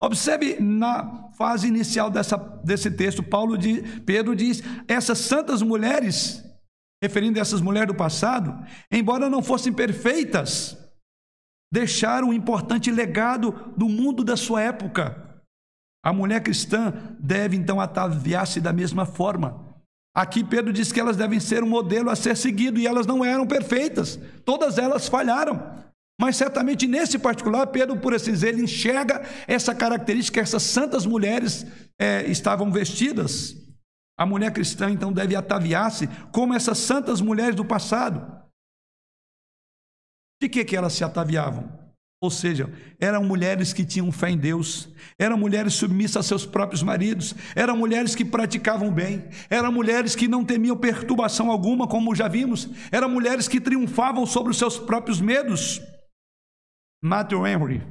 Observe 0.00 0.60
na 0.60 1.30
fase 1.32 1.66
inicial 1.68 2.10
dessa, 2.10 2.36
desse 2.62 2.90
texto, 2.90 3.22
Paulo 3.22 3.56
diz, 3.56 3.82
Pedro 4.00 4.36
diz: 4.36 4.62
essas 4.86 5.18
santas 5.18 5.62
mulheres, 5.62 6.44
referindo 7.02 7.38
a 7.38 7.42
essas 7.42 7.60
mulheres 7.60 7.88
do 7.88 7.94
passado, 7.94 8.54
embora 8.90 9.30
não 9.30 9.42
fossem 9.42 9.72
perfeitas, 9.72 10.76
deixaram 11.72 12.28
um 12.28 12.32
importante 12.32 12.90
legado 12.90 13.72
do 13.76 13.88
mundo 13.88 14.22
da 14.22 14.36
sua 14.36 14.62
época. 14.62 15.42
A 16.04 16.12
mulher 16.12 16.42
cristã 16.42 16.92
deve 17.18 17.56
então 17.56 17.80
ataviar-se 17.80 18.60
da 18.60 18.72
mesma 18.72 19.06
forma. 19.06 19.64
Aqui 20.14 20.44
Pedro 20.44 20.72
diz 20.72 20.92
que 20.92 21.00
elas 21.00 21.16
devem 21.16 21.40
ser 21.40 21.64
um 21.64 21.68
modelo 21.68 22.10
a 22.10 22.16
ser 22.16 22.36
seguido 22.36 22.78
e 22.78 22.86
elas 22.86 23.06
não 23.06 23.24
eram 23.24 23.46
perfeitas, 23.46 24.18
todas 24.44 24.78
elas 24.78 25.08
falharam. 25.08 25.85
Mas 26.18 26.36
certamente 26.36 26.86
nesse 26.86 27.18
particular, 27.18 27.66
Pedro, 27.66 27.98
por 27.98 28.14
assim 28.14 28.32
dizer, 28.32 28.48
ele 28.48 28.62
enxerga 28.62 29.22
essa 29.46 29.74
característica, 29.74 30.40
essas 30.40 30.62
santas 30.62 31.04
mulheres 31.04 31.66
é, 31.98 32.24
estavam 32.26 32.72
vestidas. 32.72 33.54
A 34.18 34.24
mulher 34.24 34.50
cristã 34.50 34.90
então 34.90 35.12
deve 35.12 35.36
ataviar-se 35.36 36.08
como 36.32 36.54
essas 36.54 36.78
santas 36.78 37.20
mulheres 37.20 37.54
do 37.54 37.64
passado. 37.64 38.34
De 40.40 40.48
que, 40.48 40.64
que 40.64 40.74
elas 40.74 40.94
se 40.94 41.04
ataviavam? 41.04 41.86
Ou 42.22 42.30
seja, 42.30 42.72
eram 42.98 43.22
mulheres 43.22 43.74
que 43.74 43.84
tinham 43.84 44.10
fé 44.10 44.30
em 44.30 44.38
Deus, 44.38 44.88
eram 45.18 45.36
mulheres 45.36 45.74
submissas 45.74 46.24
a 46.24 46.28
seus 46.28 46.46
próprios 46.46 46.82
maridos, 46.82 47.34
eram 47.54 47.76
mulheres 47.76 48.14
que 48.14 48.24
praticavam 48.24 48.90
bem, 48.90 49.28
eram 49.50 49.70
mulheres 49.70 50.16
que 50.16 50.26
não 50.26 50.42
temiam 50.42 50.78
perturbação 50.78 51.50
alguma, 51.50 51.86
como 51.86 52.14
já 52.14 52.26
vimos, 52.26 52.70
eram 52.90 53.10
mulheres 53.10 53.46
que 53.46 53.60
triunfavam 53.60 54.24
sobre 54.24 54.50
os 54.50 54.56
seus 54.56 54.78
próprios 54.78 55.20
medos. 55.20 55.82
Matthew 57.02 57.46
Henry, 57.46 57.82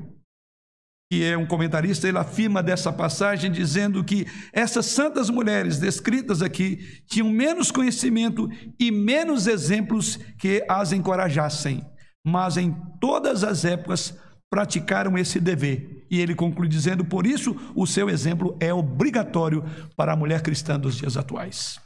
que 1.11 1.23
é 1.23 1.37
um 1.37 1.45
comentarista, 1.45 2.07
ele 2.07 2.17
afirma 2.17 2.63
dessa 2.63 2.91
passagem 2.91 3.51
dizendo 3.51 4.03
que 4.03 4.25
essas 4.51 4.87
santas 4.87 5.29
mulheres 5.29 5.77
descritas 5.77 6.41
aqui 6.41 6.77
tinham 7.07 7.29
menos 7.29 7.71
conhecimento 7.71 8.49
e 8.79 8.91
menos 8.91 9.47
exemplos 9.47 10.17
que 10.37 10.65
as 10.67 10.91
encorajassem, 10.91 11.85
mas 12.25 12.57
em 12.57 12.75
todas 12.99 13.43
as 13.43 13.63
épocas 13.63 14.17
praticaram 14.49 15.17
esse 15.17 15.39
dever. 15.39 16.05
E 16.09 16.19
ele 16.19 16.33
conclui 16.33 16.67
dizendo: 16.67 17.05
por 17.05 17.25
isso, 17.27 17.55
o 17.75 17.85
seu 17.85 18.09
exemplo 18.09 18.57
é 18.59 18.73
obrigatório 18.73 19.63
para 19.95 20.13
a 20.13 20.15
mulher 20.15 20.41
cristã 20.41 20.79
dos 20.79 20.95
dias 20.95 21.17
atuais. 21.17 21.79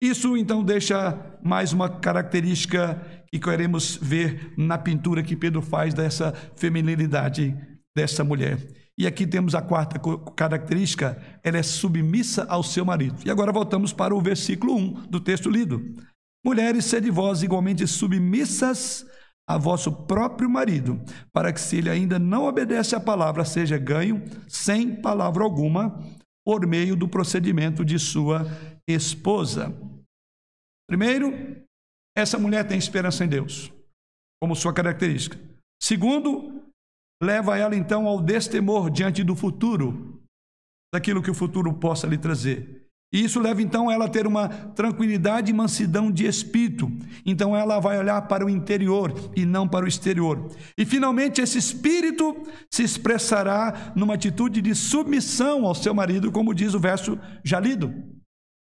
Isso 0.00 0.36
então 0.36 0.62
deixa 0.62 1.38
mais 1.42 1.72
uma 1.72 1.88
característica 1.88 3.17
que 3.30 3.38
queremos 3.38 3.98
ver 4.00 4.52
na 4.56 4.78
pintura 4.78 5.22
que 5.22 5.36
Pedro 5.36 5.62
faz 5.62 5.94
dessa 5.94 6.32
feminilidade 6.56 7.56
dessa 7.96 8.22
mulher. 8.22 8.58
E 8.96 9.06
aqui 9.06 9.26
temos 9.26 9.54
a 9.54 9.62
quarta 9.62 10.00
característica, 10.34 11.20
ela 11.44 11.58
é 11.58 11.62
submissa 11.62 12.44
ao 12.48 12.62
seu 12.62 12.84
marido. 12.84 13.20
E 13.24 13.30
agora 13.30 13.52
voltamos 13.52 13.92
para 13.92 14.14
o 14.14 14.20
versículo 14.20 14.76
1 14.76 15.06
do 15.08 15.20
texto 15.20 15.48
lido. 15.48 15.80
Mulheres, 16.44 16.84
sede 16.84 17.10
vós 17.10 17.42
igualmente 17.42 17.86
submissas 17.86 19.06
a 19.48 19.56
vosso 19.56 19.90
próprio 19.90 20.50
marido, 20.50 21.00
para 21.32 21.52
que 21.52 21.60
se 21.60 21.78
ele 21.78 21.88
ainda 21.88 22.18
não 22.18 22.44
obedece 22.44 22.94
à 22.94 23.00
palavra, 23.00 23.44
seja 23.44 23.78
ganho 23.78 24.22
sem 24.46 25.00
palavra 25.00 25.42
alguma, 25.42 25.98
por 26.44 26.66
meio 26.66 26.94
do 26.94 27.08
procedimento 27.08 27.84
de 27.84 27.98
sua 27.98 28.46
esposa. 28.86 29.74
Primeiro, 30.88 31.32
essa 32.18 32.38
mulher 32.38 32.66
tem 32.66 32.78
esperança 32.78 33.24
em 33.24 33.28
Deus, 33.28 33.72
como 34.40 34.56
sua 34.56 34.72
característica. 34.72 35.38
Segundo, 35.80 36.62
leva 37.22 37.56
ela 37.56 37.76
então 37.76 38.06
ao 38.06 38.20
destemor 38.20 38.90
diante 38.90 39.22
do 39.22 39.36
futuro, 39.36 40.20
daquilo 40.92 41.22
que 41.22 41.30
o 41.30 41.34
futuro 41.34 41.72
possa 41.72 42.06
lhe 42.06 42.18
trazer. 42.18 42.88
E 43.12 43.24
isso 43.24 43.40
leva 43.40 43.62
então 43.62 43.90
ela 43.90 44.04
a 44.04 44.08
ter 44.08 44.26
uma 44.26 44.48
tranquilidade 44.48 45.50
e 45.50 45.54
mansidão 45.54 46.10
de 46.10 46.26
espírito. 46.26 46.90
Então 47.24 47.56
ela 47.56 47.80
vai 47.80 47.98
olhar 47.98 48.20
para 48.22 48.44
o 48.44 48.50
interior 48.50 49.14
e 49.34 49.46
não 49.46 49.66
para 49.66 49.86
o 49.86 49.88
exterior. 49.88 50.50
E 50.76 50.84
finalmente 50.84 51.40
esse 51.40 51.56
espírito 51.56 52.36
se 52.70 52.82
expressará 52.82 53.92
numa 53.96 54.14
atitude 54.14 54.60
de 54.60 54.74
submissão 54.74 55.64
ao 55.64 55.74
seu 55.74 55.94
marido, 55.94 56.30
como 56.30 56.54
diz 56.54 56.74
o 56.74 56.80
verso 56.80 57.18
já 57.42 57.58
lido. 57.58 58.17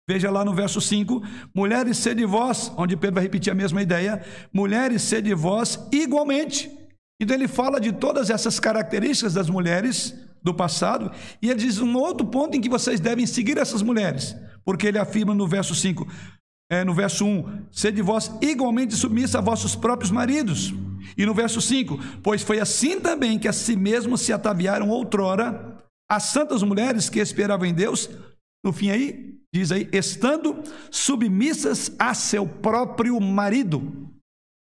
Veja 0.07 0.29
lá 0.29 0.43
no 0.43 0.53
verso 0.53 0.81
5: 0.81 1.21
Mulheres, 1.55 1.97
sede 1.97 2.25
vós, 2.25 2.71
onde 2.77 2.97
Pedro 2.97 3.15
vai 3.15 3.23
repetir 3.23 3.51
a 3.51 3.55
mesma 3.55 3.81
ideia, 3.81 4.23
mulheres, 4.53 5.01
sede 5.01 5.33
vós 5.33 5.79
igualmente. 5.91 6.71
Então 7.19 7.35
ele 7.35 7.47
fala 7.47 7.79
de 7.79 7.91
todas 7.93 8.29
essas 8.29 8.59
características 8.59 9.33
das 9.33 9.49
mulheres 9.49 10.13
do 10.41 10.53
passado, 10.53 11.09
e 11.41 11.49
ele 11.49 11.59
diz 11.59 11.79
um 11.79 11.95
outro 11.95 12.27
ponto 12.27 12.57
em 12.57 12.61
que 12.61 12.67
vocês 12.67 12.99
devem 12.99 13.25
seguir 13.25 13.57
essas 13.57 13.81
mulheres, 13.81 14.35
porque 14.65 14.87
ele 14.87 14.99
afirma 14.99 15.33
no 15.33 15.47
verso 15.47 15.73
5, 15.73 16.05
é, 16.69 16.83
no 16.83 16.93
verso 16.93 17.25
1, 17.25 17.67
sede 17.71 18.01
vós 18.01 18.29
igualmente 18.41 18.93
submissa 18.95 19.37
a 19.37 19.41
vossos 19.41 19.73
próprios 19.73 20.11
maridos. 20.11 20.73
E 21.17 21.25
no 21.25 21.33
verso 21.33 21.61
5, 21.61 21.97
pois 22.21 22.41
foi 22.41 22.59
assim 22.59 22.99
também 22.99 23.37
que 23.37 23.47
a 23.47 23.53
si 23.53 23.75
mesmos 23.75 24.21
se 24.21 24.33
ataviaram 24.33 24.89
outrora 24.89 25.77
as 26.09 26.23
santas 26.23 26.61
mulheres 26.63 27.09
que 27.09 27.19
esperavam 27.19 27.65
em 27.65 27.73
Deus, 27.73 28.09
no 28.63 28.73
fim 28.73 28.89
aí, 28.89 29.32
diz 29.53 29.71
aí, 29.71 29.87
estando 29.93 30.63
submissas 30.89 31.95
a 31.99 32.15
seu 32.15 32.47
próprio 32.47 33.19
marido. 33.21 34.09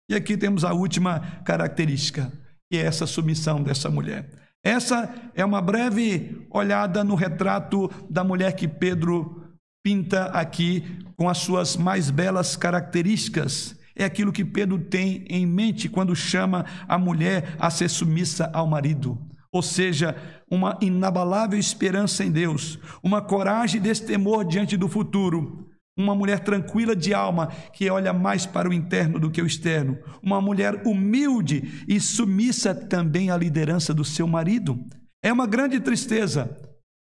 E 0.10 0.16
aqui 0.16 0.38
temos 0.38 0.64
a 0.64 0.74
última 0.74 1.20
característica, 1.44 2.32
que 2.72 2.78
é 2.80 2.86
essa 2.86 3.06
submissão 3.06 3.62
dessa 3.62 3.92
mulher. 3.92 4.30
Essa 4.64 5.14
é 5.36 5.44
uma 5.44 5.62
breve 5.62 6.48
olhada 6.50 7.04
no 7.04 7.16
retrato 7.16 7.92
da 8.10 8.24
mulher 8.24 8.54
que 8.54 8.68
Pedro 8.68 9.44
pinta 9.84 10.26
aqui 10.28 10.84
com 11.18 11.30
as 11.30 11.40
suas 11.40 11.76
mais 11.76 12.10
belas 12.10 12.56
características. 12.56 13.78
é 13.96 14.06
aquilo 14.06 14.32
que 14.32 14.46
Pedro 14.46 14.80
tem 14.80 15.26
em 15.30 15.46
mente 15.46 15.90
quando 15.90 16.16
chama 16.16 16.66
a 16.88 16.98
mulher 16.98 17.54
a 17.60 17.70
ser 17.70 17.90
submissa 17.90 18.50
ao 18.54 18.66
marido. 18.66 19.20
Ou 19.52 19.62
seja, 19.62 20.16
uma 20.50 20.78
inabalável 20.82 21.58
esperança 21.58 22.24
em 22.24 22.32
Deus, 22.32 22.78
uma 23.02 23.22
coragem 23.22 23.82
desse 23.82 24.06
temor 24.06 24.46
diante 24.46 24.78
do 24.78 24.88
futuro, 24.88 25.68
uma 25.98 26.16
mulher 26.16 26.40
tranquila 26.40 26.96
de 26.96 27.14
alma 27.14 27.48
que 27.74 27.90
olha 27.90 28.14
mais 28.14 28.46
para 28.46 28.70
o 28.70 28.74
interno 28.74 29.20
do 29.20 29.30
que 29.30 29.42
o 29.42 29.46
externo, 29.46 29.98
uma 30.24 30.40
mulher 30.40 30.88
humilde 30.88 31.84
e 31.88 32.00
submissa 32.00 32.74
também 32.74 33.32
à 33.32 33.38
liderança 33.38 33.94
do 33.94 34.06
seu 34.06 34.28
marido. 34.28 34.80
É 35.24 35.34
uma 35.34 35.48
grande 35.48 35.80
tristeza 35.80 36.58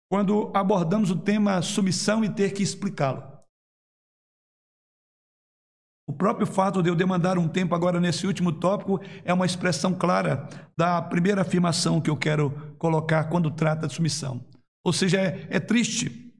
quando 0.09 0.51
abordamos 0.53 1.11
o 1.11 1.17
tema 1.17 1.61
submissão 1.61 2.23
e 2.23 2.29
ter 2.29 2.53
que 2.53 2.63
explicá-lo. 2.63 3.36
O 6.07 6.13
próprio 6.13 6.47
fato 6.47 6.81
de 6.81 6.89
eu 6.89 6.95
demandar 6.95 7.37
um 7.37 7.49
tempo 7.49 7.75
agora 7.75 7.99
nesse 7.99 8.25
último 8.25 8.53
tópico 8.53 9.01
é 9.25 9.33
uma 9.33 9.45
expressão 9.45 9.93
clara 9.93 10.47
da 10.77 11.01
primeira 11.01 11.41
afirmação 11.41 11.99
que 11.99 12.09
eu 12.09 12.15
quero 12.15 12.49
colocar 12.77 13.25
quando 13.25 13.51
trata 13.51 13.87
de 13.87 13.93
submissão. 13.93 14.41
Ou 14.85 14.93
seja, 14.93 15.19
é, 15.19 15.45
é 15.49 15.59
triste. 15.59 16.31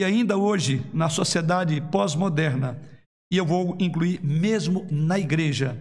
E 0.00 0.04
ainda 0.04 0.36
hoje, 0.36 0.88
na 0.94 1.08
sociedade 1.08 1.80
pós-moderna, 1.90 2.80
e 3.32 3.36
eu 3.36 3.44
vou 3.44 3.76
incluir 3.80 4.24
mesmo 4.24 4.86
na 4.88 5.18
igreja, 5.18 5.76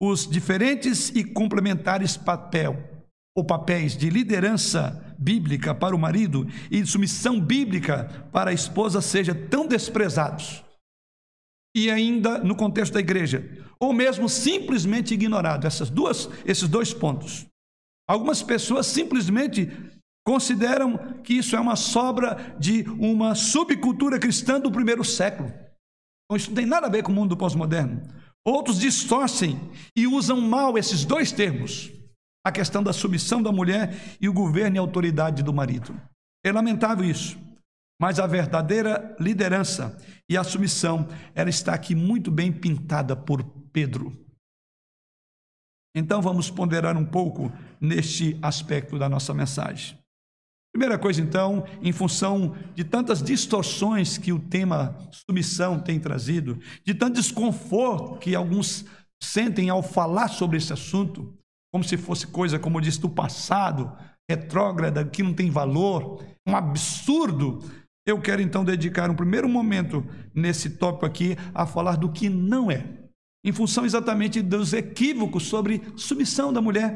os 0.00 0.24
diferentes 0.24 1.08
e 1.08 1.24
complementares 1.24 2.16
papel 2.16 2.76
ou 3.36 3.44
papéis 3.44 3.96
de 3.96 4.08
liderança 4.08 5.14
bíblica 5.18 5.74
para 5.74 5.96
o 5.96 5.98
marido 5.98 6.46
e 6.70 6.80
de 6.80 6.88
submissão 6.88 7.40
bíblica 7.40 8.28
para 8.30 8.50
a 8.50 8.54
esposa 8.54 9.00
sejam 9.00 9.34
tão 9.48 9.66
desprezados 9.66 10.65
e 11.76 11.90
ainda 11.90 12.38
no 12.38 12.56
contexto 12.56 12.94
da 12.94 13.00
igreja, 13.00 13.46
ou 13.78 13.92
mesmo 13.92 14.30
simplesmente 14.30 15.12
ignorado, 15.12 15.66
essas 15.66 15.90
duas, 15.90 16.26
esses 16.46 16.66
dois 16.66 16.94
pontos. 16.94 17.44
Algumas 18.08 18.42
pessoas 18.42 18.86
simplesmente 18.86 19.70
consideram 20.26 21.20
que 21.22 21.34
isso 21.34 21.54
é 21.54 21.60
uma 21.60 21.76
sobra 21.76 22.56
de 22.58 22.82
uma 22.98 23.34
subcultura 23.34 24.18
cristã 24.18 24.58
do 24.58 24.72
primeiro 24.72 25.04
século. 25.04 25.50
Então, 25.50 26.36
isso 26.36 26.48
não 26.48 26.56
tem 26.56 26.64
nada 26.64 26.86
a 26.86 26.90
ver 26.90 27.02
com 27.02 27.12
o 27.12 27.14
mundo 27.14 27.36
pós-moderno. 27.36 28.02
Outros 28.42 28.78
distorcem 28.78 29.60
e 29.94 30.06
usam 30.06 30.40
mal 30.40 30.78
esses 30.78 31.04
dois 31.04 31.30
termos, 31.30 31.92
a 32.42 32.50
questão 32.50 32.82
da 32.82 32.94
submissão 32.94 33.42
da 33.42 33.52
mulher 33.52 34.16
e 34.18 34.30
o 34.30 34.32
governo 34.32 34.76
e 34.76 34.78
autoridade 34.78 35.42
do 35.42 35.52
marido. 35.52 35.94
É 36.42 36.50
lamentável 36.50 37.04
isso. 37.04 37.36
Mas 38.00 38.18
a 38.18 38.26
verdadeira 38.26 39.16
liderança 39.18 39.96
e 40.28 40.36
a 40.36 40.44
submissão, 40.44 41.08
ela 41.34 41.48
está 41.48 41.72
aqui 41.72 41.94
muito 41.94 42.30
bem 42.30 42.52
pintada 42.52 43.16
por 43.16 43.42
Pedro. 43.72 44.12
Então 45.94 46.20
vamos 46.20 46.50
ponderar 46.50 46.96
um 46.96 47.06
pouco 47.06 47.50
neste 47.80 48.38
aspecto 48.42 48.98
da 48.98 49.08
nossa 49.08 49.32
mensagem. 49.32 49.98
Primeira 50.74 50.98
coisa, 50.98 51.22
então, 51.22 51.64
em 51.80 51.90
função 51.90 52.54
de 52.74 52.84
tantas 52.84 53.22
distorções 53.22 54.18
que 54.18 54.30
o 54.30 54.38
tema 54.38 54.94
submissão 55.10 55.80
tem 55.80 55.98
trazido, 55.98 56.60
de 56.84 56.92
tanto 56.92 57.14
desconforto 57.14 58.18
que 58.18 58.34
alguns 58.34 58.84
sentem 59.22 59.70
ao 59.70 59.82
falar 59.82 60.28
sobre 60.28 60.58
esse 60.58 60.74
assunto, 60.74 61.34
como 61.72 61.82
se 61.82 61.96
fosse 61.96 62.26
coisa, 62.26 62.58
como 62.58 62.76
eu 62.76 62.82
disse, 62.82 63.00
do 63.00 63.08
passado, 63.08 63.90
retrógrada, 64.28 65.02
que 65.02 65.22
não 65.22 65.32
tem 65.32 65.50
valor, 65.50 66.22
um 66.46 66.54
absurdo 66.54 67.60
eu 68.06 68.20
quero 68.20 68.40
então 68.40 68.64
dedicar 68.64 69.10
um 69.10 69.16
primeiro 69.16 69.48
momento 69.48 70.06
nesse 70.32 70.70
tópico 70.70 71.04
aqui 71.04 71.36
a 71.52 71.66
falar 71.66 71.96
do 71.96 72.12
que 72.12 72.28
não 72.28 72.70
é, 72.70 72.86
em 73.44 73.52
função 73.52 73.84
exatamente 73.84 74.40
dos 74.40 74.72
equívocos 74.72 75.48
sobre 75.48 75.82
submissão 75.96 76.52
da 76.52 76.62
mulher. 76.62 76.94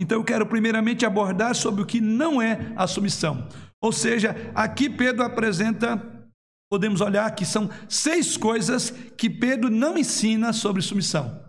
Então 0.00 0.18
eu 0.18 0.24
quero 0.24 0.46
primeiramente 0.46 1.04
abordar 1.04 1.54
sobre 1.56 1.82
o 1.82 1.86
que 1.86 2.00
não 2.00 2.40
é 2.40 2.72
a 2.76 2.86
submissão. 2.86 3.48
Ou 3.82 3.92
seja, 3.92 4.34
aqui 4.54 4.88
Pedro 4.88 5.24
apresenta, 5.24 6.30
podemos 6.70 7.00
olhar 7.00 7.28
que 7.34 7.44
são 7.44 7.68
seis 7.88 8.36
coisas 8.36 8.90
que 8.90 9.28
Pedro 9.28 9.70
não 9.70 9.98
ensina 9.98 10.52
sobre 10.52 10.82
submissão. 10.82 11.42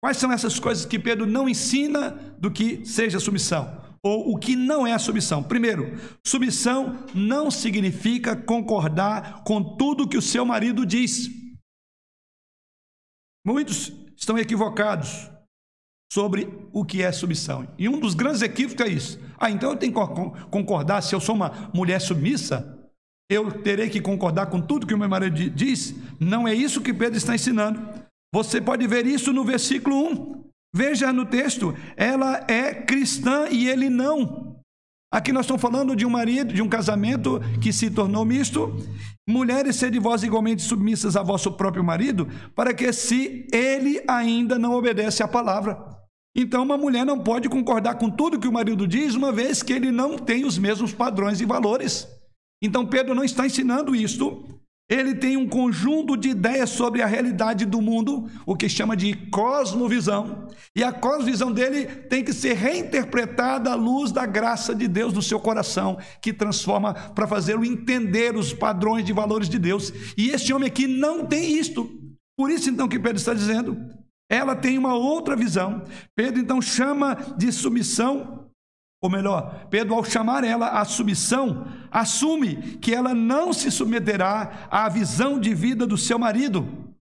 Quais 0.00 0.16
são 0.16 0.32
essas 0.32 0.58
coisas 0.58 0.84
que 0.84 0.98
Pedro 0.98 1.26
não 1.26 1.48
ensina 1.48 2.10
do 2.38 2.50
que 2.50 2.84
seja 2.84 3.20
submissão? 3.20 3.81
Ou 4.04 4.32
o 4.32 4.38
que 4.38 4.56
não 4.56 4.86
é 4.86 4.98
submissão. 4.98 5.42
Primeiro, 5.42 5.96
submissão 6.26 7.06
não 7.14 7.50
significa 7.50 8.36
concordar 8.36 9.44
com 9.44 9.76
tudo 9.76 10.08
que 10.08 10.16
o 10.16 10.22
seu 10.22 10.44
marido 10.44 10.84
diz. 10.84 11.30
Muitos 13.46 13.92
estão 14.16 14.38
equivocados 14.38 15.30
sobre 16.12 16.48
o 16.72 16.84
que 16.84 17.02
é 17.02 17.10
submissão. 17.10 17.66
E 17.78 17.88
um 17.88 17.98
dos 17.98 18.14
grandes 18.14 18.42
equívocos 18.42 18.84
é 18.84 18.88
isso. 18.88 19.20
Ah, 19.38 19.50
então 19.50 19.70
eu 19.70 19.76
tenho 19.76 19.92
que 19.92 20.48
concordar, 20.50 21.00
se 21.00 21.14
eu 21.14 21.20
sou 21.20 21.34
uma 21.34 21.70
mulher 21.72 22.00
submissa, 22.00 22.78
eu 23.30 23.62
terei 23.62 23.88
que 23.88 24.00
concordar 24.00 24.46
com 24.46 24.60
tudo 24.60 24.86
que 24.86 24.94
o 24.94 24.98
meu 24.98 25.08
marido 25.08 25.50
diz? 25.50 25.94
Não 26.20 26.46
é 26.46 26.54
isso 26.54 26.82
que 26.82 26.92
Pedro 26.92 27.16
está 27.16 27.34
ensinando. 27.34 27.80
Você 28.34 28.60
pode 28.60 28.86
ver 28.86 29.06
isso 29.06 29.32
no 29.32 29.44
versículo 29.44 30.12
1. 30.12 30.51
Veja 30.74 31.12
no 31.12 31.26
texto, 31.26 31.74
ela 31.96 32.44
é 32.48 32.72
cristã 32.72 33.46
e 33.50 33.68
ele 33.68 33.90
não. 33.90 34.56
Aqui 35.12 35.30
nós 35.30 35.44
estamos 35.44 35.60
falando 35.60 35.94
de 35.94 36.06
um 36.06 36.10
marido, 36.10 36.54
de 36.54 36.62
um 36.62 36.68
casamento 36.68 37.38
que 37.60 37.70
se 37.70 37.90
tornou 37.90 38.24
misto. 38.24 38.74
Mulheres, 39.28 39.76
sede 39.76 39.98
vós 39.98 40.22
igualmente 40.22 40.62
submissas 40.62 41.14
a 41.14 41.22
vosso 41.22 41.52
próprio 41.52 41.84
marido, 41.84 42.26
para 42.56 42.72
que 42.72 42.90
se 42.94 43.46
ele 43.52 44.02
ainda 44.08 44.58
não 44.58 44.72
obedece 44.72 45.22
à 45.22 45.28
palavra. 45.28 45.78
Então, 46.34 46.62
uma 46.62 46.78
mulher 46.78 47.04
não 47.04 47.18
pode 47.18 47.50
concordar 47.50 47.96
com 47.96 48.08
tudo 48.08 48.40
que 48.40 48.48
o 48.48 48.52
marido 48.52 48.88
diz, 48.88 49.14
uma 49.14 49.30
vez 49.30 49.62
que 49.62 49.74
ele 49.74 49.92
não 49.92 50.16
tem 50.16 50.46
os 50.46 50.56
mesmos 50.56 50.94
padrões 50.94 51.42
e 51.42 51.44
valores. 51.44 52.08
Então, 52.62 52.86
Pedro 52.86 53.14
não 53.14 53.22
está 53.22 53.44
ensinando 53.44 53.94
isto 53.94 54.42
ele 54.92 55.14
tem 55.14 55.36
um 55.38 55.48
conjunto 55.48 56.16
de 56.16 56.28
ideias 56.28 56.68
sobre 56.68 57.00
a 57.00 57.06
realidade 57.06 57.64
do 57.64 57.80
mundo, 57.80 58.28
o 58.44 58.54
que 58.54 58.68
chama 58.68 58.94
de 58.94 59.14
cosmovisão, 59.30 60.48
e 60.76 60.84
a 60.84 60.92
cosmovisão 60.92 61.50
dele 61.50 61.86
tem 61.86 62.22
que 62.22 62.32
ser 62.32 62.54
reinterpretada 62.54 63.72
à 63.72 63.74
luz 63.74 64.12
da 64.12 64.26
graça 64.26 64.74
de 64.74 64.86
Deus 64.86 65.14
no 65.14 65.22
seu 65.22 65.40
coração, 65.40 65.98
que 66.20 66.32
transforma 66.32 66.92
para 66.92 67.26
fazê-lo 67.26 67.64
entender 67.64 68.36
os 68.36 68.52
padrões 68.52 69.04
de 69.04 69.12
valores 69.12 69.48
de 69.48 69.58
Deus. 69.58 69.92
E 70.16 70.28
este 70.28 70.52
homem 70.52 70.68
aqui 70.68 70.86
não 70.86 71.24
tem 71.26 71.58
isto. 71.58 71.90
Por 72.36 72.50
isso 72.50 72.68
então 72.68 72.86
que 72.86 72.98
Pedro 72.98 73.16
está 73.16 73.32
dizendo, 73.32 73.76
ela 74.30 74.54
tem 74.54 74.76
uma 74.76 74.94
outra 74.94 75.34
visão. 75.34 75.82
Pedro 76.14 76.40
então 76.40 76.60
chama 76.60 77.16
de 77.36 77.50
submissão 77.50 78.41
ou 79.02 79.10
melhor, 79.10 79.66
Pedro, 79.68 79.94
ao 79.94 80.04
chamar 80.04 80.44
ela 80.44 80.68
à 80.68 80.84
submissão, 80.84 81.66
assume 81.90 82.78
que 82.78 82.94
ela 82.94 83.12
não 83.12 83.52
se 83.52 83.68
submeterá 83.68 84.68
à 84.70 84.88
visão 84.88 85.40
de 85.40 85.52
vida 85.52 85.84
do 85.84 85.98
seu 85.98 86.20
marido, 86.20 86.94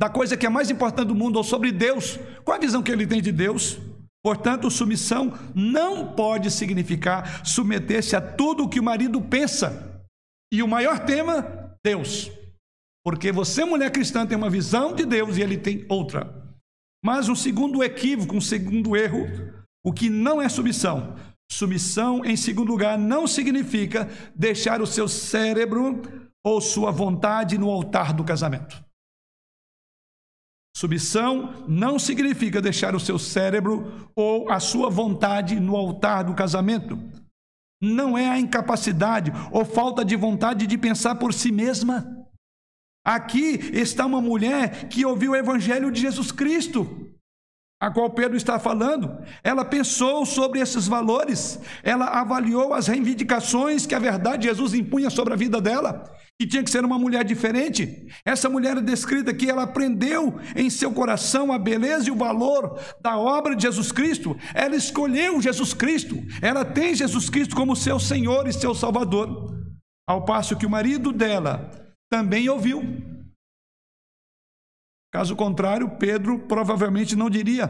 da 0.00 0.08
coisa 0.08 0.34
que 0.34 0.46
é 0.46 0.48
mais 0.48 0.70
importante 0.70 1.08
do 1.08 1.14
mundo, 1.14 1.36
ou 1.36 1.44
sobre 1.44 1.70
Deus. 1.70 2.18
Qual 2.42 2.56
a 2.56 2.60
visão 2.60 2.82
que 2.82 2.90
ele 2.90 3.06
tem 3.06 3.20
de 3.20 3.30
Deus? 3.30 3.78
Portanto, 4.24 4.70
submissão 4.70 5.34
não 5.54 6.14
pode 6.14 6.50
significar 6.50 7.46
submeter-se 7.46 8.16
a 8.16 8.20
tudo 8.20 8.64
o 8.64 8.68
que 8.68 8.80
o 8.80 8.82
marido 8.82 9.20
pensa. 9.20 10.02
E 10.50 10.62
o 10.62 10.68
maior 10.68 11.00
tema, 11.00 11.76
Deus. 11.84 12.30
Porque 13.04 13.30
você, 13.30 13.62
mulher 13.62 13.90
cristã, 13.92 14.26
tem 14.26 14.38
uma 14.38 14.48
visão 14.48 14.94
de 14.94 15.04
Deus 15.04 15.36
e 15.36 15.42
ele 15.42 15.58
tem 15.58 15.84
outra. 15.86 16.34
Mas 17.04 17.28
um 17.28 17.34
segundo 17.34 17.82
equívoco, 17.82 18.36
um 18.36 18.40
segundo 18.40 18.96
erro, 18.96 19.26
o 19.84 19.92
que 19.92 20.08
não 20.08 20.40
é 20.40 20.48
submissão. 20.48 21.16
Submissão, 21.50 22.24
em 22.24 22.36
segundo 22.36 22.70
lugar, 22.70 22.96
não 22.98 23.26
significa 23.26 24.08
deixar 24.34 24.80
o 24.80 24.86
seu 24.86 25.08
cérebro 25.08 26.02
ou 26.44 26.60
sua 26.60 26.90
vontade 26.90 27.58
no 27.58 27.68
altar 27.68 28.12
do 28.12 28.24
casamento. 28.24 28.82
Submissão 30.76 31.66
não 31.68 31.98
significa 31.98 32.62
deixar 32.62 32.94
o 32.94 33.00
seu 33.00 33.18
cérebro 33.18 34.08
ou 34.14 34.48
a 34.50 34.60
sua 34.60 34.88
vontade 34.88 35.58
no 35.58 35.76
altar 35.76 36.24
do 36.24 36.34
casamento. 36.34 36.96
Não 37.82 38.16
é 38.16 38.28
a 38.28 38.38
incapacidade 38.38 39.32
ou 39.50 39.64
falta 39.64 40.04
de 40.04 40.14
vontade 40.14 40.66
de 40.66 40.78
pensar 40.78 41.16
por 41.16 41.34
si 41.34 41.50
mesma. 41.50 42.16
Aqui 43.04 43.58
está 43.72 44.06
uma 44.06 44.20
mulher 44.20 44.88
que 44.88 45.04
ouviu 45.04 45.32
o 45.32 45.36
evangelho 45.36 45.90
de 45.90 46.00
Jesus 46.00 46.30
Cristo 46.30 47.10
a 47.80 47.90
qual 47.90 48.10
Pedro 48.10 48.36
está 48.36 48.58
falando, 48.58 49.18
ela 49.42 49.64
pensou 49.64 50.26
sobre 50.26 50.60
esses 50.60 50.86
valores, 50.86 51.58
ela 51.82 52.04
avaliou 52.04 52.74
as 52.74 52.86
reivindicações 52.86 53.86
que 53.86 53.94
a 53.94 53.98
verdade 53.98 54.42
de 54.42 54.48
Jesus 54.48 54.74
impunha 54.74 55.08
sobre 55.08 55.32
a 55.32 55.36
vida 55.36 55.62
dela, 55.62 56.04
que 56.38 56.46
tinha 56.46 56.62
que 56.62 56.70
ser 56.70 56.84
uma 56.84 56.98
mulher 56.98 57.24
diferente. 57.24 58.06
Essa 58.22 58.50
mulher 58.50 58.76
é 58.76 58.82
descrita 58.82 59.32
que 59.32 59.48
ela 59.48 59.62
aprendeu 59.62 60.38
em 60.54 60.68
seu 60.68 60.92
coração 60.92 61.50
a 61.50 61.58
beleza 61.58 62.08
e 62.08 62.12
o 62.12 62.16
valor 62.16 62.78
da 63.00 63.16
obra 63.18 63.56
de 63.56 63.62
Jesus 63.62 63.90
Cristo. 63.90 64.36
Ela 64.54 64.76
escolheu 64.76 65.40
Jesus 65.40 65.72
Cristo, 65.72 66.16
ela 66.42 66.66
tem 66.66 66.94
Jesus 66.94 67.30
Cristo 67.30 67.56
como 67.56 67.74
seu 67.74 67.98
Senhor 67.98 68.46
e 68.46 68.52
seu 68.52 68.74
Salvador. 68.74 69.58
Ao 70.06 70.24
passo 70.24 70.56
que 70.56 70.66
o 70.66 70.70
marido 70.70 71.12
dela 71.12 71.70
também 72.10 72.48
ouviu 72.48 72.82
Caso 75.12 75.34
contrário, 75.34 75.96
Pedro 75.98 76.38
provavelmente 76.38 77.16
não 77.16 77.28
diria. 77.28 77.68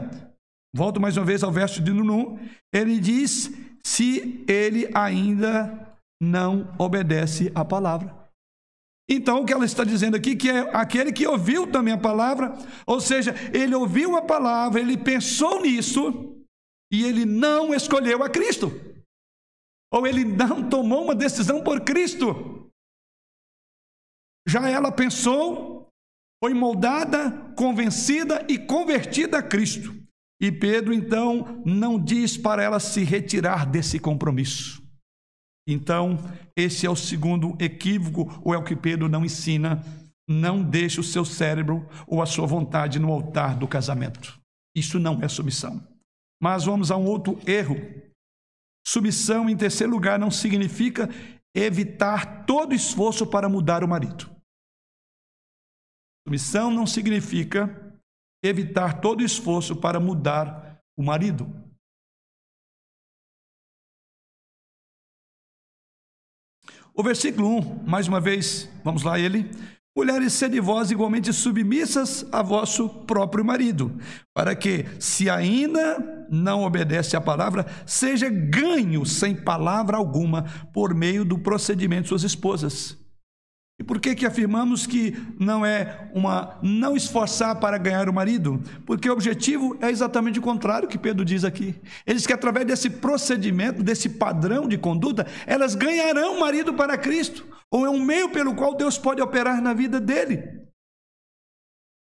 Volto 0.74 1.00
mais 1.00 1.16
uma 1.16 1.26
vez 1.26 1.42
ao 1.42 1.50
verso 1.50 1.82
de 1.82 1.92
Nunu. 1.92 2.38
Ele 2.72 3.00
diz: 3.00 3.50
se 3.84 4.44
ele 4.48 4.90
ainda 4.94 5.96
não 6.22 6.74
obedece 6.78 7.50
à 7.54 7.64
palavra. 7.64 8.20
Então, 9.08 9.40
o 9.40 9.46
que 9.46 9.52
ela 9.52 9.64
está 9.64 9.82
dizendo 9.82 10.16
aqui 10.16 10.36
que 10.36 10.48
é 10.48 10.60
aquele 10.76 11.12
que 11.12 11.26
ouviu 11.26 11.66
também 11.70 11.92
a 11.92 11.98
palavra, 11.98 12.56
ou 12.86 13.00
seja, 13.00 13.34
ele 13.52 13.74
ouviu 13.74 14.16
a 14.16 14.22
palavra, 14.22 14.80
ele 14.80 14.96
pensou 14.96 15.60
nisso 15.62 16.36
e 16.92 17.04
ele 17.04 17.24
não 17.24 17.74
escolheu 17.74 18.22
a 18.22 18.30
Cristo. 18.30 18.70
Ou 19.92 20.06
ele 20.06 20.24
não 20.24 20.68
tomou 20.68 21.02
uma 21.02 21.14
decisão 21.14 21.64
por 21.64 21.80
Cristo. 21.80 22.70
Já 24.46 24.68
ela 24.68 24.92
pensou, 24.92 25.79
foi 26.42 26.54
moldada, 26.54 27.30
convencida 27.54 28.44
e 28.48 28.58
convertida 28.58 29.38
a 29.38 29.42
Cristo. 29.42 29.94
E 30.40 30.50
Pedro 30.50 30.94
então 30.94 31.62
não 31.66 32.02
diz 32.02 32.36
para 32.38 32.62
ela 32.62 32.80
se 32.80 33.04
retirar 33.04 33.66
desse 33.66 33.98
compromisso. 33.98 34.82
Então, 35.68 36.18
esse 36.56 36.86
é 36.86 36.90
o 36.90 36.96
segundo 36.96 37.54
equívoco, 37.60 38.40
ou 38.42 38.54
é 38.54 38.56
o 38.56 38.64
que 38.64 38.74
Pedro 38.74 39.08
não 39.08 39.24
ensina. 39.24 39.84
Não 40.28 40.62
deixe 40.62 40.98
o 40.98 41.04
seu 41.04 41.24
cérebro 41.24 41.86
ou 42.06 42.22
a 42.22 42.26
sua 42.26 42.46
vontade 42.46 42.98
no 42.98 43.12
altar 43.12 43.56
do 43.56 43.68
casamento. 43.68 44.40
Isso 44.74 44.98
não 44.98 45.22
é 45.22 45.28
submissão. 45.28 45.86
Mas 46.42 46.64
vamos 46.64 46.90
a 46.90 46.96
um 46.96 47.04
outro 47.04 47.38
erro. 47.46 47.76
Submissão, 48.86 49.50
em 49.50 49.56
terceiro 49.56 49.92
lugar, 49.92 50.18
não 50.18 50.30
significa 50.30 51.10
evitar 51.54 52.46
todo 52.46 52.74
esforço 52.74 53.26
para 53.26 53.48
mudar 53.48 53.84
o 53.84 53.88
marido. 53.88 54.30
Submissão 56.26 56.70
não 56.70 56.86
significa 56.86 57.68
evitar 58.44 59.00
todo 59.00 59.22
esforço 59.22 59.76
para 59.76 59.98
mudar 59.98 60.80
o 60.96 61.02
marido. 61.02 61.46
O 66.94 67.02
versículo 67.02 67.56
1, 67.58 67.84
mais 67.86 68.06
uma 68.08 68.20
vez, 68.20 68.68
vamos 68.84 69.02
lá 69.02 69.18
ele. 69.18 69.50
Mulheres, 69.96 70.34
sede 70.34 70.60
vós 70.60 70.90
igualmente 70.90 71.32
submissas 71.32 72.24
a 72.32 72.42
vosso 72.42 72.88
próprio 72.88 73.44
marido, 73.44 73.98
para 74.34 74.54
que, 74.54 74.84
se 75.00 75.28
ainda 75.28 76.26
não 76.30 76.62
obedece 76.62 77.16
à 77.16 77.20
palavra, 77.20 77.66
seja 77.86 78.28
ganho 78.28 79.04
sem 79.04 79.34
palavra 79.34 79.96
alguma 79.96 80.44
por 80.72 80.94
meio 80.94 81.24
do 81.24 81.38
procedimento 81.38 82.02
de 82.02 82.08
suas 82.10 82.22
esposas. 82.22 82.99
E 83.80 83.82
por 83.82 83.98
que 83.98 84.14
que 84.14 84.26
afirmamos 84.26 84.86
que 84.86 85.16
não 85.38 85.64
é 85.64 86.10
uma 86.12 86.58
não 86.62 86.94
esforçar 86.94 87.58
para 87.58 87.78
ganhar 87.78 88.10
o 88.10 88.12
marido? 88.12 88.62
Porque 88.84 89.08
o 89.08 89.12
objetivo 89.14 89.74
é 89.80 89.88
exatamente 89.88 90.38
o 90.38 90.42
contrário 90.42 90.86
que 90.86 90.98
Pedro 90.98 91.24
diz 91.24 91.44
aqui. 91.44 91.74
Ele 92.06 92.18
diz 92.18 92.26
que 92.26 92.32
através 92.34 92.66
desse 92.66 92.90
procedimento, 92.90 93.82
desse 93.82 94.10
padrão 94.10 94.68
de 94.68 94.76
conduta, 94.76 95.26
elas 95.46 95.74
ganharão 95.74 96.36
o 96.36 96.40
marido 96.40 96.74
para 96.74 96.98
Cristo, 96.98 97.46
ou 97.70 97.86
é 97.86 97.88
um 97.88 98.04
meio 98.04 98.28
pelo 98.28 98.54
qual 98.54 98.76
Deus 98.76 98.98
pode 98.98 99.22
operar 99.22 99.62
na 99.62 99.72
vida 99.72 99.98
dele. 99.98 100.60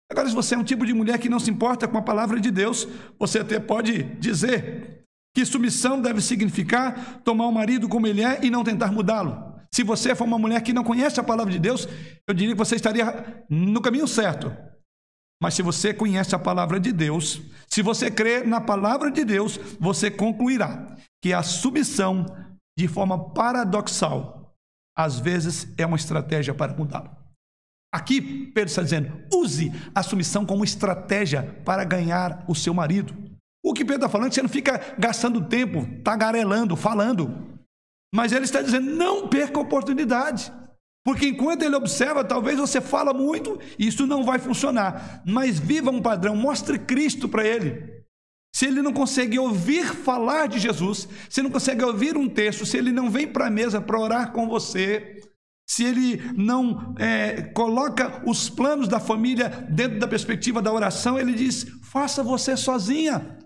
Agora, 0.10 0.28
se 0.28 0.34
você 0.34 0.56
é 0.56 0.58
um 0.58 0.64
tipo 0.64 0.84
de 0.84 0.96
mulher 0.96 1.20
que 1.20 1.30
não 1.30 1.40
se 1.40 1.52
importa 1.52 1.88
com 1.88 1.96
a 1.96 2.02
palavra 2.02 2.40
de 2.40 2.50
Deus, 2.50 2.88
você 3.20 3.38
até 3.38 3.60
pode 3.60 4.02
dizer 4.16 5.04
que 5.36 5.46
submissão 5.46 6.02
deve 6.02 6.22
significar 6.22 7.22
tomar 7.24 7.46
o 7.46 7.52
marido 7.52 7.88
como 7.88 8.08
ele 8.08 8.24
é 8.24 8.44
e 8.44 8.50
não 8.50 8.64
tentar 8.64 8.92
mudá-lo. 8.92 9.51
Se 9.74 9.84
você 9.84 10.14
for 10.14 10.26
uma 10.26 10.38
mulher 10.38 10.62
que 10.62 10.74
não 10.74 10.84
conhece 10.84 11.20
a 11.20 11.24
palavra 11.24 11.52
de 11.52 11.60
Deus, 11.60 11.88
eu 12.28 12.34
diria 12.34 12.54
que 12.54 12.60
você 12.60 12.76
estaria 12.76 13.46
no 13.50 13.82
caminho 13.82 14.08
certo. 14.08 14.56
Mas 15.42 15.54
se 15.54 15.62
você 15.62 15.94
conhece 15.94 16.36
a 16.36 16.40
palavra 16.40 16.80
de 16.80 16.92
Deus, 16.92 17.42
se 17.68 17.82
você 17.82 18.12
crê 18.12 18.44
na 18.44 18.62
palavra 18.62 19.10
de 19.10 19.26
Deus, 19.26 19.58
você 19.80 20.12
concluirá 20.12 20.96
que 21.22 21.34
a 21.34 21.42
submissão, 21.42 22.26
de 22.78 22.88
forma 22.88 23.34
paradoxal, 23.34 24.54
às 24.96 25.20
vezes 25.20 25.74
é 25.78 25.86
uma 25.86 25.98
estratégia 25.98 26.54
para 26.54 26.76
mudá-lo. 26.76 27.10
Aqui 27.94 28.22
Pedro 28.22 28.70
está 28.70 28.84
dizendo: 28.84 29.12
use 29.34 29.72
a 29.96 30.04
submissão 30.04 30.46
como 30.46 30.64
estratégia 30.64 31.60
para 31.66 31.84
ganhar 31.84 32.46
o 32.48 32.54
seu 32.54 32.74
marido. 32.74 33.14
O 33.64 33.74
que 33.74 33.84
Pedro 33.84 34.06
está 34.06 34.10
falando 34.10 34.32
é 34.32 34.32
você 34.32 34.42
não 34.42 34.50
fica 34.50 34.96
gastando 34.98 35.48
tempo, 35.48 35.88
tagarelando, 36.04 36.76
falando. 36.76 37.51
Mas 38.14 38.32
ele 38.32 38.46
está 38.46 38.62
dizendo: 38.62 38.92
não 38.92 39.28
perca 39.28 39.60
a 39.60 39.64
oportunidade. 39.64 40.52
Porque 41.04 41.28
enquanto 41.28 41.64
ele 41.64 41.76
observa, 41.76 42.24
talvez 42.24 42.60
você 42.60 42.80
fala 42.80 43.12
muito 43.12 43.60
e 43.80 43.88
isso 43.88 44.06
não 44.06 44.24
vai 44.24 44.38
funcionar. 44.38 45.24
Mas 45.26 45.58
viva 45.58 45.90
um 45.90 46.02
padrão, 46.02 46.36
mostre 46.36 46.78
Cristo 46.78 47.28
para 47.28 47.46
ele. 47.46 48.02
Se 48.54 48.66
ele 48.66 48.82
não 48.82 48.94
consegue 48.94 49.40
ouvir 49.40 49.86
falar 49.86 50.48
de 50.48 50.60
Jesus, 50.60 51.08
se 51.30 51.42
não 51.42 51.50
consegue 51.50 51.84
ouvir 51.84 52.18
um 52.18 52.28
texto, 52.30 52.66
se 52.66 52.78
ele 52.78 52.92
não 52.92 53.10
vem 53.10 53.28
para 53.28 53.48
a 53.48 53.50
mesa 53.50 53.82
para 53.82 54.00
orar 54.00 54.32
com 54.32 54.48
você, 54.48 55.22
se 55.68 55.86
ele 55.86 56.22
não 56.36 56.94
é, 57.00 57.44
coloca 57.54 58.22
os 58.28 58.50
planos 58.50 58.90
da 58.90 59.00
família 59.00 59.48
dentro 59.70 60.00
da 60.00 60.08
perspectiva 60.08 60.62
da 60.62 60.72
oração, 60.72 61.18
ele 61.18 61.34
diz: 61.34 61.66
faça 61.82 62.22
você 62.22 62.58
sozinha. 62.58 63.40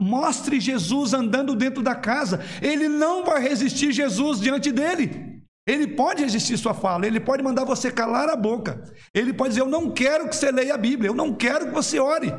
Mostre 0.00 0.60
Jesus 0.60 1.12
andando 1.12 1.54
dentro 1.54 1.82
da 1.82 1.94
casa. 1.94 2.40
Ele 2.62 2.88
não 2.88 3.24
vai 3.24 3.40
resistir 3.42 3.92
Jesus 3.92 4.40
diante 4.40 4.72
dele. 4.72 5.28
Ele 5.68 5.86
pode 5.86 6.22
resistir 6.22 6.56
sua 6.56 6.72
fala, 6.72 7.06
ele 7.06 7.20
pode 7.20 7.42
mandar 7.42 7.62
você 7.62 7.92
calar 7.92 8.30
a 8.30 8.36
boca. 8.36 8.82
Ele 9.12 9.34
pode 9.34 9.50
dizer: 9.50 9.60
Eu 9.60 9.68
não 9.68 9.90
quero 9.92 10.26
que 10.26 10.34
você 10.34 10.50
leia 10.50 10.74
a 10.74 10.78
Bíblia, 10.78 11.10
eu 11.10 11.14
não 11.14 11.34
quero 11.34 11.66
que 11.66 11.72
você 11.72 11.98
ore. 11.98 12.32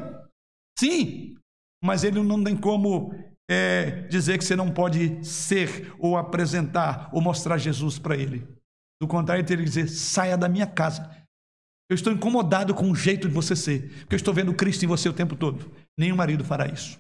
Sim, 0.80 1.36
mas 1.84 2.04
ele 2.04 2.24
não 2.24 2.44
tem 2.44 2.58
como 2.58 3.14
é, 3.48 4.08
dizer 4.08 4.40
que 4.40 4.44
você 4.44 4.56
não 4.56 4.72
pode 4.72 5.24
ser, 5.24 5.94
ou 6.00 6.18
apresentar, 6.18 7.10
ou 7.14 7.22
mostrar 7.22 7.60
Jesus 7.60 8.00
para 8.00 8.18
ele. 8.18 8.48
Do 9.00 9.08
contrário, 9.08 9.42
ele 9.42 9.48
teria 9.48 9.64
que 9.64 9.70
dizer: 9.70 9.88
Saia 9.90 10.36
da 10.36 10.50
minha 10.50 10.66
casa. 10.66 11.08
Eu 11.88 11.96
estou 11.96 12.12
incomodado 12.12 12.74
com 12.74 12.90
o 12.90 12.96
jeito 12.96 13.28
de 13.28 13.34
você 13.34 13.56
ser, 13.56 13.90
porque 14.00 14.16
eu 14.16 14.18
estou 14.18 14.34
vendo 14.34 14.56
Cristo 14.56 14.86
em 14.86 14.88
você 14.88 15.08
o 15.08 15.14
tempo 15.14 15.36
todo. 15.36 15.72
Nenhum 15.98 16.16
marido 16.16 16.44
fará 16.44 16.68
isso. 16.68 17.00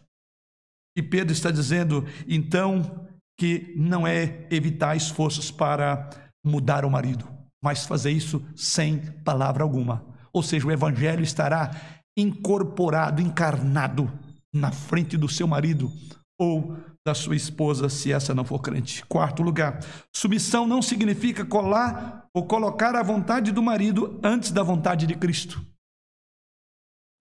E 0.98 1.02
Pedro 1.02 1.34
está 1.34 1.52
dizendo, 1.52 2.06
então, 2.28 3.08
que 3.38 3.74
não 3.76 4.06
é 4.06 4.48
evitar 4.52 4.96
esforços 4.96 5.50
para 5.50 6.10
mudar 6.46 6.84
o 6.84 6.90
marido, 6.90 7.28
mas 7.64 7.86
fazer 7.86 8.12
isso 8.12 8.44
sem 8.56 9.00
palavra 9.24 9.64
alguma. 9.64 10.06
Ou 10.34 10.44
seja, 10.44 10.68
o 10.68 10.72
evangelho 10.72 11.24
estará 11.24 11.72
incorporado, 12.18 13.22
encarnado 13.22 14.12
na 14.54 14.72
frente 14.72 15.16
do 15.16 15.30
seu 15.30 15.48
marido 15.48 15.92
ou 16.40 16.76
da 17.06 17.14
sua 17.14 17.36
esposa, 17.36 17.90
se 17.90 18.12
essa 18.12 18.36
não 18.36 18.44
for 18.44 18.60
crente. 18.60 19.06
Quarto 19.06 19.42
lugar, 19.42 19.80
submissão 20.16 20.68
não 20.68 20.82
significa 20.82 21.46
colar 21.46 22.28
ou 22.34 22.46
colocar 22.46 22.96
a 22.96 23.04
vontade 23.04 23.52
do 23.52 23.64
marido 23.64 24.20
antes 24.24 24.52
da 24.52 24.64
vontade 24.64 25.08
de 25.08 25.16
Cristo. 25.16 25.66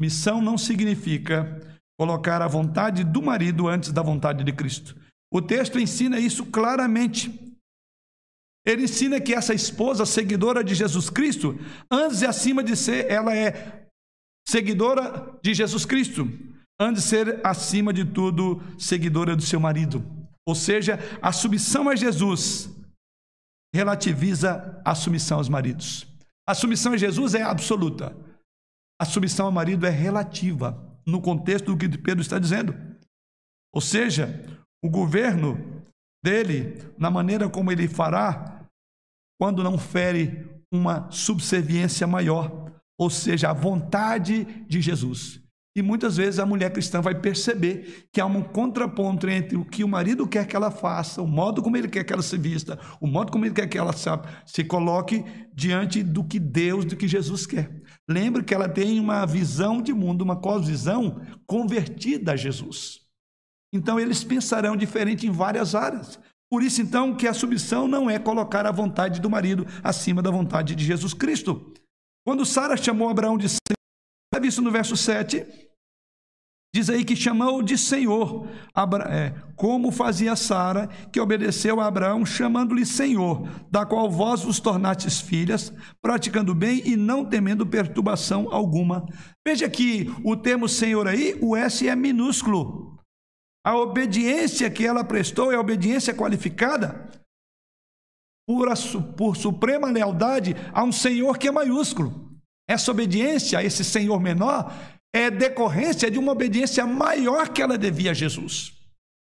Missão 0.01 0.41
não 0.41 0.57
significa 0.57 1.78
colocar 1.99 2.41
a 2.41 2.47
vontade 2.47 3.03
do 3.03 3.21
marido 3.21 3.67
antes 3.67 3.93
da 3.93 4.03
vontade 4.03 4.45
de 4.45 4.53
Cristo. 4.53 4.97
O 5.33 5.43
texto 5.43 5.79
ensina 5.81 6.19
isso 6.19 6.47
claramente. 6.47 7.29
Ele 8.65 8.85
ensina 8.85 9.21
que 9.21 9.35
essa 9.35 9.53
esposa 9.53 10.07
seguidora 10.07 10.63
de 10.63 10.75
Jesus 10.75 11.11
Cristo, 11.11 11.59
antes 11.91 12.23
e 12.23 12.27
acima 12.27 12.63
de 12.63 12.77
ser, 12.77 13.11
ela 13.11 13.35
é 13.35 13.87
seguidora 14.49 15.39
de 15.43 15.53
Jesus 15.53 15.85
Cristo, 15.85 16.27
antes 16.81 17.03
de 17.03 17.09
ser 17.09 17.47
acima 17.47 17.93
de 17.93 18.05
tudo 18.05 18.63
seguidora 18.79 19.35
do 19.35 19.43
seu 19.43 19.59
marido. 19.59 20.05
Ou 20.47 20.55
seja, 20.55 20.99
a 21.21 21.33
submissão 21.33 21.89
a 21.89 21.97
Jesus 21.97 22.71
relativiza 23.75 24.81
a 24.85 24.95
submissão 24.95 25.39
aos 25.39 25.49
maridos. 25.49 26.07
A 26.49 26.55
submissão 26.55 26.93
a 26.93 26.97
Jesus 26.97 27.35
é 27.35 27.43
absoluta. 27.43 28.17
A 29.01 29.05
submissão 29.05 29.47
ao 29.47 29.53
marido 29.53 29.85
é 29.85 29.91
relativa 29.91 30.88
no 31.09 31.23
contexto 31.23 31.75
do 31.75 31.77
que 31.77 31.89
Pedro 31.97 32.21
está 32.21 32.39
dizendo. 32.39 32.77
Ou 33.75 33.81
seja, 33.81 34.45
o 34.85 34.91
governo 34.91 35.83
dele, 36.23 36.79
na 36.99 37.11
maneira 37.11 37.49
como 37.49 37.73
ele 37.73 37.89
fará, 37.89 38.63
quando 39.41 39.65
não 39.65 39.79
fere 39.79 40.47
uma 40.71 41.11
subserviência 41.11 42.07
maior, 42.07 42.71
ou 43.01 43.09
seja, 43.09 43.49
a 43.49 43.55
vontade 43.55 44.45
de 44.69 44.83
Jesus. 44.83 45.41
E 45.75 45.81
muitas 45.81 46.17
vezes 46.17 46.41
a 46.41 46.47
mulher 46.47 46.73
cristã 46.73 47.01
vai 47.01 47.15
perceber 47.15 48.07
que 48.13 48.21
há 48.21 48.27
um 48.27 48.43
contraponto 48.43 49.29
entre 49.29 49.57
o 49.57 49.65
que 49.65 49.85
o 49.85 49.89
marido 49.89 50.27
quer 50.27 50.47
que 50.47 50.57
ela 50.57 50.71
faça, 50.71 51.23
o 51.23 51.27
modo 51.27 51.63
como 51.63 51.77
ele 51.77 51.89
quer 51.89 52.05
que 52.05 52.13
ela 52.13 52.23
se 52.23 52.37
vista, 52.37 52.79
o 53.01 53.07
modo 53.07 53.31
como 53.31 53.47
ele 53.47 53.55
quer 53.55 53.69
que 53.69 53.79
ela 53.79 53.95
se 54.45 54.65
coloque 54.65 55.25
diante 55.55 56.03
do 56.03 56.25
que 56.25 56.41
Deus, 56.41 56.85
do 56.85 56.97
que 56.97 57.07
Jesus 57.07 57.47
quer. 57.47 57.78
Lembre 58.09 58.43
que 58.43 58.55
ela 58.55 58.69
tem 58.69 58.99
uma 58.99 59.27
visão 59.27 59.83
de 59.83 59.93
mundo, 59.93 60.23
uma 60.23 60.37
cosvisão 60.37 61.21
convertida 61.47 62.33
a 62.33 62.37
Jesus. 62.37 63.07
Então 63.73 64.01
eles 64.01 64.25
pensarão 64.25 64.77
diferente 64.77 65.27
em 65.27 65.31
várias 65.31 65.75
áreas. 65.75 66.19
Por 66.51 66.63
isso, 66.63 66.81
então, 66.81 67.15
que 67.15 67.29
a 67.29 67.35
submissão 67.35 67.87
não 67.87 68.09
é 68.09 68.19
colocar 68.19 68.65
a 68.65 68.73
vontade 68.73 69.21
do 69.21 69.29
marido 69.29 69.67
acima 69.85 70.23
da 70.23 70.31
vontade 70.31 70.75
de 70.75 70.83
Jesus 70.83 71.13
Cristo. 71.13 71.75
Quando 72.27 72.47
Sara 72.47 72.77
chamou 72.77 73.11
Abraão 73.11 73.37
de 73.37 73.47
Está 73.47 74.41
visto 74.41 74.63
no 74.63 74.71
verso 74.71 74.97
7? 74.97 75.68
Diz 76.75 76.91
aí 76.91 77.03
que 77.03 77.17
chamou 77.17 77.63
de 77.63 77.79
Senhor, 77.79 78.47
é, 79.11 79.33
como 79.57 79.91
fazia 79.91 80.37
Sara, 80.37 80.87
que 81.11 81.19
obedeceu 81.19 81.81
a 81.81 81.87
Abraão, 81.87 82.27
chamando-lhe 82.27 82.85
Senhor, 82.85 83.49
da 83.71 83.87
qual 83.87 84.11
vós 84.11 84.43
vos 84.43 84.61
tornastes 84.61 85.19
filhas, 85.19 85.73
praticando 86.03 86.55
bem 86.55 86.83
e 86.85 86.95
não 86.95 87.25
temendo 87.25 87.67
perturbação 87.67 88.53
alguma. 88.53 89.07
Veja 89.47 89.69
que 89.69 90.13
o 90.23 90.37
termo 90.37 90.69
Senhor 90.69 91.09
aí, 91.09 91.39
o 91.41 91.57
S 91.57 91.89
é 91.89 91.97
minúsculo. 91.97 92.99
A 93.67 93.75
obediência 93.75 94.71
que 94.71 94.87
ela 94.87 95.03
prestou 95.03 95.51
é 95.51 95.59
obediência 95.59 96.15
qualificada 96.15 97.09
por, 98.47 98.69
a, 98.69 98.75
por 99.17 99.37
suprema 99.37 99.91
lealdade 99.91 100.55
a 100.73 100.85
um 100.85 100.93
Senhor 100.93 101.39
que 101.39 101.49
é 101.49 101.51
maiúsculo. 101.51 102.29
Essa 102.69 102.91
obediência 102.91 103.59
a 103.59 103.65
esse 103.65 103.83
Senhor 103.83 104.21
menor 104.21 104.71
é 105.15 105.31
decorrência 105.31 106.11
de 106.11 106.19
uma 106.19 106.33
obediência 106.33 106.87
maior 106.87 107.49
que 107.49 107.63
ela 107.63 107.79
devia 107.79 108.11
a 108.11 108.15
Jesus. 108.15 108.73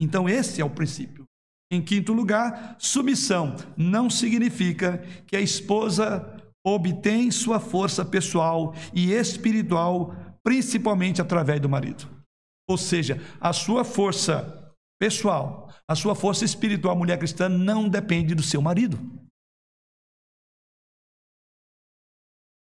Então, 0.02 0.28
esse 0.28 0.62
é 0.62 0.66
o 0.66 0.70
princípio. 0.70 1.26
Em 1.72 1.82
quinto 1.84 2.14
lugar, 2.14 2.76
submissão 2.80 3.56
não 3.76 4.10
significa 4.10 5.00
que 5.26 5.36
a 5.36 5.42
esposa 5.42 6.32
obtém 6.66 7.30
sua 7.32 7.60
força 7.60 8.06
pessoal 8.06 8.74
e 8.94 9.12
espiritual 9.12 10.16
principalmente 10.44 11.22
através 11.22 11.60
do 11.60 11.68
marido. 11.68 12.08
Ou 12.70 12.78
seja, 12.78 13.20
a 13.42 13.52
sua 13.52 13.84
força 13.84 14.74
pessoal, 15.00 15.70
a 15.88 15.96
sua 15.96 16.16
força 16.16 16.46
espiritual, 16.46 16.96
mulher 16.96 17.18
cristã, 17.18 17.50
não 17.50 17.90
depende 17.90 18.36
do 18.36 18.44
seu 18.44 18.62
marido. 18.62 18.98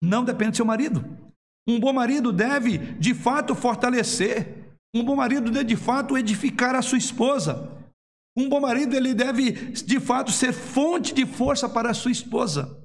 Não 0.03 0.25
depende 0.25 0.53
do 0.53 0.57
seu 0.57 0.67
marido. 0.67 1.32
Um 1.69 1.79
bom 1.79 1.93
marido 1.93 2.33
deve, 2.33 2.79
de 2.79 3.15
fato, 3.15 3.55
fortalecer. 3.55 4.77
Um 4.95 5.05
bom 5.05 5.17
marido 5.17 5.51
deve, 5.51 5.65
de 5.65 5.77
fato, 5.77 6.19
edificar 6.19 6.75
a 6.75 6.83
sua 6.83 6.99
esposa. 6.99 7.71
Um 8.37 8.49
bom 8.49 8.61
marido 8.61 8.97
ele 8.97 9.15
deve, 9.15 9.53
de 9.53 10.01
fato, 10.01 10.33
ser 10.33 10.53
fonte 10.53 11.15
de 11.15 11.27
força 11.27 11.69
para 11.69 11.91
a 11.91 11.95
sua 11.95 12.11
esposa. 12.11 12.79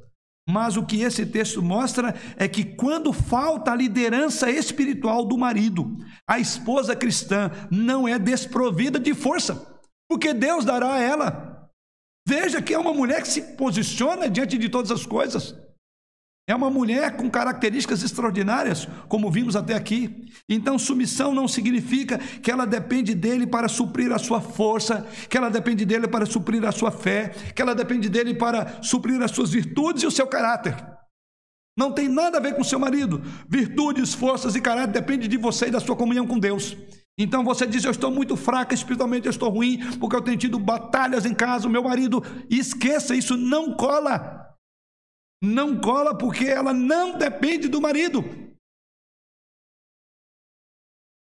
Mas 0.49 0.77
o 0.77 0.85
que 0.85 1.01
esse 1.01 1.25
texto 1.25 1.61
mostra 1.61 2.15
é 2.37 2.47
que 2.47 2.63
quando 2.63 3.11
falta 3.11 3.71
a 3.71 3.75
liderança 3.75 4.49
espiritual 4.49 5.25
do 5.25 5.37
marido, 5.37 5.97
a 6.29 6.39
esposa 6.39 6.95
cristã 6.95 7.51
não 7.69 8.07
é 8.07 8.17
desprovida 8.17 8.97
de 8.97 9.13
força, 9.13 9.81
porque 10.09 10.33
Deus 10.33 10.63
dará 10.63 10.93
a 10.93 11.01
ela. 11.01 11.69
Veja 12.25 12.61
que 12.61 12.73
é 12.73 12.79
uma 12.79 12.93
mulher 12.93 13.21
que 13.21 13.27
se 13.27 13.41
posiciona 13.55 14.29
diante 14.29 14.57
de 14.57 14.69
todas 14.69 14.91
as 14.91 15.05
coisas. 15.05 15.55
É 16.49 16.55
uma 16.55 16.69
mulher 16.69 17.17
com 17.17 17.29
características 17.29 18.01
extraordinárias, 18.01 18.87
como 19.09 19.29
vimos 19.29 19.57
até 19.57 19.73
aqui. 19.73 20.31
Então, 20.47 20.79
submissão 20.79 21.33
não 21.33 21.45
significa 21.45 22.17
que 22.17 22.49
ela 22.49 22.65
depende 22.65 23.13
dele 23.13 23.45
para 23.45 23.67
suprir 23.67 24.13
a 24.13 24.17
sua 24.17 24.39
força, 24.39 25.05
que 25.29 25.37
ela 25.37 25.49
depende 25.49 25.83
dele 25.83 26.07
para 26.07 26.25
suprir 26.25 26.63
a 26.63 26.71
sua 26.71 26.89
fé, 26.89 27.33
que 27.53 27.61
ela 27.61 27.75
depende 27.75 28.07
dele 28.07 28.33
para 28.33 28.81
suprir 28.81 29.21
as 29.21 29.31
suas 29.31 29.51
virtudes 29.51 30.03
e 30.03 30.07
o 30.07 30.11
seu 30.11 30.25
caráter. 30.25 30.73
Não 31.77 31.91
tem 31.91 32.07
nada 32.07 32.37
a 32.37 32.41
ver 32.41 32.55
com 32.55 32.63
seu 32.63 32.79
marido. 32.79 33.21
Virtudes, 33.49 34.13
forças 34.13 34.55
e 34.55 34.61
caráter 34.61 34.93
dependem 34.93 35.27
de 35.27 35.35
você 35.35 35.67
e 35.67 35.71
da 35.71 35.81
sua 35.81 35.97
comunhão 35.97 36.25
com 36.25 36.39
Deus. 36.39 36.77
Então 37.19 37.43
você 37.43 37.67
diz: 37.67 37.83
Eu 37.83 37.91
estou 37.91 38.09
muito 38.09 38.37
fraca, 38.37 38.73
espiritualmente 38.73 39.25
eu 39.25 39.31
estou 39.31 39.49
ruim, 39.49 39.79
porque 39.99 40.15
eu 40.15 40.21
tenho 40.21 40.37
tido 40.37 40.57
batalhas 40.57 41.25
em 41.25 41.33
casa, 41.33 41.67
o 41.67 41.71
meu 41.71 41.83
marido. 41.83 42.23
esqueça, 42.49 43.13
isso 43.13 43.35
não 43.35 43.75
cola. 43.75 44.36
Não 45.41 45.79
cola 45.79 46.17
porque 46.17 46.45
ela 46.45 46.73
não 46.73 47.17
depende 47.17 47.67
do 47.67 47.81
marido. 47.81 48.23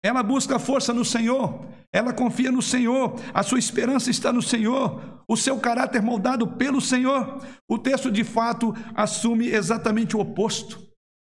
Ela 0.03 0.21
busca 0.21 0.59
força 0.59 0.93
no 0.93 1.03
Senhor, 1.03 1.65
ela 1.91 2.13
confia 2.13 2.51
no 2.51 2.61
Senhor, 2.61 3.19
a 3.33 3.43
sua 3.43 3.59
esperança 3.59 4.09
está 4.09 4.31
no 4.31 4.41
Senhor, 4.41 5.23
o 5.27 5.35
seu 5.35 5.59
caráter 5.59 6.01
moldado 6.01 6.47
pelo 6.55 6.79
Senhor. 6.79 7.43
O 7.67 7.77
texto 7.77 8.11
de 8.11 8.23
fato 8.23 8.73
assume 8.95 9.47
exatamente 9.47 10.15
o 10.15 10.19
oposto. 10.19 10.85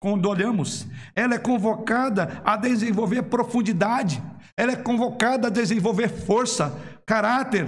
Quando 0.00 0.28
olhamos, 0.28 0.86
ela 1.14 1.34
é 1.34 1.38
convocada 1.38 2.40
a 2.44 2.56
desenvolver 2.56 3.24
profundidade, 3.24 4.22
ela 4.56 4.72
é 4.72 4.76
convocada 4.76 5.48
a 5.48 5.50
desenvolver 5.50 6.08
força, 6.08 6.72
caráter. 7.06 7.66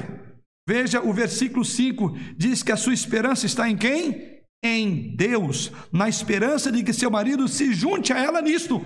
Veja 0.66 1.01
o 1.01 1.12
versículo 1.12 1.64
5: 1.64 2.16
diz 2.36 2.62
que 2.62 2.72
a 2.72 2.76
sua 2.76 2.95
esperança 2.95 3.47
está 3.47 3.68
em 3.68 3.76
quem? 3.76 4.34
Em 4.65 5.15
Deus, 5.15 5.71
na 5.93 6.09
esperança 6.09 6.73
de 6.73 6.83
que 6.83 6.93
seu 6.93 7.11
marido 7.11 7.47
se 7.47 7.75
junte 7.75 8.12
a 8.15 8.19
ela 8.19 8.41
nisto. 8.41 8.85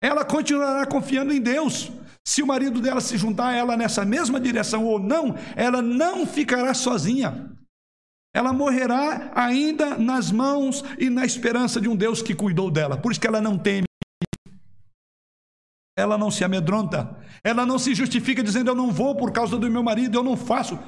Ela 0.00 0.24
continuará 0.24 0.86
confiando 0.86 1.32
em 1.32 1.40
Deus. 1.40 1.90
Se 2.24 2.42
o 2.42 2.46
marido 2.46 2.80
dela 2.80 3.00
se 3.00 3.18
juntar 3.18 3.48
a 3.48 3.56
ela 3.56 3.76
nessa 3.76 4.04
mesma 4.04 4.38
direção 4.38 4.86
ou 4.86 5.00
não, 5.00 5.34
ela 5.56 5.82
não 5.82 6.24
ficará 6.24 6.72
sozinha. 6.72 7.50
Ela 8.32 8.52
morrerá 8.52 9.32
ainda 9.34 9.98
nas 9.98 10.30
mãos 10.30 10.84
e 10.96 11.10
na 11.10 11.24
esperança 11.24 11.80
de 11.80 11.88
um 11.88 11.96
Deus 11.96 12.22
que 12.22 12.34
cuidou 12.34 12.70
dela. 12.70 12.96
Por 12.96 13.10
isso 13.10 13.20
que 13.20 13.26
ela 13.26 13.40
não 13.40 13.58
teme. 13.58 13.86
Ela 15.98 16.16
não 16.16 16.30
se 16.30 16.44
amedronta. 16.44 17.18
Ela 17.42 17.66
não 17.66 17.78
se 17.78 17.94
justifica 17.94 18.42
dizendo: 18.42 18.70
Eu 18.70 18.74
não 18.76 18.92
vou 18.92 19.16
por 19.16 19.32
causa 19.32 19.58
do 19.58 19.68
meu 19.68 19.82
marido, 19.82 20.16
eu 20.16 20.22
não 20.22 20.36
faço. 20.36 20.78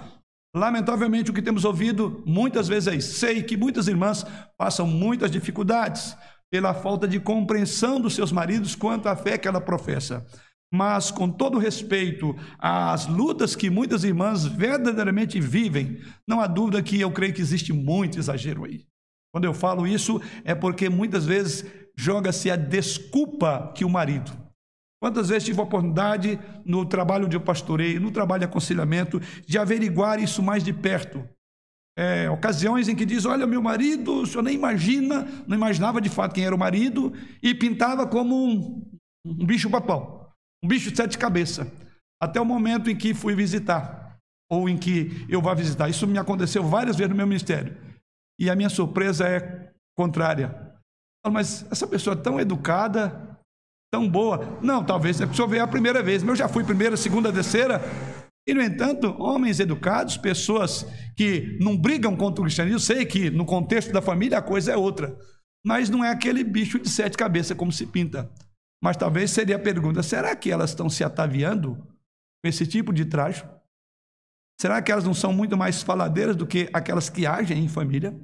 Lamentavelmente, 0.55 1.31
o 1.31 1.35
que 1.35 1.41
temos 1.41 1.65
ouvido 1.65 2.23
muitas 2.27 2.69
vezes 2.69 2.87
é 2.87 2.95
isso. 2.97 3.15
Sei 3.15 3.43
que 3.43 3.57
muitas 3.57 3.89
irmãs 3.89 4.25
passam 4.59 4.87
muitas 4.87 5.31
dificuldades 5.31 6.15
pela 6.51 6.75
falta 6.75 7.09
de 7.09 7.19
compreensão 7.19 7.99
dos 7.99 8.15
seus 8.15 8.31
maridos 8.31 8.75
quanto 8.75 9.09
à 9.09 9.17
fé 9.17 9.39
que 9.39 9.49
ela 9.49 9.61
professa. 9.61 10.27
Mas, 10.71 11.11
com 11.11 11.29
todo 11.29 11.59
respeito 11.59 12.37
às 12.59 13.07
lutas 13.07 13.57
que 13.57 13.71
muitas 13.71 14.05
irmãs 14.05 14.45
verdadeiramente 14.45 15.41
vivem, 15.41 16.01
não 16.29 16.41
há 16.41 16.47
dúvida 16.47 16.83
que 16.83 17.01
eu 17.01 17.11
creio 17.11 17.33
que 17.33 17.41
existe 17.41 17.73
muito 17.73 18.19
exagero 18.19 18.65
aí. 18.65 18.85
Quando 19.33 19.45
eu 19.45 19.55
falo 19.55 19.87
isso, 19.87 20.21
é 20.45 20.55
porque 20.55 20.91
muitas 20.91 21.25
vezes 21.25 21.65
joga-se 21.97 22.51
a 22.51 22.57
desculpa 22.57 23.73
que 23.75 23.85
o 23.85 23.91
marido, 23.91 24.33
Quantas 25.03 25.31
vezes 25.31 25.43
tive 25.43 25.59
a 25.59 25.65
oportunidade 25.65 26.39
no 26.65 26.87
trabalho 26.87 27.27
de 27.27 27.37
pastoreio, 27.37 28.01
no 28.01 28.13
trabalho 28.13 28.39
de 28.39 28.45
aconselhamento, 28.45 29.21
de 29.45 29.59
averiguar 29.59 30.23
isso 30.23 30.41
mais 30.41 30.63
de 30.63 30.73
perto. 30.73 31.29
É, 31.99 32.31
ocasiões 32.31 32.89
em 32.89 32.95
que 32.95 33.05
diz: 33.05 33.25
Olha, 33.25 33.45
meu 33.45 33.61
marido, 33.61 34.23
o 34.23 34.27
senhor 34.29 34.45
nem 34.45 34.55
imagina, 34.55 35.27
não 35.45 35.57
imaginava 35.57 36.01
de 36.01 36.09
fato 36.09 36.33
quem 36.33 36.45
era 36.45 36.55
o 36.55 36.59
marido, 36.59 37.13
e 37.43 37.53
pintava 37.53 38.07
como 38.07 38.47
um, 38.47 38.81
um 39.27 39.45
bicho-papão, 39.45 40.25
um 40.63 40.69
bicho 40.69 40.93
de 40.93 40.97
sete 40.97 41.19
cabeças. 41.19 41.67
Até 42.23 42.41
o 42.41 42.45
momento 42.45 42.89
em 42.89 42.95
que 42.95 43.13
fui 43.13 43.35
visitar, 43.35 44.17
ou 44.49 44.69
em 44.69 44.79
que 44.79 45.27
eu 45.29 45.43
vá 45.43 45.53
visitar. 45.53 45.89
Isso 45.89 46.07
me 46.07 46.17
aconteceu 46.17 46.63
várias 46.63 46.95
vezes 46.95 47.11
no 47.11 47.17
meu 47.17 47.27
ministério. 47.27 47.77
E 48.39 48.49
a 48.49 48.55
minha 48.55 48.69
surpresa 48.69 49.27
é 49.27 49.73
contrária. 49.99 50.77
Mas 51.29 51.67
essa 51.73 51.89
pessoa 51.89 52.15
é 52.15 52.21
tão 52.21 52.39
educada, 52.39 53.32
tão 53.93 54.09
boa. 54.09 54.59
Não, 54.63 54.83
talvez 54.83 55.21
é 55.21 55.27
porque 55.27 55.35
o 55.35 55.37
senhor 55.37 55.49
veio 55.49 55.63
a 55.63 55.69
primeira 55.69 56.03
vez, 56.03 56.23
mas 56.23 56.31
eu 56.31 56.37
já 56.37 56.49
fui 56.49 56.65
primeira, 56.65 56.97
segunda, 56.97 57.31
terceira. 57.31 57.81
E, 58.49 58.55
no 58.55 58.63
entanto, 58.63 59.15
homens 59.21 59.61
educados, 59.61 60.17
pessoas 60.17 60.85
que 61.15 61.59
não 61.61 61.77
brigam 61.77 62.17
contra 62.17 62.41
o 62.41 62.45
cristianismo, 62.45 62.81
sei 62.81 63.05
que 63.05 63.31
no 63.31 63.45
contexto 63.45 63.93
da 63.93 64.01
família 64.01 64.39
a 64.39 64.43
coisa 64.43 64.73
é 64.73 64.77
outra, 64.77 65.17
mas 65.65 65.91
não 65.91 66.03
é 66.03 66.11
aquele 66.11 66.43
bicho 66.43 66.79
de 66.79 66.89
sete 66.89 67.17
cabeças 67.17 67.57
como 67.57 67.71
se 67.71 67.87
pinta. 67.87 68.33
Mas 68.83 68.97
talvez 68.97 69.31
seria 69.31 69.57
a 69.57 69.61
pergunta: 69.61 70.03
será 70.03 70.35
que 70.35 70.51
elas 70.51 70.71
estão 70.71 70.89
se 70.89 71.05
ataviando 71.05 71.77
com 71.77 72.49
esse 72.49 72.67
tipo 72.67 72.93
de 72.93 73.05
traje? 73.05 73.45
Será 74.59 74.81
que 74.81 74.91
elas 74.91 75.05
não 75.05 75.15
são 75.15 75.33
muito 75.33 75.57
mais 75.57 75.83
faladeiras 75.83 76.35
do 76.35 76.47
que 76.47 76.69
aquelas 76.73 77.09
que 77.11 77.27
agem 77.27 77.63
em 77.63 77.69
família? 77.69 78.19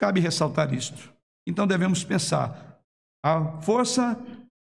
Cabe 0.00 0.20
ressaltar 0.20 0.72
isto. 0.72 1.12
Então 1.46 1.66
devemos 1.66 2.04
pensar: 2.04 2.80
a 3.22 3.60
força 3.60 4.18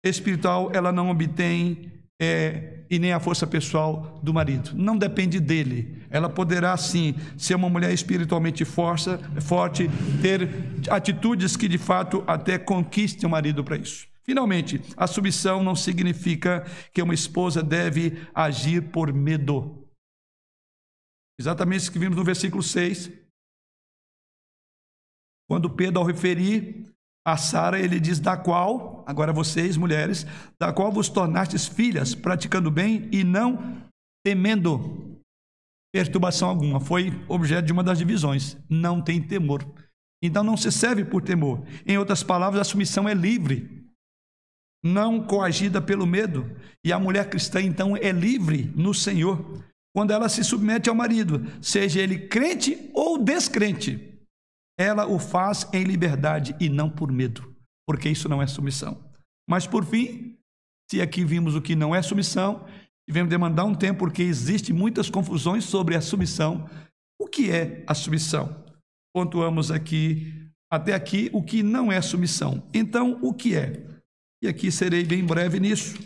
espiritual 0.09 0.71
ela 0.73 0.93
não 0.93 1.11
obtém 1.11 1.93
é, 2.21 2.85
e 2.89 2.99
nem 2.99 3.13
a 3.13 3.21
força 3.21 3.47
pessoal 3.47 4.19
do 4.23 4.33
marido. 4.33 4.71
Não 4.75 4.97
depende 4.97 5.39
dele. 5.39 6.03
Ela 6.11 6.29
poderá 6.29 6.77
sim 6.77 7.15
ser 7.37 7.55
uma 7.55 7.69
mulher 7.69 7.93
espiritualmente 7.93 8.65
força, 8.65 9.19
forte, 9.41 9.89
ter 10.23 10.49
atitudes 10.91 11.57
que 11.57 11.69
de 11.69 11.79
fato 11.79 12.25
até 12.27 12.59
conquistem 12.59 13.27
o 13.27 13.31
marido 13.31 13.63
para 13.63 13.77
isso. 13.77 14.07
Finalmente, 14.23 14.81
a 14.97 15.07
submissão 15.07 15.63
não 15.63 15.77
significa 15.77 16.65
que 16.93 17.03
uma 17.03 17.15
esposa 17.15 17.63
deve 17.63 18.27
agir 18.35 18.91
por 18.91 19.13
medo. 19.13 19.87
Exatamente 21.39 21.83
isso 21.83 21.93
que 21.93 21.99
vimos 21.99 22.17
no 22.17 22.25
versículo 22.25 22.63
6. 22.63 23.11
Quando 25.49 25.71
Pedro, 25.71 26.01
ao 26.01 26.07
referir 26.07 26.93
a 27.27 27.37
Sara, 27.37 27.81
ele 27.81 27.99
diz: 27.99 28.21
da 28.21 28.37
qual, 28.37 29.03
agora 29.05 29.33
vocês, 29.33 29.77
mulheres, 29.77 30.25
da 30.61 30.73
qual 30.73 30.93
vos 30.93 31.09
tornastes 31.09 31.67
filhas, 31.67 32.15
praticando 32.15 32.71
bem 32.71 33.09
e 33.11 33.25
não 33.25 33.83
temendo 34.25 35.19
perturbação 35.93 36.49
alguma. 36.49 36.79
Foi 36.79 37.13
objeto 37.29 37.67
de 37.67 37.73
uma 37.73 37.83
das 37.83 37.99
divisões. 37.99 38.57
Não 38.71 39.03
tem 39.03 39.21
temor. 39.21 39.67
Então 40.23 40.45
não 40.45 40.57
se 40.57 40.71
serve 40.71 41.05
por 41.05 41.21
temor. 41.21 41.67
Em 41.85 41.99
outras 41.99 42.23
palavras, 42.23 42.61
a 42.61 42.65
submissão 42.65 43.09
é 43.09 43.15
livre. 43.15 43.85
não 44.85 45.27
coagida 45.27 45.83
pelo 45.83 46.07
medo. 46.07 46.49
E 46.85 46.93
a 46.93 46.99
mulher 46.99 47.29
cristã, 47.29 47.61
então, 47.61 47.97
é 47.97 48.13
livre 48.13 48.73
no 48.77 48.95
Senhor 48.95 49.65
quando 49.93 50.13
ela 50.13 50.29
se 50.29 50.45
submete 50.45 50.91
ao 50.91 50.95
marido, 50.95 51.47
seja 51.63 52.03
ele 52.03 52.29
crente 52.29 52.91
ou 52.93 53.17
descrente. 53.17 54.16
Ela 54.79 55.07
o 55.07 55.19
faz 55.19 55.69
em 55.73 55.85
liberdade 55.85 56.55
e 56.61 56.69
não 56.69 56.91
por 56.91 57.11
medo, 57.11 57.55
porque 57.87 58.09
isso 58.09 58.29
não 58.29 58.43
é 58.43 58.47
submissão. 58.47 59.03
Mas 59.49 59.67
por 59.67 59.85
fim, 59.85 60.37
se 60.91 61.01
aqui 61.01 61.25
vimos 61.25 61.55
o 61.55 61.63
que 61.63 61.75
não 61.75 61.95
é 61.95 62.03
submissão, 62.03 62.67
tivemos 63.09 63.31
demandar 63.31 63.65
um 63.65 63.75
tempo 63.75 64.01
porque 64.01 64.23
existem 64.23 64.75
muitas 64.75 65.09
confusões 65.09 65.65
sobre 65.65 65.97
a 65.97 66.01
submissão. 66.01 66.69
O 67.21 67.27
que 67.27 67.51
é 67.51 67.85
a 67.87 67.95
submissão? 67.95 68.65
Pontuamos 69.15 69.71
aqui 69.71 70.47
até 70.71 70.95
aqui 70.95 71.31
o 71.33 71.43
que 71.43 71.63
não 71.63 71.91
é 71.91 72.01
submissão. 72.01 72.69
Então, 72.75 73.19
o 73.23 73.33
que 73.33 73.57
é? 73.57 73.85
E 74.43 74.49
aqui 74.49 74.71
serei 74.71 75.05
bem 75.05 75.25
breve 75.25 75.59
nisso. 75.59 75.97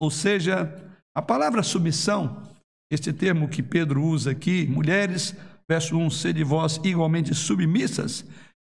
Ou 0.00 0.10
seja, 0.10 0.74
a 1.14 1.20
palavra 1.20 1.62
submissão, 1.62 2.42
este 2.90 3.12
termo 3.12 3.48
que 3.48 3.62
Pedro 3.62 4.02
usa 4.02 4.30
aqui, 4.30 4.66
mulheres, 4.66 5.36
verso 5.68 5.96
1, 5.96 6.10
sede 6.10 6.44
vós 6.44 6.80
igualmente 6.84 7.34
submissas, 7.34 8.24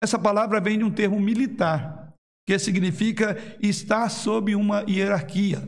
essa 0.03 0.17
palavra 0.17 0.59
vem 0.59 0.77
de 0.77 0.83
um 0.83 0.91
termo 0.91 1.19
militar, 1.19 2.13
que 2.47 2.57
significa 2.57 3.37
estar 3.61 4.09
sob 4.09 4.55
uma 4.55 4.83
hierarquia, 4.89 5.61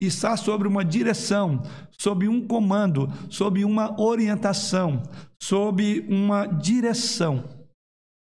estar 0.00 0.36
sob 0.36 0.66
uma 0.66 0.84
direção, 0.84 1.62
sob 1.98 2.28
um 2.28 2.46
comando, 2.46 3.08
sob 3.30 3.64
uma 3.64 4.00
orientação, 4.00 5.02
sob 5.40 6.00
uma 6.08 6.46
direção. 6.46 7.44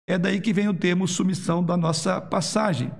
É 0.08 0.18
daí 0.18 0.40
que 0.40 0.52
vem 0.52 0.68
o 0.68 0.74
termo 0.74 1.08
submissão 1.08 1.64
da 1.64 1.76
nossa 1.76 2.20
passagem. 2.20 2.92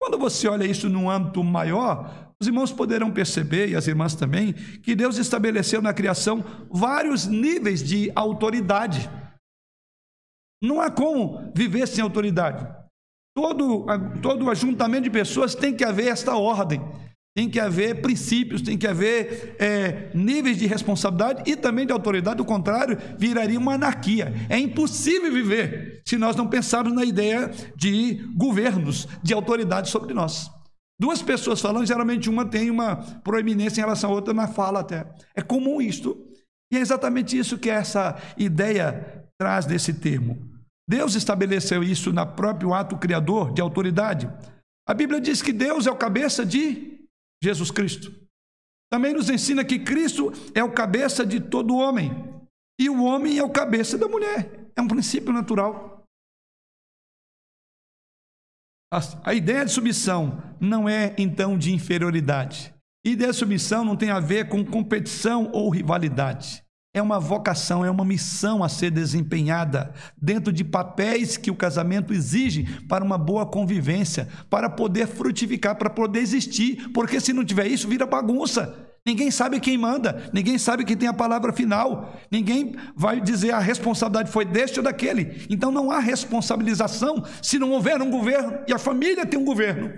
Quando 0.00 0.18
você 0.18 0.48
olha 0.48 0.64
isso 0.64 0.88
num 0.88 1.10
âmbito 1.10 1.42
maior, 1.42 2.25
os 2.40 2.46
irmãos 2.46 2.70
poderão 2.70 3.10
perceber, 3.10 3.70
e 3.70 3.76
as 3.76 3.86
irmãs 3.86 4.14
também, 4.14 4.52
que 4.52 4.94
Deus 4.94 5.16
estabeleceu 5.16 5.80
na 5.80 5.94
criação 5.94 6.44
vários 6.70 7.26
níveis 7.26 7.82
de 7.82 8.12
autoridade. 8.14 9.08
Não 10.62 10.80
há 10.80 10.90
como 10.90 11.50
viver 11.54 11.86
sem 11.86 12.02
autoridade. 12.02 12.66
Todo, 13.34 13.86
todo 14.22 14.50
ajuntamento 14.50 15.04
de 15.04 15.10
pessoas 15.10 15.54
tem 15.54 15.74
que 15.74 15.84
haver 15.84 16.08
esta 16.08 16.36
ordem. 16.36 16.80
Tem 17.34 17.50
que 17.50 17.60
haver 17.60 18.00
princípios, 18.00 18.62
tem 18.62 18.78
que 18.78 18.86
haver 18.86 19.56
é, 19.58 20.10
níveis 20.14 20.56
de 20.56 20.66
responsabilidade 20.66 21.42
e 21.50 21.54
também 21.54 21.84
de 21.84 21.92
autoridade, 21.92 22.38
do 22.38 22.46
contrário, 22.46 22.96
viraria 23.18 23.58
uma 23.58 23.74
anarquia. 23.74 24.32
É 24.48 24.58
impossível 24.58 25.30
viver 25.30 26.00
se 26.06 26.16
nós 26.16 26.34
não 26.34 26.48
pensarmos 26.48 26.94
na 26.94 27.04
ideia 27.04 27.50
de 27.76 28.26
governos, 28.34 29.06
de 29.22 29.34
autoridade 29.34 29.90
sobre 29.90 30.14
nós. 30.14 30.50
Duas 30.98 31.20
pessoas 31.22 31.60
falando, 31.60 31.86
geralmente 31.86 32.30
uma 32.30 32.44
tem 32.44 32.70
uma 32.70 32.96
proeminência 33.20 33.80
em 33.80 33.84
relação 33.84 34.10
à 34.10 34.14
outra 34.14 34.32
na 34.32 34.48
fala 34.48 34.80
até. 34.80 35.06
É 35.34 35.42
comum 35.42 35.80
isto. 35.80 36.26
E 36.72 36.76
é 36.76 36.80
exatamente 36.80 37.38
isso 37.38 37.58
que 37.58 37.70
essa 37.70 38.16
ideia 38.36 39.24
traz 39.38 39.66
desse 39.66 39.92
termo. 39.92 40.50
Deus 40.88 41.14
estabeleceu 41.14 41.82
isso 41.82 42.12
no 42.12 42.26
próprio 42.26 42.72
ato 42.72 42.96
criador 42.96 43.52
de 43.52 43.60
autoridade. 43.60 44.30
A 44.88 44.94
Bíblia 44.94 45.20
diz 45.20 45.42
que 45.42 45.52
Deus 45.52 45.86
é 45.86 45.90
o 45.90 45.96
cabeça 45.96 46.46
de 46.46 47.06
Jesus 47.42 47.70
Cristo. 47.70 48.12
Também 48.90 49.12
nos 49.12 49.28
ensina 49.28 49.64
que 49.64 49.80
Cristo 49.80 50.32
é 50.54 50.62
o 50.62 50.72
cabeça 50.72 51.26
de 51.26 51.40
todo 51.40 51.76
homem 51.76 52.10
e 52.80 52.88
o 52.88 53.02
homem 53.02 53.38
é 53.38 53.42
o 53.42 53.50
cabeça 53.50 53.98
da 53.98 54.08
mulher. 54.08 54.70
É 54.76 54.80
um 54.80 54.88
princípio 54.88 55.32
natural. 55.32 55.95
A, 58.90 59.34
ideia 59.34 59.64
de 59.64 59.72
submissão 59.72 60.42
não 60.60 60.88
é 60.88 61.14
então 61.18 61.58
de 61.58 61.72
inferioridade. 61.72 62.74
Ideia 63.04 63.30
de 63.30 63.36
submissão 63.36 63.84
não 63.84 63.96
tem 63.96 64.10
a 64.10 64.20
ver 64.20 64.48
com 64.48 64.64
competição 64.64 65.50
ou 65.52 65.70
rivalidade 65.70 66.66
é 66.98 67.02
uma 67.02 67.20
vocação, 67.20 67.84
é 67.84 67.90
uma 67.90 68.04
missão 68.04 68.64
a 68.64 68.68
ser 68.70 68.90
desempenhada 68.90 69.92
dentro 70.16 70.50
de 70.50 70.64
papéis 70.64 71.36
que 71.36 71.50
o 71.50 71.56
casamento 71.56 72.12
exige 72.12 72.64
para 72.88 73.04
uma 73.04 73.18
boa 73.18 73.44
convivência, 73.44 74.28
para 74.48 74.70
poder 74.70 75.06
frutificar, 75.06 75.76
para 75.76 75.90
poder 75.90 76.20
existir, 76.20 76.88
porque 76.94 77.20
se 77.20 77.34
não 77.34 77.44
tiver 77.44 77.66
isso, 77.66 77.86
vira 77.86 78.06
bagunça. 78.06 78.74
Ninguém 79.06 79.30
sabe 79.30 79.60
quem 79.60 79.78
manda, 79.78 80.28
ninguém 80.32 80.58
sabe 80.58 80.84
quem 80.84 80.96
tem 80.96 81.08
a 81.08 81.14
palavra 81.14 81.52
final, 81.52 82.18
ninguém 82.28 82.74
vai 82.96 83.20
dizer 83.20 83.52
a 83.52 83.60
responsabilidade 83.60 84.32
foi 84.32 84.44
deste 84.44 84.80
ou 84.80 84.84
daquele. 84.84 85.46
Então 85.48 85.70
não 85.70 85.92
há 85.92 86.00
responsabilização 86.00 87.24
se 87.40 87.56
não 87.56 87.70
houver 87.70 88.02
um 88.02 88.10
governo, 88.10 88.58
e 88.66 88.72
a 88.72 88.78
família 88.78 89.24
tem 89.24 89.38
um 89.38 89.44
governo. 89.44 89.92